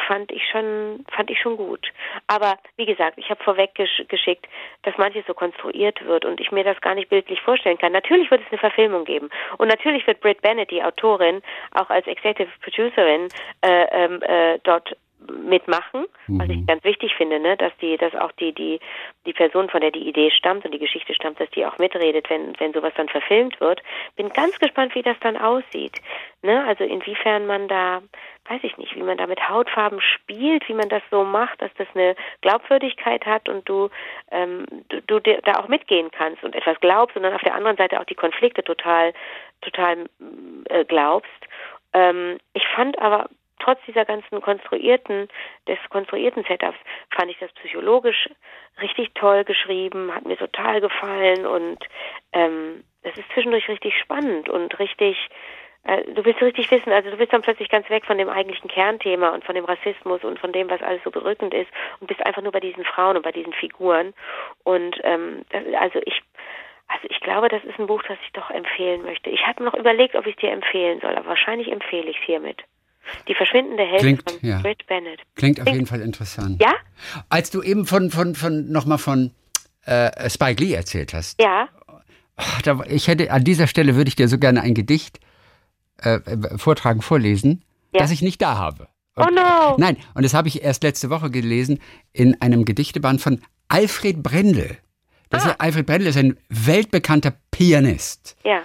fand 0.06 0.30
ich 0.32 0.42
schon, 0.50 1.04
fand 1.10 1.30
ich 1.30 1.40
schon 1.40 1.56
gut. 1.56 1.92
Aber 2.26 2.58
wie 2.76 2.86
gesagt, 2.86 3.18
ich 3.18 3.30
habe 3.30 3.42
vorweg 3.42 3.74
gesch 3.74 4.02
geschickt, 4.08 4.46
dass 4.82 4.96
manches 4.98 5.24
so 5.26 5.34
konstruiert 5.34 6.04
wird 6.04 6.24
und 6.24 6.40
ich 6.40 6.52
mir 6.52 6.64
das 6.64 6.80
gar 6.80 6.94
nicht 6.94 7.08
bildlich 7.08 7.40
vorstellen 7.40 7.78
kann. 7.78 7.92
Natürlich 7.92 8.30
wird 8.30 8.42
es 8.42 8.48
eine 8.50 8.58
Verfilmung 8.58 9.04
geben 9.04 9.30
und 9.58 9.68
natürlich 9.68 10.06
wird 10.06 10.20
Britt 10.20 10.42
Bennett, 10.42 10.70
die 10.70 10.82
Autorin, 10.82 11.42
auch 11.72 11.90
als 11.90 12.06
Executive 12.06 12.50
Producerin 12.62 13.28
äh, 13.62 13.86
ähm, 13.92 14.22
äh, 14.22 14.58
dort 14.64 14.96
mitmachen, 15.28 16.06
was 16.26 16.48
ich 16.48 16.66
ganz 16.66 16.84
wichtig 16.84 17.14
finde, 17.14 17.40
ne, 17.40 17.56
dass 17.56 17.72
die, 17.80 17.96
dass 17.96 18.14
auch 18.14 18.32
die, 18.32 18.52
die, 18.52 18.80
die 19.24 19.32
Person, 19.32 19.68
von 19.68 19.80
der 19.80 19.90
die 19.90 20.08
Idee 20.08 20.30
stammt 20.30 20.64
und 20.64 20.72
die 20.72 20.78
Geschichte 20.78 21.14
stammt, 21.14 21.40
dass 21.40 21.50
die 21.50 21.64
auch 21.64 21.78
mitredet, 21.78 22.28
wenn, 22.30 22.58
wenn 22.58 22.72
sowas 22.72 22.92
dann 22.96 23.08
verfilmt 23.08 23.60
wird. 23.60 23.82
Bin 24.16 24.28
ganz 24.28 24.58
gespannt, 24.58 24.94
wie 24.94 25.02
das 25.02 25.16
dann 25.20 25.36
aussieht. 25.36 26.00
Ne? 26.42 26.64
Also 26.66 26.84
inwiefern 26.84 27.46
man 27.46 27.68
da, 27.68 28.02
weiß 28.48 28.60
ich 28.62 28.76
nicht, 28.76 28.94
wie 28.94 29.02
man 29.02 29.18
da 29.18 29.26
mit 29.26 29.48
Hautfarben 29.48 30.00
spielt, 30.00 30.68
wie 30.68 30.74
man 30.74 30.88
das 30.88 31.02
so 31.10 31.24
macht, 31.24 31.60
dass 31.60 31.72
das 31.78 31.88
eine 31.94 32.16
Glaubwürdigkeit 32.40 33.24
hat 33.26 33.48
und 33.48 33.68
du, 33.68 33.90
ähm, 34.30 34.66
du, 34.88 35.00
du 35.02 35.20
da 35.20 35.60
auch 35.60 35.68
mitgehen 35.68 36.10
kannst 36.10 36.42
und 36.44 36.54
etwas 36.54 36.78
glaubst 36.80 37.16
und 37.16 37.22
dann 37.22 37.34
auf 37.34 37.42
der 37.42 37.54
anderen 37.54 37.76
Seite 37.76 38.00
auch 38.00 38.04
die 38.04 38.14
Konflikte 38.14 38.62
total, 38.62 39.12
total 39.60 40.06
äh, 40.68 40.84
glaubst. 40.84 41.30
Ähm, 41.92 42.38
ich 42.52 42.66
fand 42.68 42.98
aber 42.98 43.28
trotz 43.58 43.78
dieser 43.86 44.04
ganzen 44.04 44.40
konstruierten, 44.40 45.28
des 45.66 45.78
konstruierten 45.88 46.44
Setups, 46.44 46.78
fand 47.10 47.30
ich 47.30 47.38
das 47.38 47.52
psychologisch 47.52 48.28
richtig 48.80 49.14
toll 49.14 49.44
geschrieben, 49.44 50.14
hat 50.14 50.26
mir 50.26 50.36
total 50.36 50.80
gefallen 50.80 51.46
und 51.46 51.78
ähm, 52.32 52.84
es 53.02 53.16
ist 53.16 53.30
zwischendurch 53.32 53.68
richtig 53.68 53.98
spannend 53.98 54.48
und 54.48 54.78
richtig, 54.78 55.16
du 55.86 56.24
willst 56.24 56.42
richtig 56.42 56.70
wissen, 56.70 56.92
also 56.92 57.10
du 57.10 57.16
bist 57.16 57.32
dann 57.32 57.42
plötzlich 57.42 57.68
ganz 57.68 57.88
weg 57.90 58.04
von 58.04 58.18
dem 58.18 58.28
eigentlichen 58.28 58.68
Kernthema 58.68 59.28
und 59.30 59.44
von 59.44 59.54
dem 59.54 59.64
Rassismus 59.64 60.24
und 60.24 60.38
von 60.38 60.52
dem, 60.52 60.68
was 60.68 60.82
alles 60.82 61.02
so 61.04 61.10
berückend 61.10 61.54
ist 61.54 61.70
und 62.00 62.08
bist 62.08 62.24
einfach 62.26 62.42
nur 62.42 62.52
bei 62.52 62.60
diesen 62.60 62.84
Frauen 62.84 63.16
und 63.16 63.22
bei 63.22 63.32
diesen 63.32 63.52
Figuren 63.52 64.12
und 64.64 64.98
ähm, 65.04 65.44
also 65.78 66.00
ich 66.04 66.22
also 66.88 67.08
ich 67.10 67.18
glaube, 67.20 67.48
das 67.48 67.64
ist 67.64 67.78
ein 67.80 67.88
Buch, 67.88 68.02
das 68.06 68.16
ich 68.24 68.32
doch 68.32 68.48
empfehlen 68.50 69.02
möchte. 69.02 69.28
Ich 69.30 69.44
hatte 69.44 69.64
noch 69.64 69.74
überlegt, 69.74 70.14
ob 70.14 70.24
ich 70.26 70.36
es 70.36 70.40
dir 70.40 70.52
empfehlen 70.52 71.00
soll, 71.00 71.16
aber 71.16 71.26
wahrscheinlich 71.26 71.70
empfehle 71.70 72.08
ich 72.10 72.16
es 72.18 72.24
hiermit. 72.24 72.62
Die 73.26 73.34
verschwindende 73.34 73.82
Hälfte 73.82 74.06
Klingt, 74.06 74.30
von 74.30 74.48
ja. 74.48 74.60
Brit 74.60 74.86
Bennett. 74.86 75.20
Klingt 75.34 75.60
auf 75.60 75.66
jeden 75.66 75.86
Fall 75.86 76.00
interessant. 76.00 76.62
Ja? 76.62 76.74
Als 77.28 77.50
du 77.50 77.60
eben 77.62 77.86
von, 77.86 78.10
von, 78.10 78.36
von 78.36 78.70
nochmal 78.70 78.98
von 78.98 79.32
äh, 79.84 80.30
Spike 80.30 80.62
Lee 80.62 80.74
erzählt 80.74 81.12
hast, 81.12 81.40
Ja. 81.42 81.68
oh, 81.88 82.42
da, 82.64 82.78
ich 82.88 83.08
hätte 83.08 83.32
an 83.32 83.42
dieser 83.42 83.66
Stelle 83.66 83.96
würde 83.96 84.08
ich 84.08 84.16
dir 84.16 84.28
so 84.28 84.38
gerne 84.38 84.62
ein 84.62 84.74
Gedicht 84.74 85.18
äh, 85.18 85.35
äh, 85.98 86.20
vortragen, 86.58 87.02
vorlesen, 87.02 87.64
Ja. 87.92 88.00
das 88.00 88.10
ich 88.10 88.22
nicht 88.22 88.40
da 88.42 88.56
habe. 88.58 88.88
Oh 89.16 89.24
no. 89.34 89.76
Nein, 89.78 89.96
und 90.14 90.24
das 90.24 90.34
habe 90.34 90.48
ich 90.48 90.62
erst 90.62 90.82
letzte 90.82 91.08
Woche 91.08 91.30
gelesen 91.30 91.78
in 92.12 92.40
einem 92.42 92.64
Gedichteband 92.66 93.20
von 93.22 93.40
Alfred 93.68 94.22
Brendel. 94.22 94.76
Ah. 95.30 95.36
ist, 95.38 95.46
Alfred 95.60 95.86
Brendel 95.86 96.08
ist 96.08 96.16
ein 96.18 96.36
weltbekannter 96.48 97.32
Pianist. 97.50 98.36
Ja. 98.44 98.62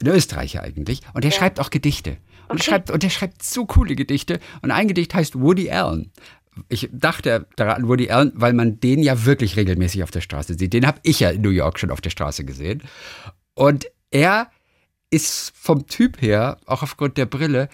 ein 0.00 0.08
Österreicher 0.08 0.62
eigentlich. 0.62 1.00
Und 1.14 1.22
der 1.24 1.30
schreibt 1.30 1.60
auch 1.60 1.70
Gedichte. 1.70 2.16
Und, 2.48 2.56
Okay. 2.60 2.70
schreibt, 2.70 2.90
und 2.90 3.02
der 3.04 3.10
schreibt 3.10 3.42
so 3.44 3.64
coole 3.64 3.94
Gedichte. 3.94 4.40
Und 4.60 4.72
ein 4.72 4.88
Gedicht 4.88 5.14
heißt 5.14 5.40
Woody 5.40 5.70
Allen. 5.70 6.10
Ich 6.68 6.88
dachte 6.92 7.46
daran 7.56 7.76
an 7.84 7.88
Woody 7.88 8.10
Allen, 8.10 8.32
weil 8.34 8.52
man 8.52 8.80
den 8.80 9.00
ja 9.02 9.24
wirklich 9.24 9.56
regelmäßig 9.56 10.02
auf 10.02 10.10
der 10.10 10.20
Straße 10.20 10.54
sieht. 10.58 10.72
Den 10.72 10.86
habe 10.86 10.98
ich 11.04 11.20
ja 11.20 11.30
in 11.30 11.42
New 11.42 11.50
York 11.50 11.78
schon 11.78 11.90
auf 11.92 12.00
der 12.00 12.10
Straße 12.10 12.44
gesehen. 12.44 12.82
Und 13.54 13.86
er 14.10 14.50
ist 15.14 15.52
vom 15.56 15.86
Typ 15.86 16.20
her, 16.20 16.58
auch 16.66 16.82
aufgrund 16.82 17.16
der 17.16 17.26
Brille, 17.26 17.68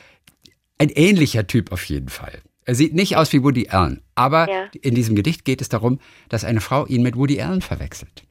ein 0.78 0.90
ähnlicher 0.90 1.46
Typ 1.46 1.72
auf 1.72 1.84
jeden 1.84 2.08
Fall. 2.08 2.40
Er 2.64 2.74
sieht 2.74 2.94
nicht 2.94 3.16
aus 3.16 3.32
wie 3.32 3.42
Woody 3.42 3.68
Allen, 3.68 4.02
aber 4.14 4.48
Ja. 4.48 4.66
in 4.80 4.94
diesem 4.94 5.16
Gedicht 5.16 5.44
geht 5.44 5.60
es 5.60 5.68
darum, 5.68 5.98
dass 6.28 6.44
eine 6.44 6.60
Frau 6.60 6.86
ihn 6.86 7.02
mit 7.02 7.16
Woody 7.16 7.40
Allen 7.40 7.62
verwechselt. 7.62 8.24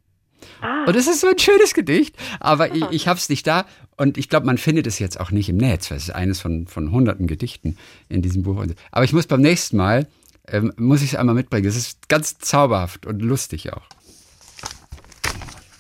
Ah. 0.61 0.85
Und 0.85 0.95
es 0.95 1.07
ist 1.07 1.21
so 1.21 1.27
ein 1.27 1.39
schönes 1.39 1.73
Gedicht, 1.73 2.15
aber 2.39 2.73
ich, 2.73 2.83
ich 2.91 3.07
habe 3.07 3.17
es 3.19 3.29
nicht 3.29 3.45
da 3.47 3.65
und 3.97 4.17
ich 4.17 4.29
glaube, 4.29 4.45
man 4.45 4.57
findet 4.57 4.87
es 4.87 4.99
jetzt 4.99 5.19
auch 5.19 5.31
nicht 5.31 5.49
im 5.49 5.57
Netz, 5.57 5.89
weil 5.89 5.97
es 5.97 6.03
ist 6.05 6.15
eines 6.15 6.39
von, 6.39 6.67
von 6.67 6.91
hunderten 6.91 7.27
Gedichten 7.27 7.77
in 8.07 8.21
diesem 8.21 8.43
Buch. 8.43 8.63
Aber 8.91 9.03
ich 9.03 9.13
muss 9.13 9.27
beim 9.27 9.41
nächsten 9.41 9.77
Mal, 9.77 10.07
ähm, 10.47 10.73
muss 10.77 11.01
ich 11.01 11.13
es 11.13 11.15
einmal 11.15 11.35
mitbringen. 11.35 11.67
Es 11.67 11.75
ist 11.75 12.07
ganz 12.09 12.37
zauberhaft 12.37 13.05
und 13.05 13.21
lustig 13.21 13.73
auch. 13.73 13.83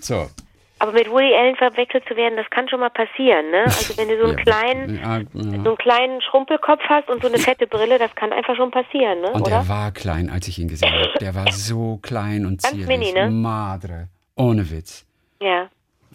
So. 0.01 0.29
Aber 0.81 0.93
mit 0.93 1.09
Woody 1.11 1.33
Allen 1.35 1.55
verwechselt 1.57 2.03
zu 2.07 2.15
werden, 2.15 2.37
das 2.37 2.49
kann 2.49 2.69
schon 2.69 2.79
mal 2.79 2.89
passieren, 2.89 3.51
ne? 3.51 3.63
Also 3.65 3.97
wenn 3.97 4.07
du 4.07 4.17
so 4.17 4.25
einen 4.29 4.37
Ja. 4.37 4.43
kleinen, 4.43 4.95
Ja, 4.95 5.17
ja. 5.17 5.23
so 5.33 5.39
einen 5.69 5.77
kleinen 5.77 6.21
Schrumpelkopf 6.21 6.81
hast 6.87 7.09
und 7.09 7.21
so 7.21 7.27
eine 7.27 7.37
fette 7.37 7.67
Brille, 7.67 7.99
das 7.99 8.15
kann 8.15 8.31
einfach 8.31 8.55
schon 8.55 8.71
passieren, 8.71 9.21
ne? 9.21 9.31
Und 9.31 9.41
Oder? 9.41 9.49
der 9.51 9.67
war 9.67 9.91
klein, 9.91 10.29
als 10.29 10.47
ich 10.47 10.57
ihn 10.57 10.67
gesehen 10.69 10.91
habe. 10.91 11.09
Der 11.19 11.35
war 11.35 11.51
so 11.51 11.97
klein 12.01 12.45
und 12.45 12.61
Ganz 12.63 12.73
zierlich. 12.73 12.87
mini, 12.87 13.11
ne? 13.11 13.29
Madre. 13.29 14.07
Ohne 14.35 14.69
Witz. 14.71 15.05
Ja. 15.41 15.67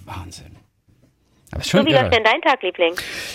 Wahnsinn. 0.07 0.57
Aber 1.53 1.61
ist 1.61 1.71
So, 1.71 1.79
schon 1.79 1.87
wie 1.87 1.93
irre. 1.93 2.03
läuft 2.05 2.15
denn 2.17 2.25
dein 2.25 2.41
Tag, 2.41 2.63
Liebling? 2.63 2.95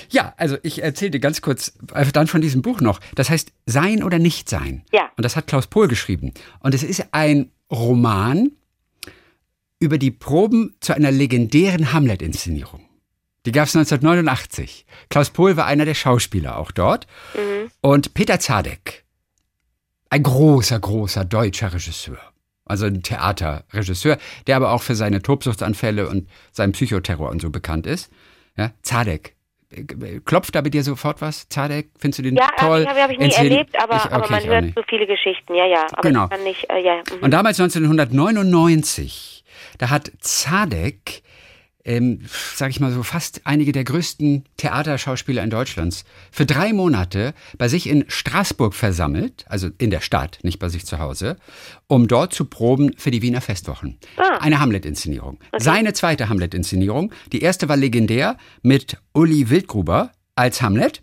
Ja, 0.10 0.34
also 0.36 0.58
ich 0.64 0.82
erzähle 0.84 1.12
dir 1.12 1.20
ganz 1.20 1.42
kurz 1.42 1.78
äh, 1.94 2.06
dann 2.12 2.28
von 2.28 2.42
diesem 2.42 2.62
Buch 2.62 2.82
noch. 2.82 3.00
Das 3.16 3.30
heißt 3.30 3.54
Sein 3.66 4.04
oder 4.04 4.20
Nicht 4.20 4.50
Sein. 4.50 4.84
Ja. 4.92 5.10
Und 5.16 5.24
das 5.24 5.36
hat 5.36 5.48
Klaus 5.48 5.68
Pohl 5.68 5.88
geschrieben. 5.88 6.34
Und 6.60 6.74
es 6.74 6.84
ist 6.84 7.08
ein 7.14 7.52
Roman 7.72 8.52
über 9.80 9.98
die 9.98 10.12
Proben 10.12 10.76
zu 10.82 10.94
einer 10.94 11.12
legendären 11.12 11.94
Hamlet-Inszenierung. 11.94 12.86
Die 13.46 13.52
gab 13.54 13.68
es 13.68 13.76
1989. 13.76 14.86
Klaus 15.10 15.30
Pohl 15.30 15.56
war 15.56 15.66
einer 15.66 15.86
der 15.86 15.94
Schauspieler 15.94 16.58
auch 16.58 16.72
dort. 16.72 17.08
Und 17.82 18.14
Peter 18.14 18.40
Zadek, 18.40 19.06
ein 20.10 20.24
großer, 20.24 20.80
großer 20.80 21.24
deutscher 21.24 21.74
Regisseur. 21.74 22.20
Also 22.66 22.86
ein 22.86 23.02
Theaterregisseur, 23.02 24.18
der 24.46 24.58
aber 24.58 24.72
auch 24.72 24.82
für 24.84 24.96
seine 24.96 25.22
Tobsuchtsanfälle 25.22 26.08
und 26.10 26.30
seinen 26.52 26.74
Psychoterror 26.74 27.30
und 27.30 27.42
so 27.42 27.50
bekannt 27.50 27.88
ist. 27.88 28.12
Ja, 28.58 28.72
Zadek. 28.84 29.36
Klopft 30.26 30.56
da 30.56 30.62
bei 30.62 30.70
dir 30.70 30.84
sofort 30.84 31.22
was? 31.22 31.48
Zadek, 31.48 31.92
findest 31.98 32.20
du 32.20 32.24
den 32.24 32.36
Ja, 32.36 32.48
toll? 32.58 32.86
habe 32.88 33.14
ich, 33.14 33.20
nie 33.20 33.26
Erzähl- 33.26 33.52
erlebt, 33.52 33.76
aber, 33.82 33.96
Ich- 33.98 34.06
aber 34.12 34.24
okay, 34.24 34.32
man 34.32 34.42
ich 34.44 34.50
auch 34.50 34.54
hört 34.54 34.74
so 34.76 34.84
viele 34.90 35.08
Geschichten. 35.08 35.56
Ja, 35.56 35.66
ja. 35.66 35.86
Aber 35.92 36.02
Genau. 36.02 36.24
ich 36.26 36.30
kann 36.32 36.44
nicht, 36.44 36.70
äh, 36.70 36.84
ja. 36.84 36.96
mhm. 36.98 37.24
Und 37.24 37.32
damals 37.32 37.60
1999, 37.60 39.39
da 39.80 39.90
hat 39.90 40.12
Zadek, 40.20 41.24
ähm, 41.84 42.22
sag 42.54 42.70
ich 42.70 42.80
mal 42.80 42.92
so, 42.92 43.02
fast 43.02 43.42
einige 43.46 43.72
der 43.72 43.86
größten 43.86 44.44
Theaterschauspieler 44.58 45.42
in 45.42 45.50
Deutschlands 45.50 46.04
für 46.32 46.46
drei 46.46 46.74
Monate 46.74 47.34
bei 47.58 47.68
sich 47.68 47.90
in 47.90 48.06
Straßburg 48.08 48.76
versammelt, 48.76 49.46
also 49.48 49.70
in 49.80 49.90
der 49.90 50.02
Stadt, 50.02 50.40
nicht 50.44 50.60
bei 50.60 50.70
sich 50.70 50.86
zu 50.86 51.00
Hause, 51.00 51.38
um 51.88 52.08
dort 52.08 52.34
zu 52.34 52.46
proben 52.46 52.94
für 52.98 53.10
die 53.10 53.24
Wiener 53.24 53.42
Festwochen. 53.42 53.98
Ah. 54.18 54.38
Eine 54.40 54.60
Hamlet-Inszenierung. 54.60 55.40
Seine 55.58 55.94
zweite 55.94 56.30
Hamlet-Inszenierung. 56.30 57.12
Die 57.32 57.42
erste 57.42 57.70
war 57.70 57.78
legendär 57.78 58.38
mit 58.62 58.98
Uli 59.14 59.50
Wildgruber 59.50 60.12
als 60.36 60.62
Hamlet. 60.62 61.02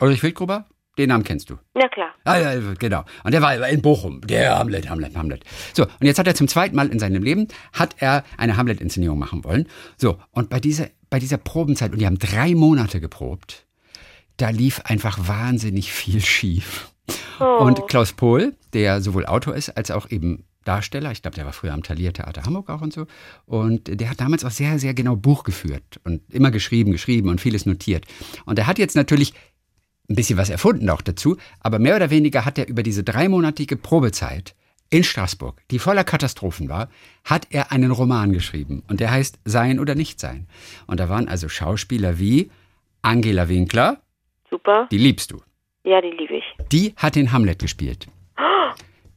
Ulrich 0.00 0.22
Wildgruber? 0.22 0.66
Den 0.98 1.08
Namen 1.08 1.22
kennst 1.22 1.48
du. 1.48 1.58
Na 1.74 1.88
klar. 1.88 2.10
Ah, 2.24 2.38
ja, 2.38 2.74
genau. 2.78 3.04
Und 3.22 3.32
der 3.32 3.40
war 3.40 3.68
in 3.68 3.80
Bochum. 3.80 4.20
Der 4.22 4.58
Hamlet, 4.58 4.90
Hamlet, 4.90 5.16
Hamlet. 5.16 5.44
So, 5.72 5.84
und 5.84 6.06
jetzt 6.06 6.18
hat 6.18 6.26
er 6.26 6.34
zum 6.34 6.48
zweiten 6.48 6.74
Mal 6.74 6.88
in 6.88 6.98
seinem 6.98 7.22
Leben, 7.22 7.46
hat 7.72 7.94
er 7.98 8.24
eine 8.36 8.56
Hamlet-Inszenierung 8.56 9.18
machen 9.18 9.44
wollen. 9.44 9.68
So, 9.96 10.18
und 10.32 10.50
bei 10.50 10.58
dieser, 10.58 10.88
bei 11.08 11.20
dieser 11.20 11.38
Probenzeit, 11.38 11.92
und 11.92 12.00
die 12.00 12.06
haben 12.06 12.18
drei 12.18 12.54
Monate 12.54 13.00
geprobt, 13.00 13.66
da 14.38 14.50
lief 14.50 14.80
einfach 14.84 15.28
wahnsinnig 15.28 15.92
viel 15.92 16.20
schief. 16.20 16.90
Und 17.38 17.86
Klaus 17.86 18.12
Pohl, 18.12 18.54
der 18.72 19.00
sowohl 19.00 19.24
Autor 19.26 19.54
ist, 19.54 19.70
als 19.70 19.92
auch 19.92 20.10
eben 20.10 20.44
Darsteller, 20.64 21.12
ich 21.12 21.22
glaube, 21.22 21.36
der 21.36 21.46
war 21.46 21.52
früher 21.52 21.72
am 21.72 21.82
Thalia 21.82 22.10
Theater 22.10 22.42
Hamburg 22.42 22.68
auch 22.68 22.82
und 22.82 22.92
so, 22.92 23.06
und 23.46 24.00
der 24.00 24.10
hat 24.10 24.20
damals 24.20 24.44
auch 24.44 24.50
sehr, 24.50 24.78
sehr 24.78 24.92
genau 24.92 25.16
Buch 25.16 25.44
geführt 25.44 26.00
und 26.04 26.22
immer 26.34 26.50
geschrieben, 26.50 26.92
geschrieben 26.92 27.28
und 27.28 27.40
vieles 27.40 27.64
notiert. 27.64 28.04
Und 28.44 28.58
er 28.58 28.66
hat 28.66 28.78
jetzt 28.78 28.96
natürlich 28.96 29.32
ein 30.08 30.14
bisschen 30.14 30.38
was 30.38 30.50
erfunden 30.50 30.88
auch 30.90 31.02
dazu, 31.02 31.36
aber 31.60 31.78
mehr 31.78 31.96
oder 31.96 32.10
weniger 32.10 32.44
hat 32.44 32.58
er 32.58 32.68
über 32.68 32.82
diese 32.82 33.04
dreimonatige 33.04 33.76
Probezeit 33.76 34.54
in 34.90 35.04
Straßburg, 35.04 35.60
die 35.70 35.78
voller 35.78 36.02
Katastrophen 36.04 36.68
war, 36.70 36.88
hat 37.24 37.46
er 37.50 37.72
einen 37.72 37.90
Roman 37.90 38.32
geschrieben 38.32 38.82
und 38.88 39.00
der 39.00 39.10
heißt 39.10 39.38
Sein 39.44 39.78
oder 39.80 39.94
Nicht 39.94 40.18
Sein. 40.18 40.46
Und 40.86 40.98
da 40.98 41.10
waren 41.10 41.28
also 41.28 41.48
Schauspieler 41.50 42.18
wie 42.18 42.50
Angela 43.02 43.48
Winkler, 43.50 44.00
Super. 44.50 44.88
die 44.90 44.96
liebst 44.98 45.30
du, 45.30 45.42
Ja, 45.84 46.00
die 46.00 46.10
liebe 46.10 46.36
ich. 46.38 46.44
die 46.72 46.94
hat 46.96 47.16
den 47.16 47.32
Hamlet 47.32 47.58
gespielt. 47.58 48.06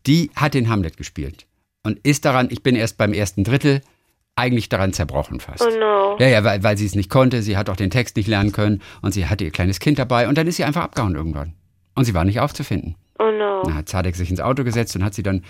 Die 0.08 0.32
hat 0.36 0.56
den 0.56 0.68
Hamlet 0.68 0.98
gespielt 0.98 1.46
und 1.84 2.00
ist 2.00 2.26
daran, 2.26 2.48
ich 2.50 2.64
bin 2.64 2.76
erst 2.76 2.98
beim 2.98 3.14
ersten 3.14 3.44
Drittel, 3.44 3.82
eigentlich 4.36 4.70
daran 4.70 4.94
zerbrochen 4.94 5.40
fast. 5.40 5.62
Oh 5.62 5.80
no. 5.80 6.18
Ja, 6.20 6.28
ja, 6.28 6.44
weil, 6.44 6.64
weil 6.64 6.78
sie 6.78 6.86
es 6.86 6.96
nicht 6.96 7.10
konnte. 7.10 7.42
Sie 7.42 7.58
hat 7.58 7.70
auch 7.70 7.76
den 7.76 7.90
Text 7.90 8.16
nicht 8.16 8.28
lernen 8.28 8.52
können 8.52 8.82
und 9.02 9.14
sie 9.14 9.28
hatte 9.28 9.44
ihr 9.44 9.52
kleines 9.52 9.80
Kind 9.80 10.00
dabei 10.00 10.28
und 10.28 10.38
dann 10.38 10.48
ist 10.48 10.58
sie 10.58 10.64
einfach 10.64 10.84
abgehauen 10.84 11.16
irgendwann. 11.16 11.54
Und 11.96 12.06
sie 12.06 12.14
war 12.14 12.24
nicht 12.24 12.40
aufzufinden. 12.40 12.96
Oh 13.20 13.30
no. 13.30 13.62
Dann 13.64 13.76
hat 13.76 13.90
Zadek 13.90 14.16
sich 14.16 14.32
ins 14.32 14.40
Auto 14.40 14.64
gesetzt 14.64 14.96
und 14.96 15.04
hat 15.04 15.14
sie 15.14 15.22
dann 15.22 15.44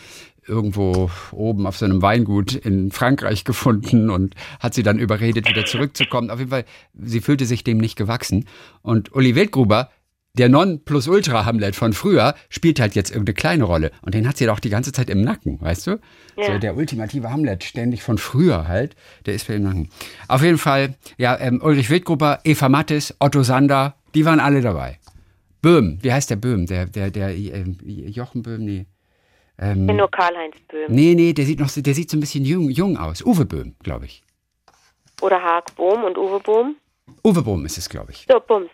irgendwo 0.46 1.10
oben 1.32 1.67
auf 1.67 1.78
so 1.78 1.86
einem 1.86 2.02
Weingut 2.02 2.54
in 2.54 2.91
Frankreich 2.91 3.46
gefunden 3.46 4.10
und 4.10 4.36
hat 4.60 4.74
sie 4.74 4.84
dann 4.84 5.00
überredet, 5.00 5.48
wieder 5.48 5.65
zurückzukommen. 5.65 6.30
Auf 6.30 6.39
jeden 6.39 6.52
Fall, 6.52 6.65
sie 6.94 7.22
fühlte 7.22 7.46
sich 7.46 7.63
dem 7.63 7.78
nicht 7.78 7.96
gewachsen. 7.96 8.46
Und 8.82 9.13
Uli 9.15 9.36
Wildgruber, 9.36 9.89
der 10.34 10.50
Non-Plus-Ultra-Hamlet 10.50 11.76
von 11.76 11.94
früher, 11.94 12.36
spielt 12.50 12.80
halt 12.80 12.96
jetzt 12.96 13.12
irgendeine 13.12 13.34
kleine 13.34 13.63
Rolle. 13.65 13.91
Und 14.02 14.15
den 14.15 14.28
hat 14.28 14.38
sie 14.38 14.46
doch 14.46 14.60
die 14.60 14.70
ganze 14.70 14.91
Zeit 14.91 15.10
im 15.10 15.22
Nacken, 15.22 15.60
weißt 15.60 15.88
du? 15.88 16.00
Ja. 16.38 16.54
So 16.54 16.58
der 16.58 16.78
ultimative 16.78 17.30
Hamlet, 17.30 17.63
ständig 17.63 18.02
von 18.04 18.17
früher 18.17 18.67
halt, 18.67 18.96
der 19.26 19.34
ist 19.34 19.44
für 19.44 19.54
im 19.54 19.63
Nacken. 19.63 19.89
Auf 20.28 20.41
jeden 20.41 20.58
Fall, 20.58 20.96
ja, 21.17 21.38
ähm, 21.39 21.62
Ulrich 21.62 21.89
Wildgruber, 21.89 22.39
Eva 22.44 22.70
Mattes, 22.70 23.15
Otto 23.20 23.44
Sander, 23.44 23.96
die 24.15 24.26
waren 24.26 24.39
alle 24.39 24.62
dabei. 24.62 25.00
Böhm, 25.62 26.00
wie 26.02 26.12
heißt 26.12 26.30
der 26.30 26.38
Böhm? 26.38 26.65
Der, 26.65 26.86
der, 26.86 27.12
der, 27.12 27.30
äh, 27.30 27.63
Jochen 27.84 28.41
Böhm, 28.41 28.63
nee. 28.63 28.86
Ähm, 29.60 29.82
ich 29.82 29.88
bin 29.88 29.98
nur 29.98 30.10
Karl-Heinz 30.10 30.56
Böhm. 30.70 30.86
Nee, 30.89 31.13
nee, 31.13 31.34
der 31.34 31.46
sieht 31.46 31.60
noch 31.60 31.70
der 31.70 31.94
sieht 31.94 32.10
so 32.10 32.17
ein 32.17 32.22
bisschen 32.22 32.46
jung, 32.46 32.70
jung 32.70 32.98
aus. 32.98 33.24
Uwe 33.24 33.46
Böhm, 33.46 33.76
glaube 33.84 34.06
ich. 34.06 34.24
Oder 35.22 35.41
Haag 35.41 35.76
Bohm 35.76 36.04
und 36.04 36.17
Uwe 36.17 36.39
Bohm? 36.39 36.76
Uwe 37.24 37.44
Bohm 37.44 37.65
ist 37.65 37.78
es, 37.78 37.89
glaube 37.89 38.12
ich. 38.12 38.26
So, 38.28 38.39
Bums. 38.39 38.70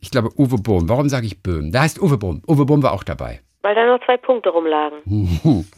Ich 0.00 0.10
glaube 0.10 0.30
Uwe 0.38 0.56
Bohm. 0.56 0.88
Warum 0.88 1.08
sage 1.08 1.26
ich 1.26 1.42
Böhm? 1.42 1.72
Da 1.72 1.82
heißt 1.82 2.00
Uwe 2.00 2.18
Bohm. 2.18 2.42
Uwe 2.46 2.64
Bohm 2.66 2.82
war 2.82 2.92
auch 2.92 3.04
dabei. 3.04 3.40
Weil 3.62 3.74
da 3.74 3.86
noch 3.86 4.02
zwei 4.04 4.16
Punkte 4.16 4.48
rumlagen. 4.50 5.68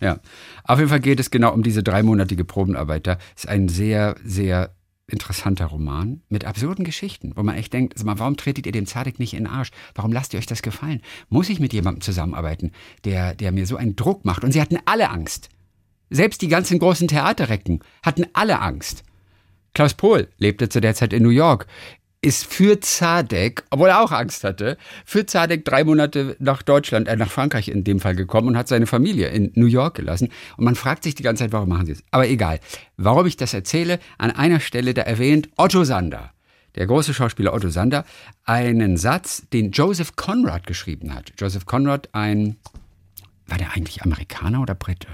ja. 0.00 0.18
Auf 0.64 0.78
jeden 0.78 0.88
Fall 0.88 1.00
geht 1.00 1.20
es 1.20 1.30
genau 1.30 1.52
um 1.52 1.62
diese 1.62 1.82
dreimonatige 1.82 2.44
Probenarbeit. 2.44 3.06
Da 3.06 3.18
ist 3.36 3.48
ein 3.48 3.68
sehr, 3.68 4.16
sehr 4.24 4.70
interessanter 5.06 5.66
Roman 5.66 6.22
mit 6.28 6.44
absurden 6.44 6.84
Geschichten, 6.84 7.32
wo 7.34 7.42
man 7.42 7.56
echt 7.56 7.72
denkt, 7.72 7.94
also 7.94 8.06
mal, 8.06 8.18
warum 8.18 8.36
tretet 8.36 8.66
ihr 8.66 8.72
dem 8.72 8.86
Zadek 8.86 9.18
nicht 9.18 9.34
in 9.34 9.44
den 9.44 9.52
Arsch? 9.52 9.70
Warum 9.94 10.12
lasst 10.12 10.34
ihr 10.34 10.38
euch 10.38 10.46
das 10.46 10.62
gefallen? 10.62 11.02
Muss 11.28 11.48
ich 11.48 11.60
mit 11.60 11.72
jemandem 11.72 12.02
zusammenarbeiten, 12.02 12.72
der, 13.04 13.34
der 13.34 13.52
mir 13.52 13.66
so 13.66 13.76
einen 13.76 13.96
Druck 13.96 14.24
macht? 14.24 14.44
Und 14.44 14.52
sie 14.52 14.60
hatten 14.60 14.78
alle 14.84 15.10
Angst. 15.10 15.48
Selbst 16.10 16.40
die 16.40 16.48
ganzen 16.48 16.78
großen 16.78 17.08
Theaterrecken 17.08 17.80
hatten 18.02 18.26
alle 18.32 18.60
Angst. 18.60 19.04
Klaus 19.74 19.94
Pohl 19.94 20.28
lebte 20.38 20.68
zu 20.68 20.80
der 20.80 20.94
Zeit 20.94 21.12
in 21.12 21.22
New 21.22 21.28
York 21.28 21.66
ist 22.20 22.52
für 22.52 22.80
Zadek, 22.80 23.62
obwohl 23.70 23.90
er 23.90 24.02
auch 24.02 24.10
Angst 24.10 24.42
hatte, 24.42 24.76
für 25.04 25.26
Zadek 25.26 25.64
drei 25.64 25.84
Monate 25.84 26.36
nach 26.40 26.62
Deutschland, 26.62 27.06
äh, 27.06 27.16
nach 27.16 27.30
Frankreich 27.30 27.68
in 27.68 27.84
dem 27.84 28.00
Fall 28.00 28.16
gekommen 28.16 28.48
und 28.48 28.56
hat 28.56 28.68
seine 28.68 28.86
Familie 28.86 29.28
in 29.28 29.52
New 29.54 29.66
York 29.66 29.94
gelassen. 29.94 30.30
Und 30.56 30.64
man 30.64 30.74
fragt 30.74 31.04
sich 31.04 31.14
die 31.14 31.22
ganze 31.22 31.44
Zeit, 31.44 31.52
warum 31.52 31.68
machen 31.68 31.86
sie 31.86 31.92
es? 31.92 32.02
Aber 32.10 32.26
egal. 32.28 32.58
Warum 32.96 33.26
ich 33.26 33.36
das 33.36 33.54
erzähle, 33.54 34.00
an 34.18 34.30
einer 34.30 34.60
Stelle 34.60 34.94
da 34.94 35.02
erwähnt 35.02 35.48
Otto 35.56 35.84
Sander, 35.84 36.32
der 36.74 36.86
große 36.86 37.14
Schauspieler 37.14 37.54
Otto 37.54 37.68
Sander, 37.68 38.04
einen 38.44 38.96
Satz, 38.96 39.48
den 39.52 39.70
Joseph 39.70 40.16
Conrad 40.16 40.66
geschrieben 40.66 41.14
hat. 41.14 41.32
Joseph 41.38 41.66
Conrad, 41.66 42.08
ein, 42.12 42.56
war 43.46 43.58
der 43.58 43.72
eigentlich 43.72 44.02
Amerikaner 44.02 44.60
oder 44.60 44.74
Brite? 44.74 45.08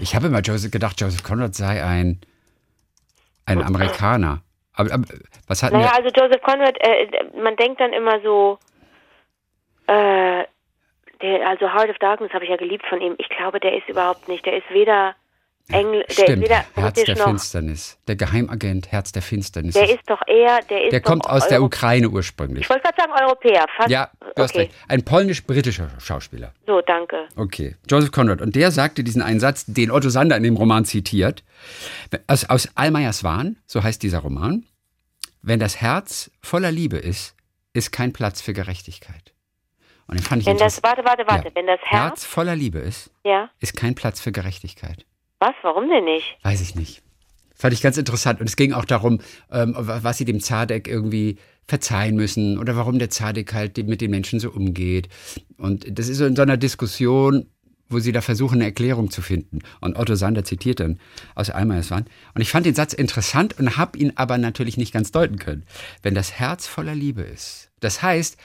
Ich 0.00 0.14
habe 0.14 0.28
immer 0.28 0.40
Joseph 0.40 0.70
gedacht, 0.70 1.00
Joseph 1.00 1.22
Conrad 1.22 1.54
sei 1.54 1.84
ein, 1.84 2.20
ein 3.46 3.62
Amerikaner. 3.62 4.42
Aber, 4.78 4.94
aber 4.94 5.04
was 5.48 5.62
hat 5.62 5.72
Naja, 5.72 5.90
also 5.96 6.08
Joseph 6.08 6.40
Conrad, 6.42 6.76
äh, 6.80 7.08
man 7.36 7.56
denkt 7.56 7.80
dann 7.80 7.92
immer 7.92 8.20
so, 8.20 8.58
äh, 9.88 10.44
der, 11.20 11.48
also 11.48 11.72
Heart 11.72 11.90
of 11.90 11.98
Darkness 11.98 12.32
habe 12.32 12.44
ich 12.44 12.50
ja 12.50 12.56
geliebt 12.56 12.86
von 12.86 13.00
ihm. 13.00 13.16
Ich 13.18 13.28
glaube, 13.28 13.58
der 13.58 13.76
ist 13.76 13.88
überhaupt 13.88 14.28
nicht. 14.28 14.46
Der 14.46 14.56
ist 14.56 14.70
weder 14.70 15.16
Engl 15.70 16.02
Stimmt, 16.08 16.48
Herz 16.48 17.04
der 17.04 17.16
Finsternis. 17.16 17.98
Der 18.06 18.16
Geheimagent 18.16 18.90
Herz 18.90 19.12
der 19.12 19.20
Finsternis. 19.20 19.74
Der 19.74 19.90
ist 19.90 20.00
doch 20.06 20.20
eher, 20.26 20.60
der 20.62 20.84
ist 20.84 20.92
Der 20.92 21.00
kommt 21.00 21.26
aus 21.26 21.42
Euro 21.42 21.48
der 21.50 21.62
Ukraine 21.62 22.08
ursprünglich. 22.08 22.62
Ich 22.62 22.70
wollte 22.70 22.84
gerade 22.84 22.96
sagen 22.96 23.12
Europäer, 23.12 23.66
fast. 23.76 23.90
Ja, 23.90 24.10
du 24.34 24.42
hast 24.42 24.54
recht. 24.56 24.72
Ein 24.88 25.04
polnisch-britischer 25.04 25.90
Schauspieler. 26.00 26.54
So, 26.66 26.80
danke. 26.80 27.28
Okay, 27.36 27.76
Joseph 27.88 28.12
Conrad. 28.12 28.40
Und 28.40 28.56
der 28.56 28.70
sagte 28.70 29.04
diesen 29.04 29.20
einen 29.20 29.40
Satz, 29.40 29.66
den 29.66 29.90
Otto 29.90 30.08
Sander 30.08 30.36
in 30.36 30.42
dem 30.42 30.56
Roman 30.56 30.86
zitiert. 30.86 31.44
Aus, 32.26 32.48
aus 32.48 32.68
Almayers 32.74 33.22
Wahn, 33.22 33.58
so 33.66 33.82
heißt 33.82 34.02
dieser 34.02 34.20
Roman. 34.20 34.64
Wenn 35.42 35.60
das 35.60 35.80
Herz 35.80 36.30
voller 36.40 36.70
Liebe 36.70 36.96
ist, 36.96 37.34
ist 37.74 37.92
kein 37.92 38.14
Platz 38.14 38.40
für 38.40 38.54
Gerechtigkeit. 38.54 39.34
Und 40.06 40.18
den 40.18 40.24
fand 40.24 40.40
ich 40.40 40.46
wenn 40.46 40.56
das, 40.56 40.82
warte, 40.82 41.04
warte, 41.04 41.24
warte. 41.26 41.48
Ja. 41.48 41.54
Wenn 41.54 41.66
das 41.66 41.80
Herz, 41.82 42.02
Herz 42.02 42.24
voller 42.24 42.56
Liebe 42.56 42.78
ist, 42.78 43.10
ja. 43.24 43.50
ist 43.60 43.76
kein 43.76 43.94
Platz 43.94 44.20
für 44.20 44.32
Gerechtigkeit. 44.32 45.04
Was? 45.40 45.54
Warum 45.62 45.88
denn 45.88 46.04
nicht? 46.04 46.36
Weiß 46.42 46.60
ich 46.60 46.74
nicht. 46.74 47.02
Fand 47.54 47.74
ich 47.74 47.82
ganz 47.82 47.96
interessant. 47.96 48.40
Und 48.40 48.48
es 48.48 48.56
ging 48.56 48.72
auch 48.72 48.84
darum, 48.84 49.20
ähm, 49.50 49.74
was 49.76 50.18
sie 50.18 50.24
dem 50.24 50.40
Zadek 50.40 50.86
irgendwie 50.86 51.38
verzeihen 51.66 52.16
müssen 52.16 52.58
oder 52.58 52.76
warum 52.76 52.98
der 52.98 53.10
Zadek 53.10 53.52
halt 53.52 53.76
mit 53.86 54.00
den 54.00 54.10
Menschen 54.10 54.40
so 54.40 54.50
umgeht. 54.50 55.08
Und 55.58 55.98
das 55.98 56.08
ist 56.08 56.18
so 56.18 56.24
in 56.24 56.36
so 56.36 56.42
einer 56.42 56.56
Diskussion, 56.56 57.46
wo 57.88 57.98
sie 57.98 58.12
da 58.12 58.20
versuchen, 58.20 58.56
eine 58.56 58.64
Erklärung 58.64 59.10
zu 59.10 59.22
finden. 59.22 59.60
Und 59.80 59.96
Otto 59.96 60.14
Sander 60.14 60.44
zitiert 60.44 60.80
dann 60.80 61.00
aus 61.34 61.50
Almeyerswand. 61.50 62.08
Und 62.34 62.42
ich 62.42 62.50
fand 62.50 62.66
den 62.66 62.74
Satz 62.74 62.92
interessant 62.92 63.58
und 63.58 63.76
habe 63.76 63.98
ihn 63.98 64.12
aber 64.16 64.38
natürlich 64.38 64.76
nicht 64.76 64.92
ganz 64.92 65.10
deuten 65.10 65.38
können. 65.38 65.64
Wenn 66.02 66.14
das 66.14 66.32
Herz 66.32 66.66
voller 66.66 66.94
Liebe 66.94 67.22
ist. 67.22 67.70
Das 67.80 68.02
heißt, 68.02 68.36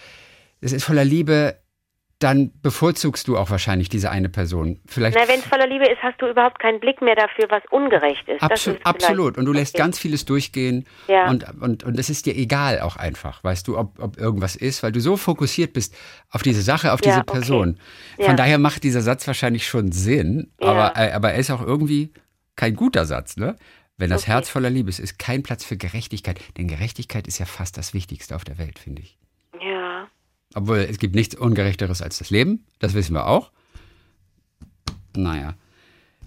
es 0.62 0.72
ist 0.72 0.84
voller 0.84 1.06
Liebe 1.06 1.58
dann 2.24 2.52
bevorzugst 2.62 3.28
du 3.28 3.38
auch 3.38 3.50
wahrscheinlich 3.50 3.90
diese 3.90 4.10
eine 4.10 4.30
Person. 4.30 4.80
Vielleicht 4.88 5.18
Na, 5.20 5.28
wenn 5.28 5.40
es 5.40 5.46
voller 5.46 5.68
Liebe 5.68 5.84
ist, 5.86 6.02
hast 6.02 6.22
du 6.22 6.28
überhaupt 6.28 6.60
keinen 6.60 6.80
Blick 6.80 7.02
mehr 7.02 7.16
dafür, 7.16 7.48
was 7.50 7.62
ungerecht 7.70 8.28
ist. 8.30 8.42
Absu 8.42 8.72
ist 8.72 8.86
absolut. 8.86 9.38
Und 9.38 9.46
du 9.46 9.52
lässt 9.52 9.76
okay. 9.76 9.84
ganz 9.84 10.00
vieles 10.00 10.24
durchgehen. 10.24 10.86
Ja. 11.08 11.30
Und, 11.30 11.46
und, 11.62 11.84
und 11.84 12.00
es 12.00 12.10
ist 12.10 12.26
dir 12.26 12.36
egal 12.36 12.80
auch 12.80 12.96
einfach, 12.96 13.44
weißt 13.44 13.68
du, 13.68 13.78
ob, 13.78 14.00
ob 14.00 14.18
irgendwas 14.18 14.56
ist, 14.56 14.84
weil 14.84 14.94
du 14.94 15.02
so 15.02 15.18
fokussiert 15.18 15.74
bist 15.74 15.96
auf 16.30 16.42
diese 16.42 16.62
Sache, 16.62 16.94
auf 16.94 17.02
diese 17.02 17.18
ja, 17.18 17.24
Person. 17.24 17.78
Okay. 18.14 18.24
Von 18.24 18.32
ja. 18.32 18.38
daher 18.38 18.58
macht 18.58 18.84
dieser 18.84 19.02
Satz 19.02 19.28
wahrscheinlich 19.28 19.68
schon 19.68 19.92
Sinn, 19.92 20.52
aber, 20.62 20.94
äh, 20.96 21.12
aber 21.12 21.34
er 21.34 21.40
ist 21.40 21.52
auch 21.52 21.62
irgendwie 21.62 22.14
kein 22.56 22.76
guter 22.76 23.06
Satz, 23.06 23.38
ne? 23.38 23.58
Wenn 23.98 24.10
das 24.10 24.24
okay. 24.24 24.32
Herz 24.32 24.50
voller 24.50 24.70
Liebe 24.70 24.90
ist, 24.90 25.00
ist 25.00 25.20
kein 25.20 25.44
Platz 25.44 25.64
für 25.64 25.78
Gerechtigkeit. 25.78 26.40
Denn 26.58 26.68
Gerechtigkeit 26.68 27.28
ist 27.28 27.38
ja 27.38 27.46
fast 27.46 27.78
das 27.78 27.94
Wichtigste 27.94 28.36
auf 28.36 28.44
der 28.44 28.58
Welt, 28.58 28.80
finde 28.80 29.04
ich. 29.04 29.20
Obwohl 30.56 30.78
es 30.90 31.00
gibt 31.00 31.16
nichts 31.16 31.36
Ungerechteres 31.36 32.02
als 32.02 32.20
das 32.20 32.30
Leben, 32.30 32.66
das 32.80 32.94
wissen 32.94 33.14
wir 33.14 33.28
auch. 33.28 33.52
Naja. 35.16 35.56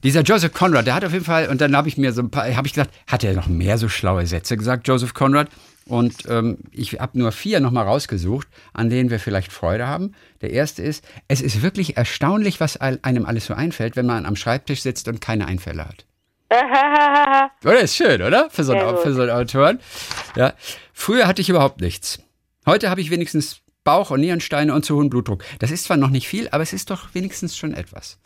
Dieser 0.02 0.22
Joseph 0.22 0.52
Conrad, 0.52 0.86
der 0.86 0.94
hat 0.94 1.04
auf 1.04 1.12
jeden 1.12 1.24
Fall, 1.24 1.48
und 1.48 1.60
dann 1.60 1.76
habe 1.76 1.88
ich 1.88 1.96
mir 1.96 2.12
so 2.12 2.22
ein 2.22 2.30
paar, 2.30 2.54
habe 2.54 2.66
ich 2.66 2.74
gedacht, 2.74 2.90
hat 3.06 3.24
er 3.24 3.34
noch 3.34 3.48
mehr 3.48 3.78
so 3.78 3.88
schlaue 3.88 4.26
Sätze 4.26 4.56
gesagt, 4.56 4.86
Joseph 4.86 5.14
Conrad? 5.14 5.48
Und 5.88 6.28
ähm, 6.28 6.58
ich 6.72 7.00
habe 7.00 7.18
nur 7.18 7.30
vier 7.30 7.60
nochmal 7.60 7.84
rausgesucht, 7.84 8.48
an 8.72 8.90
denen 8.90 9.08
wir 9.10 9.20
vielleicht 9.20 9.52
Freude 9.52 9.86
haben. 9.86 10.12
Der 10.40 10.50
erste 10.50 10.82
ist, 10.82 11.04
es 11.28 11.40
ist 11.40 11.62
wirklich 11.62 11.96
erstaunlich, 11.96 12.60
was 12.60 12.76
einem 12.76 13.24
alles 13.24 13.46
so 13.46 13.54
einfällt, 13.54 13.94
wenn 13.94 14.06
man 14.06 14.26
am 14.26 14.36
Schreibtisch 14.36 14.82
sitzt 14.82 15.06
und 15.06 15.20
keine 15.20 15.46
Einfälle 15.46 15.86
hat. 15.86 16.04
oder 17.64 17.80
ist 17.80 17.96
schön, 17.96 18.22
oder? 18.22 18.50
Für 18.50 18.64
so, 18.64 18.72
einen, 18.72 18.98
für 18.98 19.12
so 19.12 19.22
einen 19.22 19.30
Autoren. 19.30 19.80
Ja. 20.36 20.54
Früher 20.92 21.26
hatte 21.26 21.42
ich 21.42 21.48
überhaupt 21.48 21.80
nichts. 21.80 22.20
Heute 22.64 22.90
habe 22.90 23.00
ich 23.00 23.10
wenigstens 23.10 23.62
Bauch- 23.86 24.10
und 24.10 24.20
Nierensteine 24.20 24.74
und 24.74 24.84
zu 24.84 24.96
hohen 24.96 25.08
Blutdruck. 25.08 25.44
Das 25.60 25.70
ist 25.70 25.84
zwar 25.84 25.96
noch 25.96 26.10
nicht 26.10 26.26
viel, 26.26 26.48
aber 26.50 26.62
es 26.62 26.72
ist 26.72 26.90
doch 26.90 27.14
wenigstens 27.14 27.56
schon 27.56 27.72
etwas. 27.72 28.18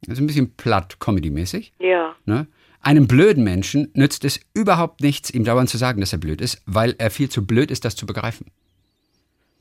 Das 0.00 0.14
ist 0.14 0.20
ein 0.20 0.26
bisschen 0.26 0.56
platt, 0.56 0.98
comedy-mäßig. 0.98 1.74
Ja. 1.78 2.16
Ne? 2.24 2.46
Einem 2.80 3.06
blöden 3.06 3.44
Menschen 3.44 3.90
nützt 3.94 4.24
es 4.24 4.40
überhaupt 4.54 5.02
nichts, 5.02 5.30
ihm 5.30 5.44
dauernd 5.44 5.68
zu 5.68 5.76
sagen, 5.76 6.00
dass 6.00 6.12
er 6.12 6.18
blöd 6.18 6.40
ist, 6.40 6.62
weil 6.64 6.94
er 6.98 7.10
viel 7.10 7.28
zu 7.28 7.46
blöd 7.46 7.70
ist, 7.70 7.84
das 7.84 7.94
zu 7.94 8.06
begreifen. 8.06 8.46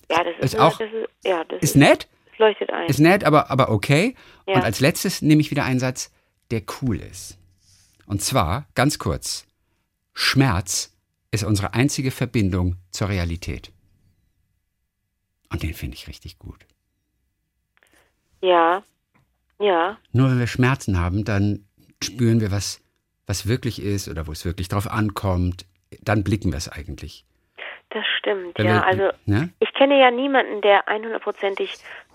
Ja, 0.10 0.24
das 0.24 0.36
ist, 0.40 0.54
ist 0.54 0.60
auch. 0.60 0.78
Das 0.78 0.88
ist, 0.88 1.10
ja, 1.26 1.44
das 1.44 1.58
ist, 1.58 1.64
ist 1.72 1.76
nett. 1.76 2.08
Das 2.30 2.40
leuchtet 2.40 2.70
ein. 2.70 2.88
Ist 2.88 3.00
nett, 3.00 3.24
aber, 3.26 3.52
aber 3.52 3.70
okay. 3.70 4.16
Ja. 4.48 4.56
Und 4.56 4.64
als 4.64 4.80
letztes 4.80 5.22
nehme 5.22 5.42
ich 5.42 5.52
wieder 5.52 5.66
einen 5.66 5.80
Satz, 5.80 6.12
der 6.52 6.62
cool 6.82 6.98
ist. 6.98 7.38
Und 8.06 8.22
zwar, 8.22 8.68
ganz 8.74 9.00
kurz, 9.00 9.46
Schmerz 10.14 10.96
ist 11.32 11.44
unsere 11.44 11.74
einzige 11.74 12.12
Verbindung 12.12 12.78
zur 12.92 13.10
Realität. 13.10 13.72
Und 15.56 15.64
den 15.64 15.74
finde 15.74 15.96
ich 15.96 16.10
richtig 16.10 16.38
gut. 16.38 16.66
Ja, 18.42 18.84
ja. 19.58 19.98
Nur 20.12 20.30
wenn 20.30 20.38
wir 20.40 20.48
Schmerzen 20.48 21.00
haben, 21.00 21.24
dann 21.24 21.66
spüren 22.04 22.42
wir, 22.42 22.52
was, 22.52 22.84
was 23.26 23.48
wirklich 23.48 23.82
ist 23.82 24.10
oder 24.10 24.28
wo 24.28 24.34
es 24.34 24.44
wirklich 24.44 24.68
drauf 24.68 24.86
ankommt. 24.92 25.66
Dann 26.02 26.26
blicken 26.26 26.52
wir 26.52 26.58
es 26.58 26.68
eigentlich. 26.68 27.24
Das 27.92 28.04
stimmt, 28.20 28.58
wenn 28.58 28.66
ja. 28.66 28.74
Wir, 28.74 28.86
also 28.86 29.18
ne? 29.26 29.50
ich 29.62 29.74
kenne 29.76 29.98
ja 29.98 30.12
niemanden, 30.12 30.60
der 30.60 30.90
100%ig 30.90 31.70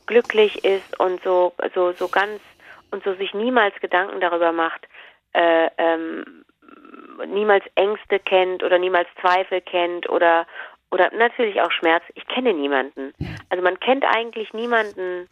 glücklich 0.05 0.63
ist 0.63 1.01
und 1.01 1.23
so, 1.23 1.55
so, 1.75 1.93
so 1.93 2.09
ganz 2.09 2.43
und 2.91 3.03
so 3.05 3.15
sich 3.15 3.33
niemals 3.33 3.75
Gedanken 3.81 4.21
darüber 4.21 4.53
macht, 4.53 4.87
äh, 5.33 5.71
ähm, 5.79 6.45
niemals 7.27 7.65
Ängste 7.75 8.19
kennt 8.19 8.63
oder 8.63 8.79
niemals 8.79 9.09
Zweifel 9.19 9.63
kennt 9.63 10.11
oder 10.11 10.47
oder 10.91 11.11
natürlich 11.17 11.61
auch 11.61 11.71
Schmerz. 11.71 12.03
Ich 12.15 12.27
kenne 12.27 12.53
niemanden. 12.53 13.13
Also 13.49 13.63
man 13.63 13.79
kennt 13.81 14.05
eigentlich 14.05 14.53
niemanden. 14.53 15.29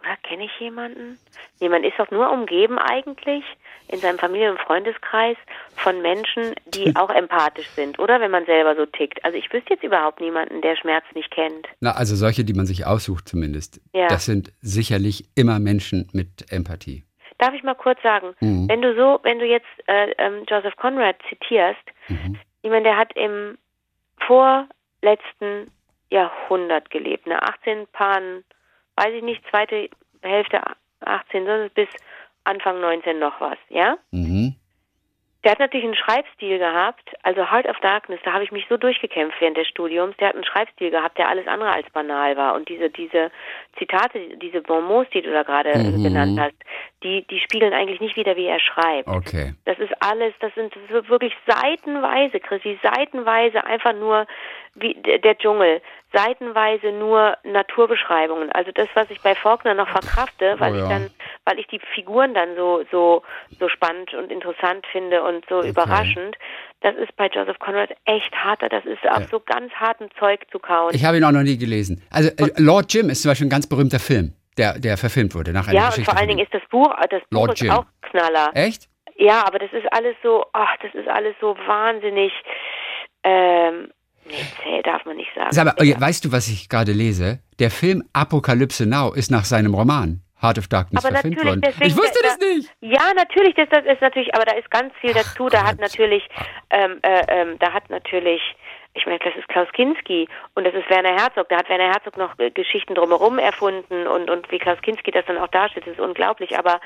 Oder 0.00 0.16
kenne 0.22 0.44
ich 0.44 0.60
jemanden? 0.60 1.18
Nee, 1.60 1.68
man 1.68 1.82
ist 1.82 1.98
doch 1.98 2.10
nur 2.10 2.30
umgeben 2.30 2.78
eigentlich 2.78 3.44
in 3.88 3.98
seinem 3.98 4.18
Familien- 4.18 4.52
und 4.52 4.60
Freundeskreis 4.60 5.36
von 5.74 6.02
Menschen, 6.02 6.54
die 6.66 6.94
auch 6.96 7.10
empathisch 7.10 7.68
sind, 7.70 7.98
oder? 7.98 8.20
Wenn 8.20 8.30
man 8.30 8.44
selber 8.46 8.76
so 8.76 8.86
tickt. 8.86 9.24
Also 9.24 9.36
ich 9.38 9.52
wüsste 9.52 9.74
jetzt 9.74 9.82
überhaupt 9.82 10.20
niemanden, 10.20 10.60
der 10.60 10.76
Schmerz 10.76 11.04
nicht 11.14 11.30
kennt. 11.30 11.66
Na, 11.80 11.92
also 11.92 12.14
solche, 12.14 12.44
die 12.44 12.52
man 12.52 12.66
sich 12.66 12.86
aussucht 12.86 13.28
zumindest. 13.28 13.80
Ja. 13.94 14.08
Das 14.08 14.26
sind 14.26 14.52
sicherlich 14.60 15.24
immer 15.34 15.58
Menschen 15.58 16.08
mit 16.12 16.52
Empathie. 16.52 17.04
Darf 17.38 17.54
ich 17.54 17.62
mal 17.62 17.74
kurz 17.74 18.00
sagen, 18.02 18.34
mhm. 18.40 18.68
wenn 18.68 18.82
du 18.82 18.94
so, 18.94 19.20
wenn 19.22 19.38
du 19.38 19.46
jetzt 19.46 19.66
äh, 19.86 20.12
ähm, 20.18 20.44
Joseph 20.48 20.76
Conrad 20.76 21.16
zitierst, 21.28 21.82
mhm. 22.08 22.38
ich 22.62 22.70
meine, 22.70 22.84
der 22.84 22.96
hat 22.96 23.14
im 23.16 23.58
vor 24.26 24.66
letzten 25.06 25.70
Jahrhundert 26.10 26.90
gelebt. 26.90 27.26
Ne? 27.26 27.40
18 27.42 27.86
Paaren, 27.92 28.44
weiß 28.96 29.14
ich 29.14 29.22
nicht, 29.22 29.42
zweite 29.50 29.88
Hälfte 30.22 30.60
18, 31.00 31.44
sondern 31.44 31.70
bis 31.70 31.88
Anfang 32.44 32.80
19 32.80 33.18
noch 33.18 33.40
was, 33.40 33.58
ja? 33.68 33.96
Mhm. 34.10 34.25
Der 35.46 35.52
hat 35.52 35.60
natürlich 35.60 35.86
einen 35.86 35.94
Schreibstil 35.94 36.58
gehabt, 36.58 37.08
also 37.22 37.48
Heart 37.48 37.68
of 37.68 37.78
Darkness, 37.78 38.18
da 38.24 38.32
habe 38.32 38.42
ich 38.42 38.50
mich 38.50 38.66
so 38.68 38.76
durchgekämpft 38.76 39.40
während 39.40 39.56
des 39.56 39.68
Studiums. 39.68 40.16
Der 40.16 40.30
hat 40.30 40.34
einen 40.34 40.42
Schreibstil 40.42 40.90
gehabt, 40.90 41.18
der 41.18 41.28
alles 41.28 41.46
andere 41.46 41.70
als 41.70 41.88
banal 41.90 42.36
war. 42.36 42.56
Und 42.56 42.68
diese, 42.68 42.90
diese 42.90 43.30
Zitate, 43.78 44.18
diese 44.42 44.60
Bonbons, 44.60 45.08
die 45.10 45.22
du 45.22 45.30
da 45.30 45.44
gerade 45.44 45.78
mhm. 45.78 46.02
genannt 46.02 46.40
hast, 46.40 46.56
die, 47.04 47.24
die 47.28 47.38
spiegeln 47.38 47.72
eigentlich 47.72 48.00
nicht 48.00 48.16
wieder, 48.16 48.34
wie 48.34 48.46
er 48.46 48.58
schreibt. 48.58 49.06
Okay. 49.06 49.54
Das 49.66 49.78
ist 49.78 49.92
alles, 50.00 50.34
das 50.40 50.52
sind 50.56 50.74
wirklich 50.90 51.32
seitenweise, 51.46 52.40
Chrissy, 52.40 52.80
seitenweise 52.82 53.62
einfach 53.64 53.92
nur 53.92 54.26
wie 54.74 54.94
der 54.94 55.38
Dschungel, 55.38 55.80
seitenweise 56.12 56.92
nur 56.92 57.36
Naturbeschreibungen. 57.44 58.50
Also 58.52 58.72
das, 58.72 58.88
was 58.94 59.10
ich 59.10 59.20
bei 59.20 59.34
Faulkner 59.34 59.74
noch 59.74 59.88
verkrafte, 59.88 60.56
weil 60.58 60.72
oh 60.72 60.76
ja. 60.76 60.82
ich 60.82 60.88
dann, 60.88 61.10
weil 61.46 61.58
ich 61.58 61.66
die 61.68 61.80
Figuren 61.94 62.34
dann 62.34 62.50
so 62.56 62.84
so 62.90 63.22
so 63.58 63.68
spannend 63.68 64.12
und 64.12 64.30
interessant 64.30 64.84
finde 64.92 65.22
und 65.22 65.46
so 65.48 65.58
okay. 65.58 65.70
überraschend. 65.70 66.36
Das 66.82 66.94
ist 66.96 67.16
bei 67.16 67.28
Joseph 67.28 67.58
Conrad 67.58 67.90
echt 68.04 68.34
harter. 68.34 68.68
Das 68.68 68.84
ist 68.84 69.02
auf 69.08 69.20
ja. 69.20 69.28
so 69.30 69.40
ganz 69.40 69.72
hartem 69.72 70.08
Zeug 70.18 70.40
zu 70.52 70.58
kauen. 70.58 70.94
Ich 70.94 71.04
habe 71.04 71.16
ihn 71.16 71.24
auch 71.24 71.32
noch 71.32 71.42
nie 71.42 71.56
gelesen. 71.56 72.02
Also 72.10 72.28
äh, 72.36 72.50
Lord 72.58 72.92
Jim 72.92 73.08
ist 73.08 73.22
zum 73.22 73.30
Beispiel 73.30 73.46
ein 73.46 73.50
ganz 73.50 73.66
berühmter 73.66 74.00
Film, 74.00 74.34
der 74.58 74.78
der 74.78 74.98
verfilmt 74.98 75.34
wurde 75.34 75.52
nach 75.52 75.68
einer 75.68 75.76
ja, 75.76 75.88
Geschichte. 75.88 76.02
Ja, 76.02 76.12
und 76.12 76.12
vor 76.12 76.20
allen 76.20 76.28
Dingen 76.28 76.44
ist 76.44 76.52
das 76.52 76.62
Buch, 76.68 76.94
das 77.08 77.22
Buch 77.22 77.38
Lord 77.38 77.52
ist 77.54 77.60
Jim. 77.62 77.70
auch 77.70 77.86
Knaller. 78.02 78.50
Echt? 78.54 78.88
Ja, 79.16 79.46
aber 79.46 79.58
das 79.58 79.72
ist 79.72 79.90
alles 79.92 80.14
so, 80.22 80.44
ach, 80.52 80.76
das 80.82 80.94
ist 80.94 81.08
alles 81.08 81.34
so 81.40 81.56
wahnsinnig. 81.66 82.32
Ähm, 83.22 83.88
Nee, 84.28 84.82
darf 84.82 85.04
man 85.04 85.16
nicht 85.16 85.30
sagen. 85.36 85.52
Sag 85.52 85.66
mal, 85.66 86.00
weißt 86.00 86.24
du, 86.24 86.32
was 86.32 86.48
ich 86.48 86.68
gerade 86.68 86.90
lese? 86.90 87.38
Der 87.60 87.70
Film 87.70 88.02
Apokalypse 88.12 88.84
Now 88.84 89.12
ist 89.12 89.30
nach 89.30 89.44
seinem 89.44 89.72
Roman 89.72 90.25
Heart 90.42 90.58
of 90.58 90.68
Darkness 90.68 91.04
aber 91.04 91.14
verfilmt 91.14 91.44
worden. 91.44 91.60
Deswegen, 91.64 91.90
ich 91.90 91.96
wusste 91.96 92.18
das 92.22 92.38
nicht. 92.38 92.70
Ja, 92.80 93.12
natürlich, 93.14 93.54
das, 93.54 93.68
das 93.70 93.84
ist 93.84 94.00
natürlich, 94.00 94.34
aber 94.34 94.44
da 94.44 94.56
ist 94.56 94.70
ganz 94.70 94.92
viel 95.00 95.12
dazu. 95.12 95.46
Ach, 95.46 95.50
da 95.50 95.64
hat 95.64 95.80
natürlich, 95.80 96.28
ähm, 96.70 96.98
äh, 97.02 97.22
ähm, 97.28 97.58
da 97.58 97.72
hat 97.72 97.88
natürlich 97.90 98.42
ich 98.96 99.04
meine, 99.04 99.18
das 99.18 99.36
ist 99.36 99.46
Klaus 99.48 99.68
Kinski 99.72 100.28
und 100.54 100.66
das 100.66 100.74
ist 100.74 100.88
Werner 100.88 101.14
Herzog. 101.14 101.48
Da 101.48 101.58
hat 101.58 101.68
Werner 101.68 101.92
Herzog 101.92 102.16
noch 102.16 102.34
Geschichten 102.54 102.94
drumherum 102.94 103.38
erfunden 103.38 104.06
und, 104.06 104.30
und 104.30 104.50
wie 104.50 104.58
Klaus 104.58 104.80
Kinski 104.80 105.10
das 105.10 105.24
dann 105.26 105.36
auch 105.38 105.48
darstellt, 105.48 105.86
das 105.86 105.94
ist 105.94 106.00
unglaublich. 106.00 106.58
Aber 106.58 106.80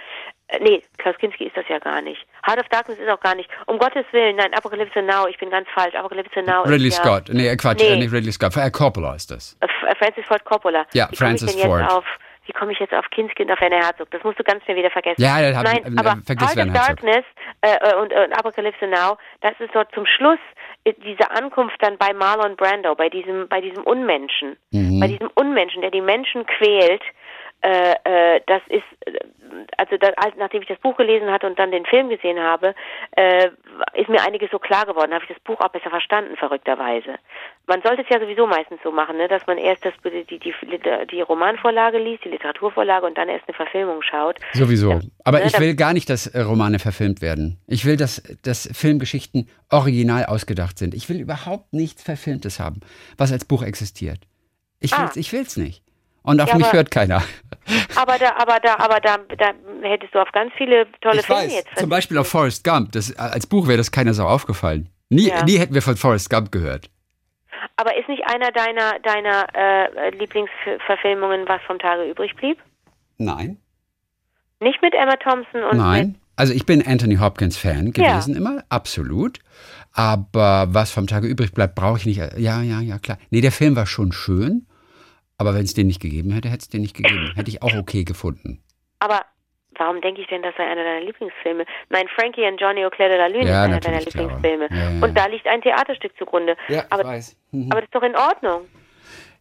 äh, 0.49 0.59
nee, 0.61 0.83
Klaus 0.99 1.17
Kinski 1.19 1.45
ist 1.45 1.57
das 1.57 1.67
ja 1.69 1.79
gar 1.79 2.03
nicht. 2.03 2.27
Heart 2.47 2.61
of 2.61 2.69
Darkness 2.69 2.99
ist 2.99 3.09
auch 3.09 3.21
gar 3.21 3.37
nicht. 3.37 3.49
Um 3.67 3.79
Gottes 3.79 4.05
Willen, 4.11 4.37
nein, 4.37 4.53
Apocalypse 4.55 5.03
Now, 5.03 5.29
ich 5.29 5.39
bin 5.39 5.51
ganz 5.51 5.69
falsch. 5.73 5.95
Apocalypse 5.95 6.43
Now 6.43 6.63
Ridley 6.63 6.89
ist 6.89 6.97
Scott, 6.97 7.29
ja, 7.29 7.35
nee, 7.35 7.57
Quatsch, 7.57 7.81
nee. 7.81 7.97
nicht 7.97 8.13
Ridley 8.13 8.33
Scott, 8.33 8.57
äh, 8.57 8.71
Coppola 8.71 9.15
ist 9.15 9.31
das. 9.31 9.57
Äh, 9.61 9.95
Francis 9.97 10.25
Ford 10.27 10.45
Coppola. 10.45 10.87
Ja, 10.93 11.09
wie 11.11 11.17
Francis 11.17 11.55
Ford. 11.61 12.05
Wie 12.51 12.59
komme 12.59 12.73
ich 12.73 12.81
jetzt 12.81 12.93
auf 12.93 13.09
Kinski 13.11 13.45
und 13.45 13.53
auf 13.53 13.61
Werner 13.61 13.77
Herzog? 13.77 14.11
Das 14.11 14.25
musst 14.25 14.37
du 14.41 14.43
ganz 14.43 14.65
schnell 14.65 14.77
wieder 14.77 14.91
vergessen. 14.91 15.23
Ja, 15.23 15.41
das 15.41 15.57
hab, 15.57 15.63
Nein, 15.63 15.85
äh, 15.85 16.01
aber 16.01 16.21
vergiss 16.27 16.57
Heart 16.57 16.67
of 16.67 16.75
Darkness 16.75 17.25
äh, 17.61 17.95
und, 17.95 18.13
und 18.13 18.33
Apocalypse 18.37 18.89
Now, 18.89 19.19
das 19.41 19.53
ist 19.61 19.73
dort 19.73 19.95
zum 19.95 20.05
Schluss 20.05 20.41
diese 20.85 21.31
Ankunft 21.31 21.77
dann 21.81 21.97
bei 21.97 22.13
Marlon 22.13 22.57
Brando, 22.57 22.97
bei 22.97 23.09
diesem, 23.09 23.47
bei 23.47 23.61
diesem 23.61 23.85
Unmenschen, 23.85 24.57
mhm. 24.73 24.99
bei 24.99 25.07
diesem 25.07 25.31
Unmenschen, 25.35 25.81
der 25.83 25.93
die 25.93 26.01
Menschen 26.01 26.45
quält, 26.47 27.03
äh, 27.63 27.93
äh, 28.05 28.41
das 28.47 28.63
ist, 28.69 28.85
also 29.77 29.97
das, 29.99 30.15
nachdem 30.39 30.63
ich 30.63 30.69
das 30.69 30.79
Buch 30.79 30.97
gelesen 30.97 31.31
hatte 31.31 31.47
und 31.47 31.59
dann 31.59 31.71
den 31.71 31.85
Film 31.85 32.09
gesehen 32.09 32.39
habe, 32.41 32.75
äh, 33.17 33.49
ist 33.95 34.09
mir 34.09 34.23
einiges 34.23 34.51
so 34.51 34.59
klar 34.59 34.87
geworden, 34.87 35.13
habe 35.13 35.25
ich 35.25 35.35
das 35.35 35.41
Buch 35.41 35.61
auch 35.61 35.69
besser 35.69 35.91
verstanden, 35.91 36.37
verrückterweise. 36.37 37.17
Man 37.67 37.83
sollte 37.83 38.03
es 38.03 38.09
ja 38.09 38.19
sowieso 38.19 38.47
meistens 38.47 38.81
so 38.83 38.91
machen, 38.91 39.19
ne, 39.19 39.29
dass 39.29 39.47
man 39.47 39.59
erst 39.59 39.85
das, 39.85 39.93
die, 40.05 40.39
die, 40.39 40.55
die 41.11 41.21
Romanvorlage 41.21 41.99
liest, 41.99 42.25
die 42.25 42.31
Literaturvorlage 42.31 43.05
und 43.07 43.19
dann 43.19 43.29
erst 43.29 43.47
eine 43.47 43.55
Verfilmung 43.55 44.03
schaut. 44.03 44.39
Sowieso. 44.53 45.01
Aber 45.25 45.41
ne, 45.41 45.47
ich 45.47 45.59
will 45.61 45.75
gar 45.77 45.93
nicht, 45.93 46.09
dass 46.09 46.29
äh, 46.29 46.41
Romane 46.41 46.79
verfilmt 46.79 47.21
werden. 47.21 47.59
Ich 47.67 47.85
will, 47.85 47.97
dass, 47.97 48.23
dass 48.43 48.71
Filmgeschichten 48.73 49.51
original 49.71 50.25
ausgedacht 50.25 50.79
sind. 50.79 50.95
Ich 50.95 51.09
will 51.11 51.21
überhaupt 51.21 51.73
nichts 51.75 52.03
Verfilmtes 52.03 52.59
haben, 52.59 52.81
was 53.19 53.33
als 53.33 53.45
Buch 53.45 53.63
existiert. 53.63 54.21
Ich 54.81 54.93
will's, 54.93 55.17
ah. 55.17 55.21
ich 55.21 55.33
will's 55.33 55.57
nicht. 55.59 55.85
Und 56.23 56.41
auf 56.41 56.49
ja, 56.49 56.57
mich 56.57 56.67
aber, 56.67 56.77
hört 56.77 56.91
keiner. 56.91 57.23
Aber 57.95 58.19
da, 58.19 58.35
aber 58.37 58.59
da, 58.61 58.75
aber 58.79 59.01
da, 59.01 59.19
da 59.39 59.53
hättest 59.83 60.15
du 60.15 60.21
auf 60.21 60.31
ganz 60.33 60.53
viele 60.57 60.87
tolle 61.01 61.21
ich 61.21 61.27
Filme 61.27 61.43
weiß, 61.43 61.53
jetzt. 61.53 61.79
Zum 61.79 61.89
Beispiel 61.89 62.19
auf 62.19 62.27
Forrest 62.29 62.65
Gump. 62.65 62.93
Das, 62.93 63.17
als 63.17 63.47
Buch 63.47 63.69
wäre 63.69 63.79
das 63.79 63.93
keiner 63.93 64.13
so 64.13 64.25
aufgefallen. 64.27 64.89
Nie, 65.09 65.29
ja. 65.29 65.45
nie 65.45 65.59
hätten 65.59 65.75
wir 65.75 65.83
von 65.83 65.97
Forrest 65.97 66.31
Gump 66.31 66.53
gehört. 66.53 66.91
Aber 67.77 67.97
ist 67.97 68.09
nicht 68.09 68.23
einer 68.27 68.51
deiner, 68.53 68.99
deiner 69.03 69.47
äh, 69.55 70.11
Lieblingsverfilmungen, 70.11 71.49
was 71.49 71.61
vom 71.67 71.79
Tage 71.79 72.11
übrig 72.11 72.35
blieb? 72.37 72.59
Nein. 73.19 73.59
Nicht 74.61 74.83
mit 74.83 74.95
Emma 74.95 75.17
Thompson 75.17 75.63
und 75.63 75.79
Nein. 75.79 76.19
Also 76.37 76.55
ich 76.55 76.65
bin 76.65 76.87
Anthony 76.87 77.17
Hopkins 77.17 77.57
Fan 77.57 77.93
gewesen 77.93 78.33
ja. 78.33 78.39
immer, 78.39 78.65
absolut. 78.69 79.39
Aber 79.93 80.69
was 80.71 80.91
vom 80.91 81.07
Tage 81.07 81.27
übrig 81.27 81.53
bleibt, 81.53 81.75
brauche 81.75 81.99
ich 81.99 82.07
nicht. 82.07 82.19
Ja, 82.39 82.63
ja, 82.63 82.81
ja, 82.81 82.99
klar. 82.99 83.19
Nee, 83.31 83.41
der 83.41 83.53
Film 83.53 83.77
war 83.77 83.87
schon 83.87 84.13
schön. 84.13 84.67
Aber 85.41 85.55
wenn 85.55 85.65
es 85.65 85.73
den 85.73 85.87
nicht 85.87 86.01
gegeben 86.01 86.33
hätte, 86.33 86.51
hätte 86.51 86.61
es 86.61 86.69
den 86.69 86.83
nicht 86.83 86.95
gegeben. 86.95 87.33
Hätte 87.35 87.49
ich 87.49 87.63
auch 87.63 87.75
okay 87.75 88.05
gefunden. 88.05 88.63
Aber 88.99 89.23
warum 89.79 90.03
denke 90.03 90.21
ich 90.21 90.27
denn, 90.27 90.43
das 90.43 90.55
sei 90.59 90.65
einer 90.65 90.85
deiner 90.85 91.01
Lieblingsfilme? 91.01 91.65
Nein, 91.89 92.05
Frankie 92.15 92.47
und 92.47 92.61
Johnny 92.61 92.85
O'Clair 92.85 93.09
de 93.09 93.17
la 93.17 93.27
Lune 93.29 93.47
ja, 93.47 93.65
ist 93.65 93.71
einer 93.71 93.81
deiner 93.81 94.01
Lieblingsfilme. 94.01 94.69
Ja, 94.71 94.91
ja, 94.91 95.03
und 95.03 95.17
da 95.17 95.27
liegt 95.29 95.47
ein 95.47 95.63
Theaterstück 95.63 96.13
zugrunde. 96.19 96.59
Ja, 96.69 96.85
aber, 96.91 97.01
ich 97.01 97.09
weiß. 97.09 97.37
Mhm. 97.53 97.73
aber 97.73 97.81
das 97.81 97.89
ist 97.89 97.95
doch 97.95 98.03
in 98.03 98.17
Ordnung. 98.17 98.67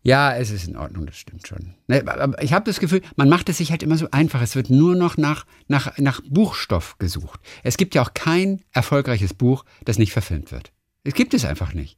Ja, 0.01 0.33
es 0.37 0.51
ist 0.51 0.69
in 0.69 0.77
Ordnung, 0.77 1.05
das 1.05 1.17
stimmt 1.17 1.45
schon. 1.45 1.75
Ne, 1.87 2.01
aber 2.07 2.41
ich 2.41 2.53
habe 2.53 2.63
das 2.63 2.79
Gefühl, 2.79 3.01
man 3.17 3.27
macht 3.27 3.49
es 3.49 3.57
sich 3.57 3.69
halt 3.69 3.83
immer 3.83 3.97
so 3.97 4.07
einfach. 4.11 4.41
Es 4.41 4.55
wird 4.55 4.69
nur 4.69 4.95
noch 4.95 5.17
nach, 5.17 5.45
nach, 5.67 5.97
nach 5.97 6.21
Buchstoff 6.29 6.97
gesucht. 6.99 7.41
Es 7.61 7.75
gibt 7.75 7.93
ja 7.93 8.03
auch 8.03 8.13
kein 8.13 8.63
erfolgreiches 8.71 9.33
Buch, 9.33 9.65
das 9.83 9.99
nicht 9.99 10.13
verfilmt 10.13 10.53
wird. 10.53 10.71
Es 11.03 11.13
gibt 11.13 11.33
es 11.33 11.43
einfach 11.43 11.73
nicht. 11.73 11.97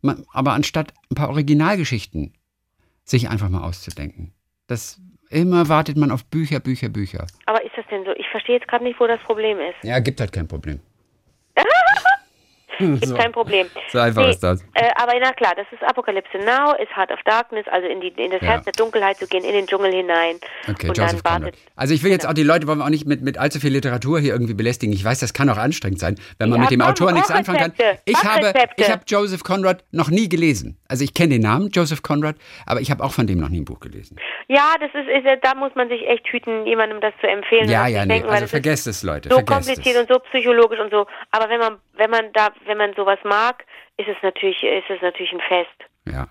Man, 0.00 0.24
aber 0.32 0.52
anstatt 0.52 0.94
ein 1.10 1.16
paar 1.16 1.28
Originalgeschichten 1.28 2.32
sich 3.06 3.28
einfach 3.30 3.48
mal 3.48 3.62
auszudenken. 3.62 4.32
Das 4.66 5.00
immer 5.30 5.68
wartet 5.68 5.96
man 5.96 6.10
auf 6.10 6.24
Bücher, 6.26 6.60
Bücher, 6.60 6.88
Bücher. 6.88 7.26
Aber 7.46 7.64
ist 7.64 7.76
das 7.76 7.86
denn 7.90 8.04
so? 8.04 8.10
Ich 8.16 8.28
verstehe 8.28 8.56
jetzt 8.56 8.68
gerade 8.68 8.84
nicht, 8.84 9.00
wo 9.00 9.06
das 9.06 9.20
Problem 9.20 9.58
ist. 9.58 9.82
Ja, 9.82 9.98
gibt 10.00 10.20
halt 10.20 10.32
kein 10.32 10.48
Problem. 10.48 10.80
Ist 13.00 13.08
so. 13.08 13.14
kein 13.14 13.32
Problem. 13.32 13.66
So 13.90 13.98
einfach 13.98 14.22
nee, 14.22 14.30
ist 14.30 14.42
das. 14.42 14.62
Äh, 14.74 14.90
aber 14.96 15.12
na 15.20 15.32
klar, 15.32 15.54
das 15.56 15.66
ist 15.72 15.82
Apokalypse 15.82 16.38
Now, 16.38 16.74
ist 16.80 16.94
Heart 16.96 17.10
of 17.10 17.20
Darkness, 17.24 17.66
also 17.70 17.86
in, 17.86 18.00
die, 18.00 18.08
in 18.08 18.30
das 18.30 18.40
ja. 18.42 18.48
Herz 18.48 18.64
der 18.64 18.72
Dunkelheit 18.72 19.16
zu 19.16 19.26
gehen, 19.26 19.44
in 19.44 19.52
den 19.52 19.66
Dschungel 19.66 19.92
hinein. 19.92 20.36
Okay, 20.68 20.88
und 20.88 20.98
Joseph 20.98 21.22
dann 21.22 21.42
wartet, 21.42 21.56
Also 21.76 21.94
ich 21.94 22.02
will 22.02 22.10
jetzt 22.10 22.22
genau. 22.22 22.32
auch 22.32 22.34
die 22.34 22.42
Leute 22.42 22.66
wollen 22.66 22.78
wir 22.78 22.84
auch 22.84 22.90
nicht 22.90 23.06
mit, 23.06 23.22
mit 23.22 23.38
allzu 23.38 23.60
viel 23.60 23.72
Literatur 23.72 24.20
hier 24.20 24.32
irgendwie 24.32 24.54
belästigen. 24.54 24.94
Ich 24.94 25.04
weiß, 25.04 25.20
das 25.20 25.32
kann 25.32 25.48
auch 25.48 25.56
anstrengend 25.56 26.00
sein, 26.00 26.16
wenn 26.38 26.50
man 26.50 26.58
ja, 26.58 26.62
mit 26.62 26.70
dem 26.70 26.82
Autor 26.82 27.12
nichts 27.12 27.30
anfangen 27.30 27.58
kann. 27.58 27.72
Ich 28.04 28.22
habe, 28.22 28.52
ich 28.76 28.90
habe 28.90 29.02
Joseph 29.06 29.42
Conrad 29.42 29.84
noch 29.90 30.10
nie 30.10 30.28
gelesen. 30.28 30.78
Also 30.88 31.04
ich 31.04 31.14
kenne 31.14 31.34
den 31.34 31.42
Namen 31.42 31.70
Joseph 31.70 32.02
Conrad, 32.02 32.36
aber 32.66 32.80
ich 32.80 32.90
habe 32.90 33.02
auch 33.02 33.12
von 33.12 33.26
dem 33.26 33.38
noch 33.38 33.48
nie 33.48 33.60
ein 33.60 33.64
Buch 33.64 33.80
gelesen. 33.80 34.18
Ja, 34.48 34.74
das 34.78 34.90
ist, 34.94 35.08
ist 35.08 35.26
da 35.42 35.54
muss 35.54 35.74
man 35.74 35.88
sich 35.88 36.06
echt 36.06 36.26
hüten, 36.28 36.66
jemandem 36.66 37.00
das 37.00 37.14
zu 37.20 37.26
empfehlen. 37.26 37.68
Ja, 37.68 37.86
ja, 37.86 38.04
nee, 38.04 38.14
denken, 38.14 38.28
also 38.28 38.46
vergesst 38.46 38.86
es, 38.86 39.02
Leute. 39.02 39.28
So 39.28 39.42
kompliziert 39.42 39.96
es. 39.96 40.00
und 40.02 40.08
so 40.08 40.18
psychologisch 40.30 40.78
und 40.78 40.90
so. 40.90 41.06
Aber 41.30 41.48
wenn 41.48 41.58
man, 41.58 41.78
wenn 41.96 42.10
man 42.10 42.32
da, 42.32 42.48
wenn 42.66 42.78
man 42.78 42.94
sowas 42.94 43.18
mag, 43.24 43.64
ist 43.96 44.08
es 44.08 44.16
natürlich, 44.22 44.62
ist 44.62 44.90
es 44.90 45.00
natürlich 45.02 45.32
ein 45.32 45.40
Fest. 45.40 45.90
Ja. 46.06 46.28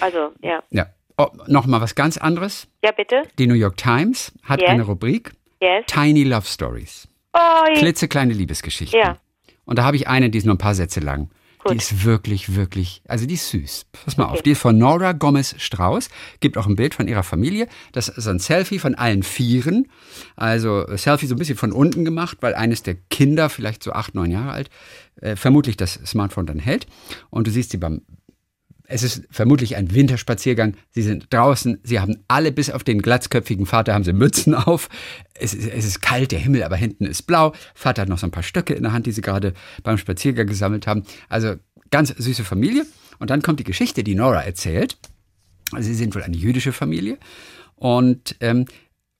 Also, 0.00 0.32
ja. 0.40 0.62
Ja. 0.70 0.86
Oh, 1.16 1.28
Nochmal 1.46 1.80
was 1.80 1.94
ganz 1.94 2.16
anderes. 2.16 2.66
Ja, 2.82 2.90
bitte. 2.90 3.22
Die 3.38 3.46
New 3.46 3.54
York 3.54 3.76
Times 3.76 4.32
hat 4.42 4.60
yes. 4.60 4.70
eine 4.70 4.82
Rubrik. 4.82 5.32
Yes. 5.60 5.84
Tiny 5.86 6.24
Love 6.24 6.46
Stories. 6.46 7.08
Oh, 7.32 7.62
Klitzekleine 7.74 8.32
Liebesgeschichten. 8.32 8.98
Ja. 8.98 9.16
Und 9.64 9.78
da 9.78 9.84
habe 9.84 9.96
ich 9.96 10.08
eine, 10.08 10.30
die 10.30 10.38
ist 10.38 10.44
nur 10.44 10.54
ein 10.54 10.58
paar 10.58 10.74
Sätze 10.74 11.00
lang. 11.00 11.30
Gut. 11.64 11.72
Die 11.72 11.78
ist 11.78 12.04
wirklich, 12.04 12.56
wirklich, 12.56 13.02
also 13.08 13.26
die 13.26 13.34
ist 13.34 13.48
süß. 13.48 13.86
Pass 14.04 14.18
mal 14.18 14.24
okay. 14.24 14.34
auf, 14.34 14.42
die 14.42 14.50
ist 14.50 14.60
von 14.60 14.76
Nora 14.76 15.12
Gomez 15.12 15.54
Strauß. 15.56 16.10
Gibt 16.40 16.58
auch 16.58 16.66
ein 16.66 16.76
Bild 16.76 16.94
von 16.94 17.08
ihrer 17.08 17.22
Familie. 17.22 17.68
Das 17.92 18.08
ist 18.08 18.28
ein 18.28 18.38
Selfie 18.38 18.78
von 18.78 18.94
allen 18.94 19.22
Vieren. 19.22 19.88
Also 20.36 20.84
Selfie 20.96 21.26
so 21.26 21.34
ein 21.34 21.38
bisschen 21.38 21.56
von 21.56 21.72
unten 21.72 22.04
gemacht, 22.04 22.38
weil 22.42 22.54
eines 22.54 22.82
der 22.82 22.96
Kinder, 23.08 23.48
vielleicht 23.48 23.82
so 23.82 23.92
acht, 23.92 24.14
neun 24.14 24.30
Jahre 24.30 24.52
alt, 24.52 24.70
äh, 25.22 25.36
vermutlich 25.36 25.78
das 25.78 25.94
Smartphone 26.04 26.44
dann 26.44 26.58
hält. 26.58 26.86
Und 27.30 27.46
du 27.46 27.50
siehst 27.50 27.70
sie 27.70 27.78
beim 27.78 28.02
es 28.86 29.02
ist 29.02 29.22
vermutlich 29.30 29.76
ein 29.76 29.94
Winterspaziergang. 29.94 30.74
Sie 30.90 31.02
sind 31.02 31.32
draußen. 31.32 31.78
Sie 31.82 32.00
haben 32.00 32.18
alle, 32.28 32.52
bis 32.52 32.70
auf 32.70 32.84
den 32.84 33.00
glatzköpfigen 33.00 33.66
Vater, 33.66 33.94
haben 33.94 34.04
sie 34.04 34.12
Mützen 34.12 34.54
auf. 34.54 34.88
Es 35.34 35.54
ist, 35.54 35.68
es 35.68 35.84
ist 35.84 36.02
kalt, 36.02 36.32
der 36.32 36.38
Himmel 36.38 36.62
aber 36.62 36.76
hinten 36.76 37.06
ist 37.06 37.22
blau. 37.22 37.52
Vater 37.74 38.02
hat 38.02 38.08
noch 38.08 38.18
so 38.18 38.26
ein 38.26 38.30
paar 38.30 38.42
Stöcke 38.42 38.74
in 38.74 38.82
der 38.82 38.92
Hand, 38.92 39.06
die 39.06 39.12
sie 39.12 39.22
gerade 39.22 39.54
beim 39.82 39.98
Spaziergang 39.98 40.46
gesammelt 40.46 40.86
haben. 40.86 41.04
Also 41.28 41.54
ganz 41.90 42.10
süße 42.10 42.44
Familie. 42.44 42.84
Und 43.18 43.30
dann 43.30 43.42
kommt 43.42 43.60
die 43.60 43.64
Geschichte, 43.64 44.04
die 44.04 44.14
Nora 44.14 44.42
erzählt. 44.42 44.98
Sie 45.78 45.94
sind 45.94 46.14
wohl 46.14 46.22
eine 46.22 46.36
jüdische 46.36 46.72
Familie. 46.72 47.18
Und 47.76 48.36
ähm, 48.40 48.66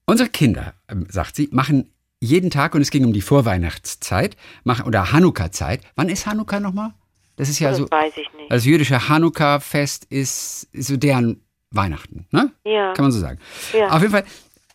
unsere 0.05 0.29
Kinder, 0.29 0.73
ähm, 0.87 1.07
sagt 1.09 1.35
sie, 1.35 1.49
machen 1.51 1.89
jeden 2.21 2.49
Tag, 2.49 2.75
und 2.75 2.81
es 2.81 2.91
ging 2.91 3.05
um 3.05 3.13
die 3.13 3.21
Vorweihnachtszeit, 3.21 4.37
machen, 4.63 4.85
oder 4.85 5.11
Hanukkah-Zeit. 5.11 5.81
Wann 5.95 6.09
ist 6.09 6.25
Hanukkah 6.25 6.59
nochmal? 6.59 6.93
Das 7.35 7.49
ist 7.49 7.59
ja 7.59 7.69
das 7.69 7.79
so. 7.79 7.89
Weiß 7.89 8.13
ich 8.17 8.31
nicht. 8.33 8.51
Das 8.51 8.65
jüdische 8.65 9.09
Hanukkah-Fest 9.09 10.05
ist, 10.05 10.67
ist 10.71 10.87
so 10.87 10.97
deren 10.97 11.41
Weihnachten, 11.71 12.27
ne? 12.31 12.51
Ja. 12.63 12.93
Kann 12.93 13.05
man 13.05 13.11
so 13.11 13.19
sagen. 13.19 13.39
Ja. 13.73 13.89
Auf 13.89 14.01
jeden 14.01 14.11
Fall, 14.11 14.25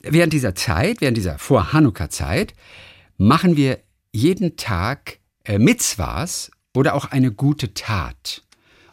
während 0.00 0.32
dieser 0.32 0.54
Zeit, 0.54 1.00
während 1.00 1.16
dieser 1.16 1.38
Vor-Hanukkah-Zeit, 1.38 2.54
machen 3.16 3.56
wir 3.56 3.78
jeden 4.12 4.56
Tag 4.56 5.18
äh, 5.44 5.58
Mitzvahs 5.58 6.50
oder 6.74 6.94
auch 6.94 7.10
eine 7.10 7.32
gute 7.32 7.74
Tat. 7.74 8.42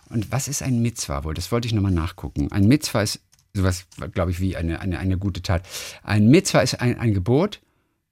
Und 0.09 0.31
was 0.31 0.47
ist 0.47 0.61
ein 0.61 0.81
Mitzvah 0.81 1.23
wohl? 1.23 1.33
Das 1.33 1.51
wollte 1.51 1.67
ich 1.67 1.73
nochmal 1.73 1.91
nachgucken. 1.91 2.51
Ein 2.51 2.67
Mitzvah 2.67 3.01
ist 3.01 3.21
sowas, 3.53 3.87
glaube 4.13 4.31
ich, 4.31 4.39
wie 4.39 4.55
eine, 4.55 4.79
eine, 4.79 4.99
eine 4.99 5.17
gute 5.17 5.41
Tat. 5.41 5.63
Ein 6.03 6.27
Mitzvah 6.27 6.61
ist 6.61 6.79
ein, 6.79 6.99
ein 6.99 7.13
Gebot, 7.13 7.59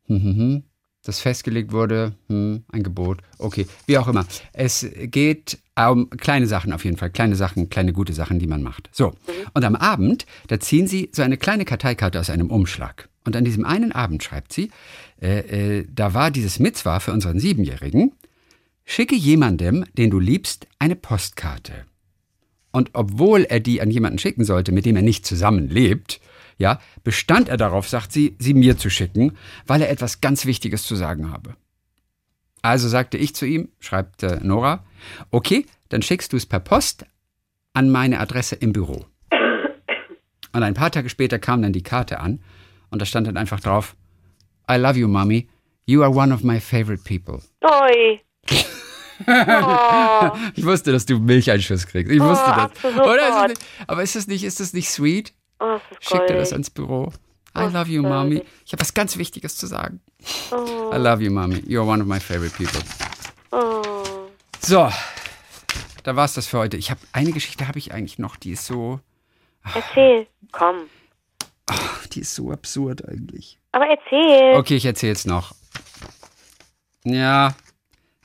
hm, 0.07 0.21
hm, 0.21 0.35
hm, 0.35 0.63
das 1.05 1.19
festgelegt 1.19 1.71
wurde, 1.71 2.13
hm, 2.27 2.63
ein 2.71 2.83
Gebot, 2.83 3.19
okay, 3.37 3.67
wie 3.85 3.97
auch 3.97 4.07
immer. 4.07 4.25
Es 4.53 4.85
geht 5.03 5.59
um 5.75 6.09
kleine 6.09 6.47
Sachen 6.47 6.73
auf 6.73 6.83
jeden 6.83 6.97
Fall, 6.97 7.09
kleine 7.09 7.35
Sachen, 7.35 7.69
kleine 7.69 7.93
gute 7.93 8.13
Sachen, 8.13 8.39
die 8.39 8.47
man 8.47 8.63
macht. 8.63 8.89
So, 8.91 9.13
und 9.53 9.63
am 9.63 9.75
Abend, 9.75 10.25
da 10.47 10.59
ziehen 10.59 10.87
sie 10.87 11.09
so 11.13 11.21
eine 11.21 11.37
kleine 11.37 11.65
Karteikarte 11.65 12.19
aus 12.19 12.29
einem 12.29 12.49
Umschlag. 12.49 13.09
Und 13.23 13.35
an 13.35 13.45
diesem 13.45 13.65
einen 13.65 13.91
Abend 13.91 14.23
schreibt 14.23 14.53
sie, 14.53 14.69
äh, 15.21 15.79
äh, 15.79 15.87
da 15.89 16.13
war 16.13 16.31
dieses 16.31 16.59
Mitzvah 16.59 16.99
für 16.99 17.11
unseren 17.11 17.39
Siebenjährigen, 17.39 18.13
schicke 18.83 19.15
jemandem, 19.15 19.85
den 19.97 20.09
du 20.11 20.19
liebst, 20.19 20.67
eine 20.79 20.95
Postkarte. 20.95 21.85
Und 22.71 22.91
obwohl 22.93 23.43
er 23.43 23.59
die 23.59 23.81
an 23.81 23.89
jemanden 23.89 24.19
schicken 24.19 24.43
sollte, 24.43 24.71
mit 24.71 24.85
dem 24.85 24.95
er 24.95 25.01
nicht 25.01 25.25
zusammenlebt, 25.25 26.19
ja, 26.57 26.79
bestand 27.03 27.49
er 27.49 27.57
darauf, 27.57 27.87
sagt 27.89 28.11
sie, 28.11 28.35
sie 28.39 28.53
mir 28.53 28.77
zu 28.77 28.89
schicken, 28.89 29.37
weil 29.67 29.81
er 29.81 29.89
etwas 29.89 30.21
ganz 30.21 30.45
Wichtiges 30.45 30.83
zu 30.83 30.95
sagen 30.95 31.31
habe. 31.31 31.55
Also 32.61 32.87
sagte 32.87 33.17
ich 33.17 33.35
zu 33.35 33.45
ihm, 33.45 33.69
schreibt 33.79 34.23
äh, 34.23 34.39
Nora, 34.41 34.83
okay, 35.31 35.65
dann 35.89 36.01
schickst 36.01 36.33
du 36.33 36.37
es 36.37 36.45
per 36.45 36.59
Post 36.59 37.05
an 37.73 37.89
meine 37.91 38.19
Adresse 38.19 38.55
im 38.55 38.73
Büro. 38.73 39.05
Und 40.53 40.63
ein 40.63 40.73
paar 40.73 40.89
Tage 40.91 41.09
später 41.09 41.37
kam 41.37 41.61
dann 41.61 41.73
die 41.73 41.83
Karte 41.83 42.19
an 42.19 42.39
und 42.89 43.01
da 43.01 43.05
stand 43.05 43.27
dann 43.27 43.37
einfach 43.37 43.59
drauf, 43.59 43.95
I 44.71 44.75
love 44.77 44.97
you, 44.97 45.07
Mommy. 45.07 45.49
You 45.85 46.01
are 46.01 46.11
one 46.15 46.33
of 46.33 46.43
my 46.43 46.59
favorite 46.59 47.03
people. 47.03 47.41
Oi. 47.63 48.21
Oh. 49.27 50.31
Ich 50.55 50.65
wusste, 50.65 50.91
dass 50.91 51.05
du 51.05 51.19
Milcheinschuss 51.19 51.87
kriegst. 51.87 52.11
Ich 52.11 52.19
Oh, 52.21 52.25
wusste 52.25 52.45
das. 52.47 52.57
absolut. 52.57 52.99
Oder 53.01 53.29
ist 53.29 53.35
es 53.35 53.47
nicht, 53.47 53.65
aber 53.87 54.03
ist 54.03 54.15
das 54.15 54.27
nicht, 54.27 54.43
ist 54.43 54.59
das 54.59 54.73
nicht 54.73 54.89
sweet? 54.89 55.33
Oh, 55.59 55.79
Schick 55.99 56.27
dir 56.27 56.35
das 56.37 56.51
ans 56.51 56.69
Büro. 56.69 57.11
I 57.57 57.61
Oh, 57.63 57.67
love 57.67 57.89
you. 57.89 58.01
Mommy. 58.03 58.43
Ich 58.65 58.73
habe 58.73 58.81
was 58.81 58.93
ganz 58.93 59.15
Wichtiges 59.17 59.55
zu 59.55 59.67
sagen. 59.67 60.01
Oh. 60.51 60.91
I 60.93 60.97
love 60.97 61.23
you, 61.23 61.31
Mommy. 61.31 61.59
You're 61.65 61.87
one 61.87 62.01
of 62.01 62.07
my 62.07 62.19
favorite 62.19 62.53
people. 62.57 62.81
Oh. 63.51 64.27
So, 64.59 64.89
da 66.03 66.15
war's 66.17 66.33
das 66.33 66.47
für 66.47 66.57
heute. 66.57 66.75
Ich 66.75 66.91
habe 66.91 66.99
eine 67.13 67.31
Geschichte 67.31 67.67
habe 67.67 67.79
ich 67.79 67.93
eigentlich 67.93 68.19
noch, 68.19 68.35
die 68.35 68.51
ist 68.51 68.65
so, 68.65 68.99
Erzähl. 69.73 70.27
Komm. 70.51 70.89
die 72.11 72.19
ist 72.21 72.35
so 72.35 72.51
absurd 72.51 73.07
eigentlich. 73.07 73.57
Aber 73.71 73.85
erzähl. 73.87 74.55
Okay, 74.57 74.75
ich 74.75 74.85
erzähl's 74.85 75.25
noch. 75.25 75.55
Ja. 77.05 77.55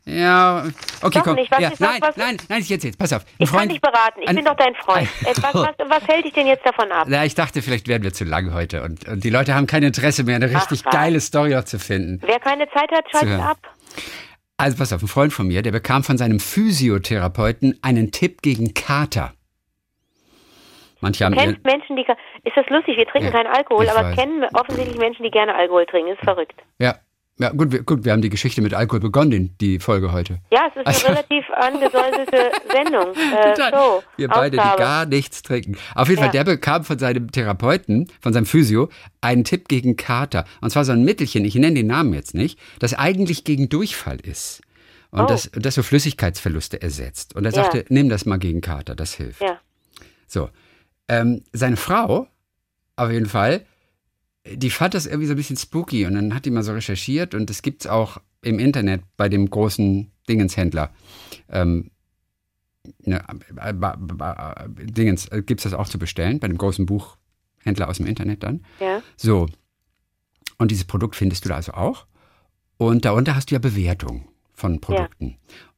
Ja, 0.06 0.64
okay, 1.02 1.18
Doch 1.18 1.24
komm. 1.24 1.34
nicht. 1.36 1.50
Ja, 1.58 1.70
nein, 1.78 1.98
was- 2.00 2.16
nein, 2.16 2.36
nein, 2.48 2.60
ich 2.62 2.70
erzähl's. 2.70 2.96
Pass 2.96 3.12
auf. 3.12 3.24
Ich 3.38 3.48
kann 3.50 3.58
Freund, 3.60 3.72
dich 3.72 3.80
beraten. 3.80 4.20
Ich 4.22 4.28
ein- 4.28 4.36
bin 4.36 4.44
doch 4.44 4.56
dein 4.56 4.74
Freund. 4.76 5.08
Äh, 5.26 5.34
was, 5.42 5.54
was, 5.54 5.74
was 5.88 6.08
hält 6.08 6.24
dich 6.24 6.32
denn 6.32 6.46
jetzt 6.46 6.64
davon 6.66 6.90
ab? 6.90 7.06
Na, 7.08 7.24
ich 7.24 7.34
dachte, 7.34 7.62
vielleicht 7.62 7.86
werden 7.86 8.02
wir 8.02 8.12
zu 8.12 8.24
lang 8.24 8.52
heute 8.54 8.82
und, 8.82 9.06
und 9.06 9.22
die 9.24 9.30
Leute 9.30 9.54
haben 9.54 9.66
kein 9.66 9.82
Interesse 9.82 10.24
mehr, 10.24 10.36
eine 10.36 10.50
richtig 10.50 10.84
was. 10.84 10.92
geile 10.92 11.20
Story 11.20 11.54
auch 11.56 11.64
zu 11.64 11.78
finden. 11.78 12.20
Wer 12.24 12.40
keine 12.40 12.68
Zeit 12.70 12.90
hat, 12.90 13.04
schaltet 13.10 13.40
ab. 13.40 13.58
Also 14.56 14.76
pass 14.76 14.92
auf, 14.92 15.02
ein 15.02 15.08
Freund 15.08 15.32
von 15.32 15.46
mir, 15.48 15.62
der 15.62 15.70
bekam 15.72 16.02
von 16.02 16.18
seinem 16.18 16.40
Physiotherapeuten 16.40 17.78
einen 17.82 18.10
Tipp 18.10 18.42
gegen 18.42 18.74
Kater. 18.74 19.32
Manche 21.00 21.24
haben 21.24 21.34
Kennst 21.34 21.64
Menschen, 21.64 21.96
die. 21.96 22.02
Ist 22.02 22.56
das 22.56 22.66
lustig? 22.68 22.96
Wir 22.98 23.06
trinken 23.06 23.28
Ja, 23.28 23.32
keinen 23.32 23.46
Alkohol, 23.46 23.88
aber 23.88 24.08
weiß. 24.10 24.16
kennen 24.18 24.44
offensichtlich 24.52 24.98
Menschen, 24.98 25.22
die 25.22 25.30
gerne 25.30 25.54
Alkohol 25.54 25.86
trinken. 25.86 26.12
Ist 26.12 26.20
verrückt. 26.22 26.60
ja, 26.78 26.96
ja, 27.40 27.50
gut, 27.50 27.72
wir, 27.72 27.82
gut, 27.82 28.04
wir 28.04 28.12
haben 28.12 28.22
die 28.22 28.28
Geschichte 28.30 28.60
mit 28.62 28.74
Alkohol 28.74 29.00
begonnen, 29.00 29.30
die, 29.30 29.48
die 29.58 29.78
Folge 29.80 30.12
heute. 30.12 30.40
Ja, 30.52 30.66
es 30.68 30.76
ist 30.76 30.76
eine 30.78 30.86
Also- 30.86 31.06
relativ 31.08 31.44
angesäuselte 31.50 32.50
Sendung. 32.70 33.14
Äh, 33.16 33.54
Total. 33.54 33.72
so, 33.72 34.02
wir 34.16 34.28
beide, 34.28 34.56
die 34.56 34.58
Ausgabe. 34.60 34.78
gar 34.82 35.06
nichts 35.06 35.42
trinken. 35.42 35.76
Auf 35.94 36.08
jeden 36.08 36.18
Fall, 36.20 36.28
Ja. 36.34 36.44
der 36.44 36.52
bekam 36.52 36.84
von 36.84 36.98
seinem 36.98 37.30
Therapeuten, 37.30 38.08
von 38.20 38.32
seinem 38.32 38.46
Physio, 38.46 38.88
einen 39.20 39.44
Tipp 39.44 39.68
gegen 39.68 39.96
Kater. 39.96 40.44
Und 40.60 40.70
zwar 40.70 40.84
so 40.84 40.92
ein 40.92 41.04
Mittelchen, 41.04 41.44
ich 41.44 41.54
nenne 41.54 41.74
den 41.74 41.86
Namen 41.86 42.12
jetzt 42.14 42.34
nicht, 42.34 42.58
das 42.78 42.94
eigentlich 42.94 43.44
gegen 43.44 43.68
Durchfall 43.68 44.18
ist. 44.20 44.60
Und 45.10 45.22
Oh. 45.22 45.26
das, 45.26 45.50
das 45.54 45.74
so 45.74 45.82
Flüssigkeitsverluste 45.82 46.80
ersetzt. 46.82 47.34
Und 47.34 47.44
er 47.44 47.52
Ja. 47.52 47.62
sagte, 47.64 47.84
nimm 47.88 48.08
das 48.08 48.26
mal 48.26 48.38
gegen 48.38 48.60
Kater, 48.60 48.94
das 48.94 49.14
hilft. 49.14 49.40
Ja. 49.42 49.58
So. 50.28 50.50
Ähm, 51.08 51.42
seine 51.52 51.76
Frau, 51.76 52.28
auf 52.96 53.10
jeden 53.10 53.26
Fall, 53.26 53.66
die 54.46 54.70
fand 54.70 54.94
das 54.94 55.06
irgendwie 55.06 55.26
so 55.26 55.34
ein 55.34 55.36
bisschen 55.36 55.56
spooky 55.56 56.06
und 56.06 56.14
dann 56.14 56.34
hat 56.34 56.44
die 56.44 56.50
mal 56.50 56.62
so 56.62 56.72
recherchiert 56.72 57.34
und 57.34 57.50
das 57.50 57.62
gibt's 57.62 57.86
auch 57.86 58.18
im 58.42 58.58
Internet 58.58 59.02
bei 59.16 59.28
dem 59.28 59.48
großen 59.48 60.10
Dingenshändler. 60.28 60.90
Ähm, 61.48 61.90
ne, 63.04 63.22
äh, 63.56 63.70
äh, 63.70 64.68
Dingens, 64.86 65.26
äh, 65.26 65.42
gibt's 65.42 65.64
das 65.64 65.74
auch 65.74 65.88
zu 65.88 65.98
bestellen, 65.98 66.40
bei 66.40 66.48
dem 66.48 66.58
großen 66.58 66.86
Buchhändler 66.86 67.88
aus 67.88 67.98
dem 67.98 68.06
Internet 68.06 68.42
dann. 68.42 68.64
Ja. 68.80 69.02
So. 69.16 69.46
Und 70.58 70.70
dieses 70.70 70.84
Produkt 70.84 71.16
findest 71.16 71.44
du 71.44 71.50
da 71.50 71.56
also 71.56 71.72
auch. 71.72 72.06
Und 72.76 73.04
darunter 73.04 73.34
hast 73.34 73.50
du 73.50 73.54
ja 73.54 73.58
Bewertungen 73.58 74.28
von 74.54 74.80
Produkten. 74.80 75.36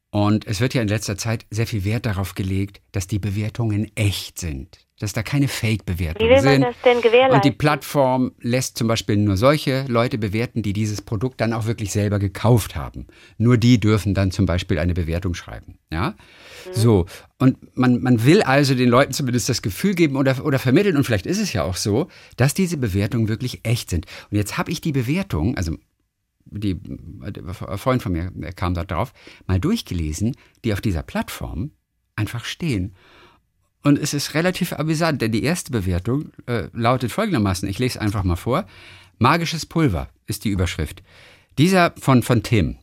Und 0.09 0.45
es 0.45 0.61
wird 0.61 0.73
ja 0.73 0.81
in 0.81 0.87
letzter 0.87 1.17
Zeit 1.17 1.45
sehr 1.49 1.67
viel 1.67 1.83
Wert 1.83 2.05
darauf 2.05 2.35
gelegt, 2.35 2.81
dass 2.91 3.07
die 3.07 3.19
Bewertungen 3.19 3.91
echt 3.95 4.39
sind. 4.39 4.85
Dass 4.99 5.11
da 5.11 5.23
keine 5.23 5.45
Wie 5.45 5.49
Fake-Bewertungen 5.49 6.29
will 6.29 6.35
man 6.35 6.43
sind. 6.43 6.61
das 6.61 6.75
denn 6.85 7.01
gewährleisten? 7.01 7.35
Und 7.35 7.45
die 7.45 7.51
Plattform 7.51 8.31
lässt 8.39 8.77
zum 8.77 8.87
Beispiel 8.87 9.17
nur 9.17 9.37
solche 9.37 9.85
Leute 9.87 10.17
bewerten, 10.17 10.61
die 10.61 10.71
dieses 10.71 11.01
Produkt 11.01 11.41
dann 11.41 11.51
auch 11.51 11.65
wirklich 11.65 11.91
selber 11.91 12.19
gekauft 12.19 12.75
haben. 12.75 13.07
Nur 13.37 13.57
die 13.57 13.79
dürfen 13.79 14.13
dann 14.13 14.31
zum 14.31 14.45
Beispiel 14.45 14.77
eine 14.77 14.93
Bewertung 14.93 15.33
schreiben. 15.33 15.79
Ja? 15.91 16.15
So. 16.71 17.07
Und 17.39 17.75
man, 17.75 18.01
man 18.01 18.23
will 18.23 18.43
also 18.43 18.75
den 18.75 18.87
Leuten 18.87 19.13
zumindest 19.13 19.49
das 19.49 19.63
Gefühl 19.63 19.95
geben 19.95 20.15
oder, 20.15 20.45
oder 20.45 20.59
vermitteln, 20.59 20.95
und 20.95 21.03
vielleicht 21.03 21.25
ist 21.25 21.39
es 21.39 21.53
ja 21.53 21.63
auch 21.63 21.75
so, 21.75 22.07
dass 22.37 22.53
diese 22.53 22.77
Bewertungen 22.77 23.27
wirklich 23.27 23.61
echt 23.63 23.89
sind. 23.89 24.05
Und 24.29 24.37
jetzt 24.37 24.57
habe 24.59 24.71
ich 24.71 24.79
die 24.79 24.91
Bewertung, 24.91 25.57
also 25.57 25.75
die, 26.45 26.75
der 26.79 27.53
Freund 27.53 28.03
von 28.03 28.11
mir 28.11 28.31
kam 28.55 28.73
da 28.73 28.83
drauf, 28.83 29.11
mal 29.47 29.59
durchgelesen, 29.59 30.35
die 30.63 30.73
auf 30.73 30.81
dieser 30.81 31.01
Plattform 31.01 31.71
einfach 32.15 32.45
stehen. 32.45 32.95
Und 33.83 33.99
es 33.99 34.13
ist 34.13 34.33
relativ 34.33 34.73
amüsant, 34.73 35.21
denn 35.21 35.31
die 35.31 35.43
erste 35.43 35.71
Bewertung 35.71 36.31
äh, 36.47 36.69
lautet 36.73 37.11
folgendermaßen, 37.11 37.67
ich 37.67 37.79
lese 37.79 37.99
einfach 37.99 38.23
mal 38.23 38.37
vor. 38.37 38.65
Magisches 39.19 39.65
Pulver 39.65 40.09
ist 40.25 40.45
die 40.45 40.49
Überschrift. 40.49 41.03
Dieser 41.57 41.93
von, 41.99 42.23
von 42.23 42.43
Tim. 42.43 42.77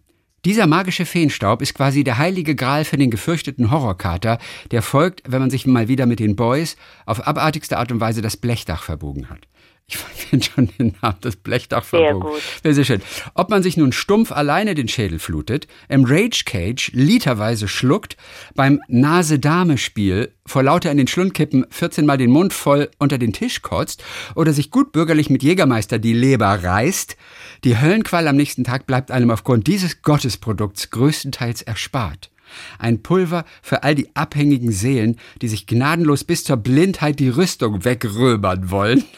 Dieser 0.45 0.67
magische 0.67 1.05
Feenstaub 1.05 1.61
ist 1.61 1.75
quasi 1.75 2.03
der 2.03 2.17
heilige 2.17 2.55
Gral 2.55 2.85
für 2.85 2.97
den 2.97 3.11
gefürchteten 3.11 3.71
Horrorkater, 3.71 4.39
der 4.71 4.81
folgt, 4.81 5.23
wenn 5.27 5.41
man 5.41 5.51
sich 5.51 5.67
mal 5.67 5.89
wieder 5.89 6.07
mit 6.07 6.19
den 6.19 6.37
Boys 6.37 6.77
auf 7.05 7.27
abartigste 7.27 7.77
Art 7.77 7.93
und 7.93 8.01
Weise 8.01 8.23
das 8.23 8.39
Blechdach 8.39 8.83
verbogen 8.83 9.29
hat. 9.29 9.47
Ich 9.91 10.31
finde 10.31 10.47
schon 10.47 10.69
den 10.79 10.95
Namen, 11.03 11.17
das 11.23 11.35
Blechdach 11.35 11.83
Sehr 11.83 12.15
gut. 12.15 12.41
Sehr 12.63 12.85
schön. 12.85 13.03
Ob 13.35 13.51
man 13.51 13.65
sich 13.65 13.77
nun 13.77 13.91
stumpf 13.91 14.31
alleine 14.31 14.75
den 14.77 14.87
Schädel 14.87 15.19
flutet, 15.19 15.67
im 15.89 16.05
Rage 16.05 16.45
Cage 16.45 16.93
literweise 16.95 17.67
schluckt, 17.67 18.17
beim 18.55 18.81
Nase-Dame-Spiel 18.87 20.33
vor 20.47 20.63
lauter 20.63 20.91
in 20.91 20.99
den 20.99 21.09
Schlund 21.09 21.35
kippen 21.35 21.67
14 21.71 22.07
Mal 22.07 22.19
den 22.19 22.31
Mund 22.31 22.53
voll 22.53 22.91
unter 22.99 23.19
den 23.19 23.33
Tisch 23.33 23.63
kotzt 23.63 24.05
oder 24.37 24.53
sich 24.53 24.71
gut 24.71 24.93
bürgerlich 24.93 25.31
mit 25.31 25.43
Jägermeister 25.43 25.99
die 25.99 26.13
Leber 26.13 26.63
reißt, 26.63 27.17
die 27.65 27.79
Höllenqual 27.79 28.29
am 28.29 28.37
nächsten 28.37 28.65
Tag 28.65 28.87
bleibt 28.87 29.11
einem 29.11 29.31
aufgrund 29.31 29.67
dieses 29.67 30.03
Gottesprodukts 30.03 30.91
größtenteils 30.91 31.63
erspart. 31.63 32.31
Ein 32.79 33.03
Pulver 33.03 33.45
für 33.63 33.83
all 33.83 33.95
die 33.95 34.15
abhängigen 34.15 34.73
Seelen, 34.73 35.19
die 35.43 35.49
sich 35.49 35.67
gnadenlos 35.67 36.25
bis 36.25 36.45
zur 36.45 36.57
Blindheit 36.57 37.21
die 37.21 37.29
Rüstung 37.29 37.85
wegrömern 37.85 38.71
wollen 38.71 39.05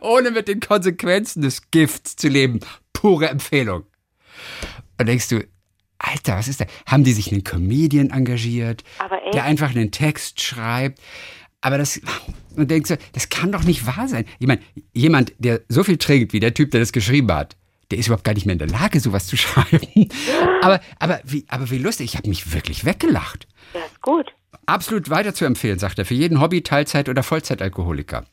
ohne 0.00 0.30
mit 0.30 0.48
den 0.48 0.60
Konsequenzen 0.60 1.42
des 1.42 1.70
Gifts 1.70 2.16
zu 2.16 2.28
leben. 2.28 2.60
Pure 2.92 3.28
Empfehlung. 3.28 3.84
Und 4.98 5.06
denkst 5.06 5.28
du, 5.28 5.46
Alter, 5.98 6.36
was 6.36 6.48
ist 6.48 6.60
da? 6.60 6.66
Haben 6.86 7.04
die 7.04 7.12
sich 7.12 7.30
einen 7.30 7.44
Comedian 7.44 8.10
engagiert, 8.10 8.84
Aber 8.98 9.20
der 9.32 9.44
einfach 9.44 9.70
einen 9.70 9.90
Text 9.90 10.40
schreibt? 10.40 10.98
Aber 11.60 11.76
das, 11.76 12.00
und 12.56 12.70
denkst 12.70 12.88
du, 12.88 12.98
das 13.12 13.28
kann 13.28 13.52
doch 13.52 13.64
nicht 13.64 13.86
wahr 13.86 14.08
sein. 14.08 14.24
Ich 14.38 14.46
meine, 14.46 14.62
jemand, 14.94 15.34
der 15.38 15.60
so 15.68 15.84
viel 15.84 15.98
trinkt 15.98 16.32
wie 16.32 16.40
der 16.40 16.54
Typ, 16.54 16.70
der 16.70 16.80
das 16.80 16.92
geschrieben 16.92 17.30
hat, 17.32 17.56
der 17.90 17.98
ist 17.98 18.06
überhaupt 18.06 18.24
gar 18.24 18.34
nicht 18.34 18.46
mehr 18.46 18.54
in 18.54 18.58
der 18.58 18.68
Lage, 18.68 19.00
sowas 19.00 19.26
zu 19.26 19.36
schreiben. 19.38 20.08
Aber, 20.62 20.80
aber, 20.98 21.20
wie, 21.24 21.44
aber 21.48 21.70
wie 21.70 21.78
lustig, 21.78 22.12
ich 22.12 22.16
habe 22.16 22.28
mich 22.28 22.52
wirklich 22.52 22.84
weggelacht. 22.84 23.46
Ja, 23.74 23.80
ist 23.80 24.00
gut. 24.02 24.26
Absolut 24.66 25.10
weiter 25.10 25.34
zu 25.34 25.44
empfehlen, 25.44 25.78
sagt 25.78 25.98
er, 25.98 26.04
für 26.04 26.14
jeden 26.14 26.40
Hobby, 26.40 26.62
Teilzeit- 26.62 27.08
oder 27.08 27.22
Vollzeitalkoholiker. 27.22 28.24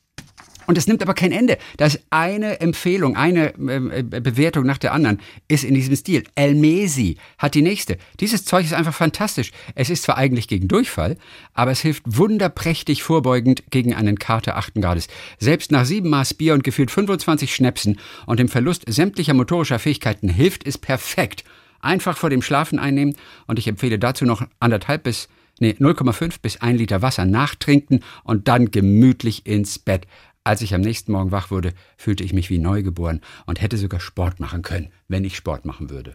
Und 0.67 0.77
es 0.77 0.85
nimmt 0.85 1.01
aber 1.01 1.13
kein 1.13 1.31
Ende. 1.31 1.57
Da 1.77 1.85
ist 1.85 2.01
eine 2.09 2.59
Empfehlung, 2.59 3.15
eine 3.15 3.53
äh, 3.55 4.03
Bewertung 4.03 4.65
nach 4.65 4.77
der 4.77 4.93
anderen, 4.93 5.19
ist 5.47 5.63
in 5.63 5.73
diesem 5.73 5.95
Stil. 5.95 6.25
El 6.35 6.55
Mesi 6.55 7.17
hat 7.37 7.55
die 7.55 7.61
nächste. 7.61 7.97
Dieses 8.19 8.43
Zeug 8.43 8.65
ist 8.65 8.73
einfach 8.73 8.93
fantastisch. 8.93 9.51
Es 9.75 9.89
ist 9.89 10.03
zwar 10.03 10.17
eigentlich 10.17 10.49
gegen 10.49 10.67
Durchfall, 10.67 11.15
aber 11.53 11.71
es 11.71 11.79
hilft 11.79 12.03
wunderprächtig 12.05 13.01
vorbeugend 13.01 13.63
gegen 13.69 13.95
einen 13.95 14.19
Kater 14.19 14.57
8. 14.57 14.75
Grades. 14.75 15.07
Selbst 15.39 15.71
nach 15.71 15.85
sieben 15.85 16.09
Maß 16.09 16.33
Bier 16.33 16.53
und 16.53 16.65
gefühlt 16.65 16.91
25 16.91 17.55
Schnäpsen 17.55 17.97
und 18.25 18.39
dem 18.39 18.49
Verlust 18.49 18.83
sämtlicher 18.87 19.33
motorischer 19.33 19.79
Fähigkeiten 19.79 20.27
hilft 20.27 20.67
es 20.67 20.77
perfekt. 20.77 21.45
Einfach 21.79 22.17
vor 22.17 22.29
dem 22.29 22.41
Schlafen 22.41 22.77
einnehmen 22.77 23.15
und 23.45 23.57
ich 23.57 23.69
empfehle 23.69 23.99
dazu 23.99 24.25
noch 24.25 24.45
anderthalb 24.59 25.03
bis 25.03 25.29
nee, 25.59 25.75
0,5 25.79 26.35
bis 26.41 26.57
1 26.57 26.79
Liter 26.79 27.01
Wasser 27.01 27.25
nachtrinken 27.25 28.03
und 28.23 28.47
dann 28.47 28.71
gemütlich 28.71 29.45
ins 29.45 29.79
Bett. 29.79 30.05
Als 30.47 30.61
ich 30.61 30.73
am 30.73 30.79
nächsten 30.79 31.11
Morgen 31.11 31.33
wach 31.33 31.51
wurde, 31.51 31.73
fühlte 31.97 32.23
ich 32.23 32.31
mich 32.31 32.49
wie 32.49 32.57
neugeboren 32.57 33.19
und 33.47 33.59
hätte 33.59 33.75
sogar 33.75 33.99
Sport 33.99 34.39
machen 34.39 34.61
können, 34.61 34.93
wenn 35.09 35.25
ich 35.25 35.35
Sport 35.35 35.65
machen 35.65 35.89
würde. 35.89 36.13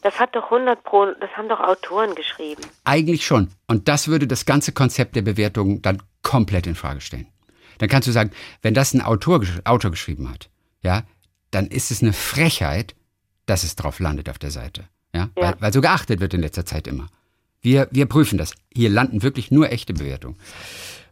Das 0.00 0.18
hat 0.18 0.34
doch 0.34 0.44
100 0.44 0.82
Pro, 0.82 1.12
das 1.20 1.28
haben 1.36 1.46
doch 1.50 1.60
Autoren 1.60 2.14
geschrieben. 2.14 2.62
Eigentlich 2.84 3.26
schon. 3.26 3.50
Und 3.66 3.86
das 3.86 4.08
würde 4.08 4.26
das 4.26 4.46
ganze 4.46 4.72
Konzept 4.72 5.14
der 5.14 5.20
Bewertung 5.20 5.82
dann 5.82 6.02
komplett 6.22 6.66
in 6.66 6.74
Frage 6.74 7.02
stellen. 7.02 7.26
Dann 7.76 7.90
kannst 7.90 8.08
du 8.08 8.12
sagen, 8.12 8.30
wenn 8.62 8.72
das 8.72 8.94
ein 8.94 9.02
Autor, 9.02 9.42
Autor 9.64 9.90
geschrieben 9.90 10.30
hat, 10.30 10.48
ja, 10.80 11.02
dann 11.50 11.66
ist 11.66 11.90
es 11.90 12.00
eine 12.00 12.14
Frechheit, 12.14 12.94
dass 13.44 13.62
es 13.62 13.76
drauf 13.76 14.00
landet 14.00 14.30
auf 14.30 14.38
der 14.38 14.52
Seite. 14.52 14.84
Ja? 15.14 15.28
ja. 15.36 15.42
Weil, 15.42 15.54
weil 15.58 15.72
so 15.74 15.82
geachtet 15.82 16.20
wird 16.20 16.32
in 16.32 16.40
letzter 16.40 16.64
Zeit 16.64 16.86
immer. 16.86 17.08
Wir, 17.60 17.88
wir 17.90 18.06
prüfen 18.06 18.38
das. 18.38 18.54
Hier 18.72 18.88
landen 18.88 19.22
wirklich 19.22 19.50
nur 19.50 19.70
echte 19.70 19.92
Bewertungen. 19.92 20.38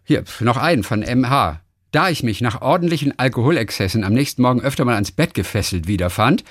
Hier, 0.03 0.25
noch 0.41 0.57
einen 0.57 0.83
von 0.83 1.01
MH. 1.01 1.61
Da 1.97 2.11
ich 2.11 2.23
mich 2.23 2.43
nach 2.43 2.61
ordentlichen 2.61 3.19
Alkoholexzessen 3.19 4.05
am 4.05 4.13
nächsten 4.13 4.43
Morgen 4.43 4.61
öfter 4.61 4.85
mal 4.85 4.97
ans 4.97 5.13
Bett 5.13 5.33
gefesselt 5.33 5.87
wiederfand, 5.87 6.45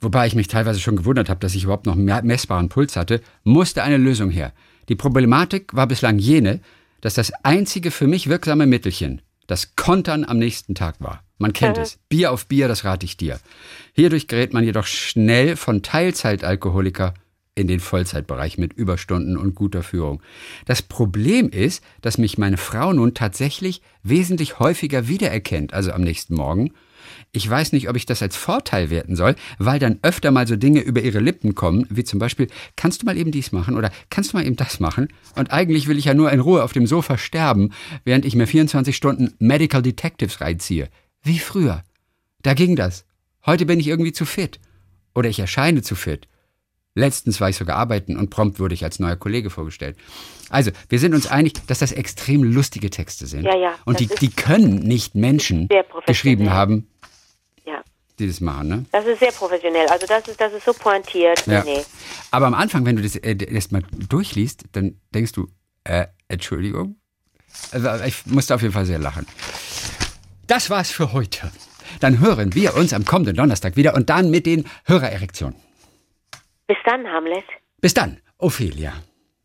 wobei 0.00 0.26
ich 0.26 0.34
mich 0.34 0.48
teilweise 0.48 0.80
schon 0.80 0.96
gewundert 0.96 1.28
habe, 1.28 1.38
dass 1.38 1.54
ich 1.54 1.64
überhaupt 1.64 1.84
noch 1.84 1.96
messbaren 1.96 2.70
Puls 2.70 2.96
hatte, 2.96 3.20
musste 3.42 3.82
eine 3.82 3.98
Lösung 3.98 4.30
her. 4.30 4.54
Die 4.88 4.94
Problematik 4.94 5.74
war 5.74 5.86
bislang 5.86 6.18
jene, 6.18 6.60
dass 7.02 7.12
das 7.12 7.30
einzige 7.42 7.90
für 7.90 8.06
mich 8.06 8.30
wirksame 8.30 8.64
Mittelchen 8.64 9.20
das 9.46 9.76
Kontern 9.76 10.24
am 10.24 10.38
nächsten 10.38 10.74
Tag 10.74 10.94
war. 10.98 11.22
Man 11.36 11.52
kennt 11.52 11.76
es. 11.76 11.98
Bier 12.08 12.32
auf 12.32 12.46
Bier, 12.46 12.66
das 12.66 12.86
rate 12.86 13.04
ich 13.04 13.18
dir. 13.18 13.40
Hierdurch 13.92 14.28
gerät 14.28 14.54
man 14.54 14.64
jedoch 14.64 14.86
schnell 14.86 15.56
von 15.56 15.82
Teilzeitalkoholiker 15.82 17.12
in 17.54 17.68
den 17.68 17.80
Vollzeitbereich 17.80 18.58
mit 18.58 18.72
Überstunden 18.72 19.36
und 19.36 19.54
guter 19.54 19.82
Führung. 19.82 20.20
Das 20.66 20.82
Problem 20.82 21.48
ist, 21.48 21.82
dass 22.02 22.18
mich 22.18 22.38
meine 22.38 22.56
Frau 22.56 22.92
nun 22.92 23.14
tatsächlich 23.14 23.80
wesentlich 24.02 24.58
häufiger 24.58 25.08
wiedererkennt, 25.08 25.72
also 25.72 25.92
am 25.92 26.02
nächsten 26.02 26.34
Morgen. 26.34 26.72
Ich 27.32 27.48
weiß 27.48 27.72
nicht, 27.72 27.88
ob 27.88 27.96
ich 27.96 28.06
das 28.06 28.22
als 28.22 28.36
Vorteil 28.36 28.90
werten 28.90 29.16
soll, 29.16 29.36
weil 29.58 29.78
dann 29.78 29.98
öfter 30.02 30.30
mal 30.30 30.46
so 30.46 30.56
Dinge 30.56 30.80
über 30.80 31.02
ihre 31.02 31.20
Lippen 31.20 31.54
kommen, 31.54 31.86
wie 31.90 32.04
zum 32.04 32.18
Beispiel, 32.18 32.48
kannst 32.76 33.02
du 33.02 33.06
mal 33.06 33.16
eben 33.16 33.30
dies 33.30 33.52
machen 33.52 33.76
oder 33.76 33.90
kannst 34.10 34.32
du 34.32 34.36
mal 34.36 34.46
eben 34.46 34.56
das 34.56 34.80
machen? 34.80 35.08
Und 35.36 35.52
eigentlich 35.52 35.86
will 35.86 35.98
ich 35.98 36.06
ja 36.06 36.14
nur 36.14 36.32
in 36.32 36.40
Ruhe 36.40 36.62
auf 36.62 36.72
dem 36.72 36.86
Sofa 36.86 37.18
sterben, 37.18 37.72
während 38.04 38.24
ich 38.24 38.36
mir 38.36 38.46
24 38.46 38.96
Stunden 38.96 39.34
Medical 39.38 39.82
Detectives 39.82 40.40
reinziehe. 40.40 40.88
Wie 41.22 41.38
früher. 41.38 41.82
Da 42.42 42.54
ging 42.54 42.76
das. 42.76 43.04
Heute 43.46 43.66
bin 43.66 43.80
ich 43.80 43.88
irgendwie 43.88 44.12
zu 44.12 44.24
fit. 44.24 44.60
Oder 45.14 45.28
ich 45.28 45.38
erscheine 45.38 45.82
zu 45.82 45.94
fit. 45.94 46.28
Letztens 46.94 47.40
war 47.40 47.48
ich 47.48 47.56
sogar 47.56 47.76
arbeiten 47.76 48.16
und 48.16 48.30
prompt 48.30 48.60
wurde 48.60 48.74
ich 48.74 48.84
als 48.84 49.00
neuer 49.00 49.16
Kollege 49.16 49.50
vorgestellt. 49.50 49.96
Also, 50.48 50.70
wir 50.88 51.00
sind 51.00 51.12
uns 51.12 51.26
einig, 51.26 51.54
dass 51.66 51.80
das 51.80 51.90
extrem 51.90 52.44
lustige 52.44 52.88
Texte 52.88 53.26
sind. 53.26 53.44
Ja, 53.44 53.56
ja. 53.56 53.74
Und 53.84 53.98
die, 53.98 54.06
die 54.06 54.30
können 54.30 54.78
nicht 54.78 55.16
Menschen 55.16 55.68
geschrieben 56.06 56.50
haben, 56.50 56.86
ja. 57.66 57.82
die 58.20 58.28
das 58.28 58.40
machen, 58.40 58.68
ne? 58.68 58.84
Das 58.92 59.04
ist 59.06 59.18
sehr 59.18 59.32
professionell. 59.32 59.88
Also, 59.88 60.06
das 60.06 60.28
ist, 60.28 60.40
das 60.40 60.52
ist 60.52 60.64
so 60.64 60.72
pointiert. 60.72 61.44
Ja. 61.46 61.64
Nee. 61.64 61.82
Aber 62.30 62.46
am 62.46 62.54
Anfang, 62.54 62.86
wenn 62.86 62.94
du 62.94 63.02
das 63.02 63.16
äh, 63.16 63.36
erst 63.44 63.72
mal 63.72 63.82
durchliest, 64.08 64.62
dann 64.72 65.00
denkst 65.12 65.32
du, 65.32 65.48
äh, 65.82 66.06
Entschuldigung? 66.28 66.96
Also, 67.72 67.88
ich 68.04 68.24
musste 68.26 68.54
auf 68.54 68.62
jeden 68.62 68.74
Fall 68.74 68.86
sehr 68.86 69.00
lachen. 69.00 69.26
Das 70.46 70.70
war's 70.70 70.92
für 70.92 71.12
heute. 71.12 71.50
Dann 71.98 72.20
hören 72.20 72.54
wir 72.54 72.76
uns 72.76 72.92
am 72.92 73.04
kommenden 73.04 73.34
Donnerstag 73.34 73.74
wieder 73.76 73.94
und 73.94 74.10
dann 74.10 74.30
mit 74.30 74.46
den 74.46 74.66
Hörererektionen. 74.84 75.63
Bis 76.66 76.78
dann, 76.84 77.06
Hamlet. 77.06 77.44
Bis 77.80 77.94
dann, 77.94 78.20
Ophelia. 78.38 78.94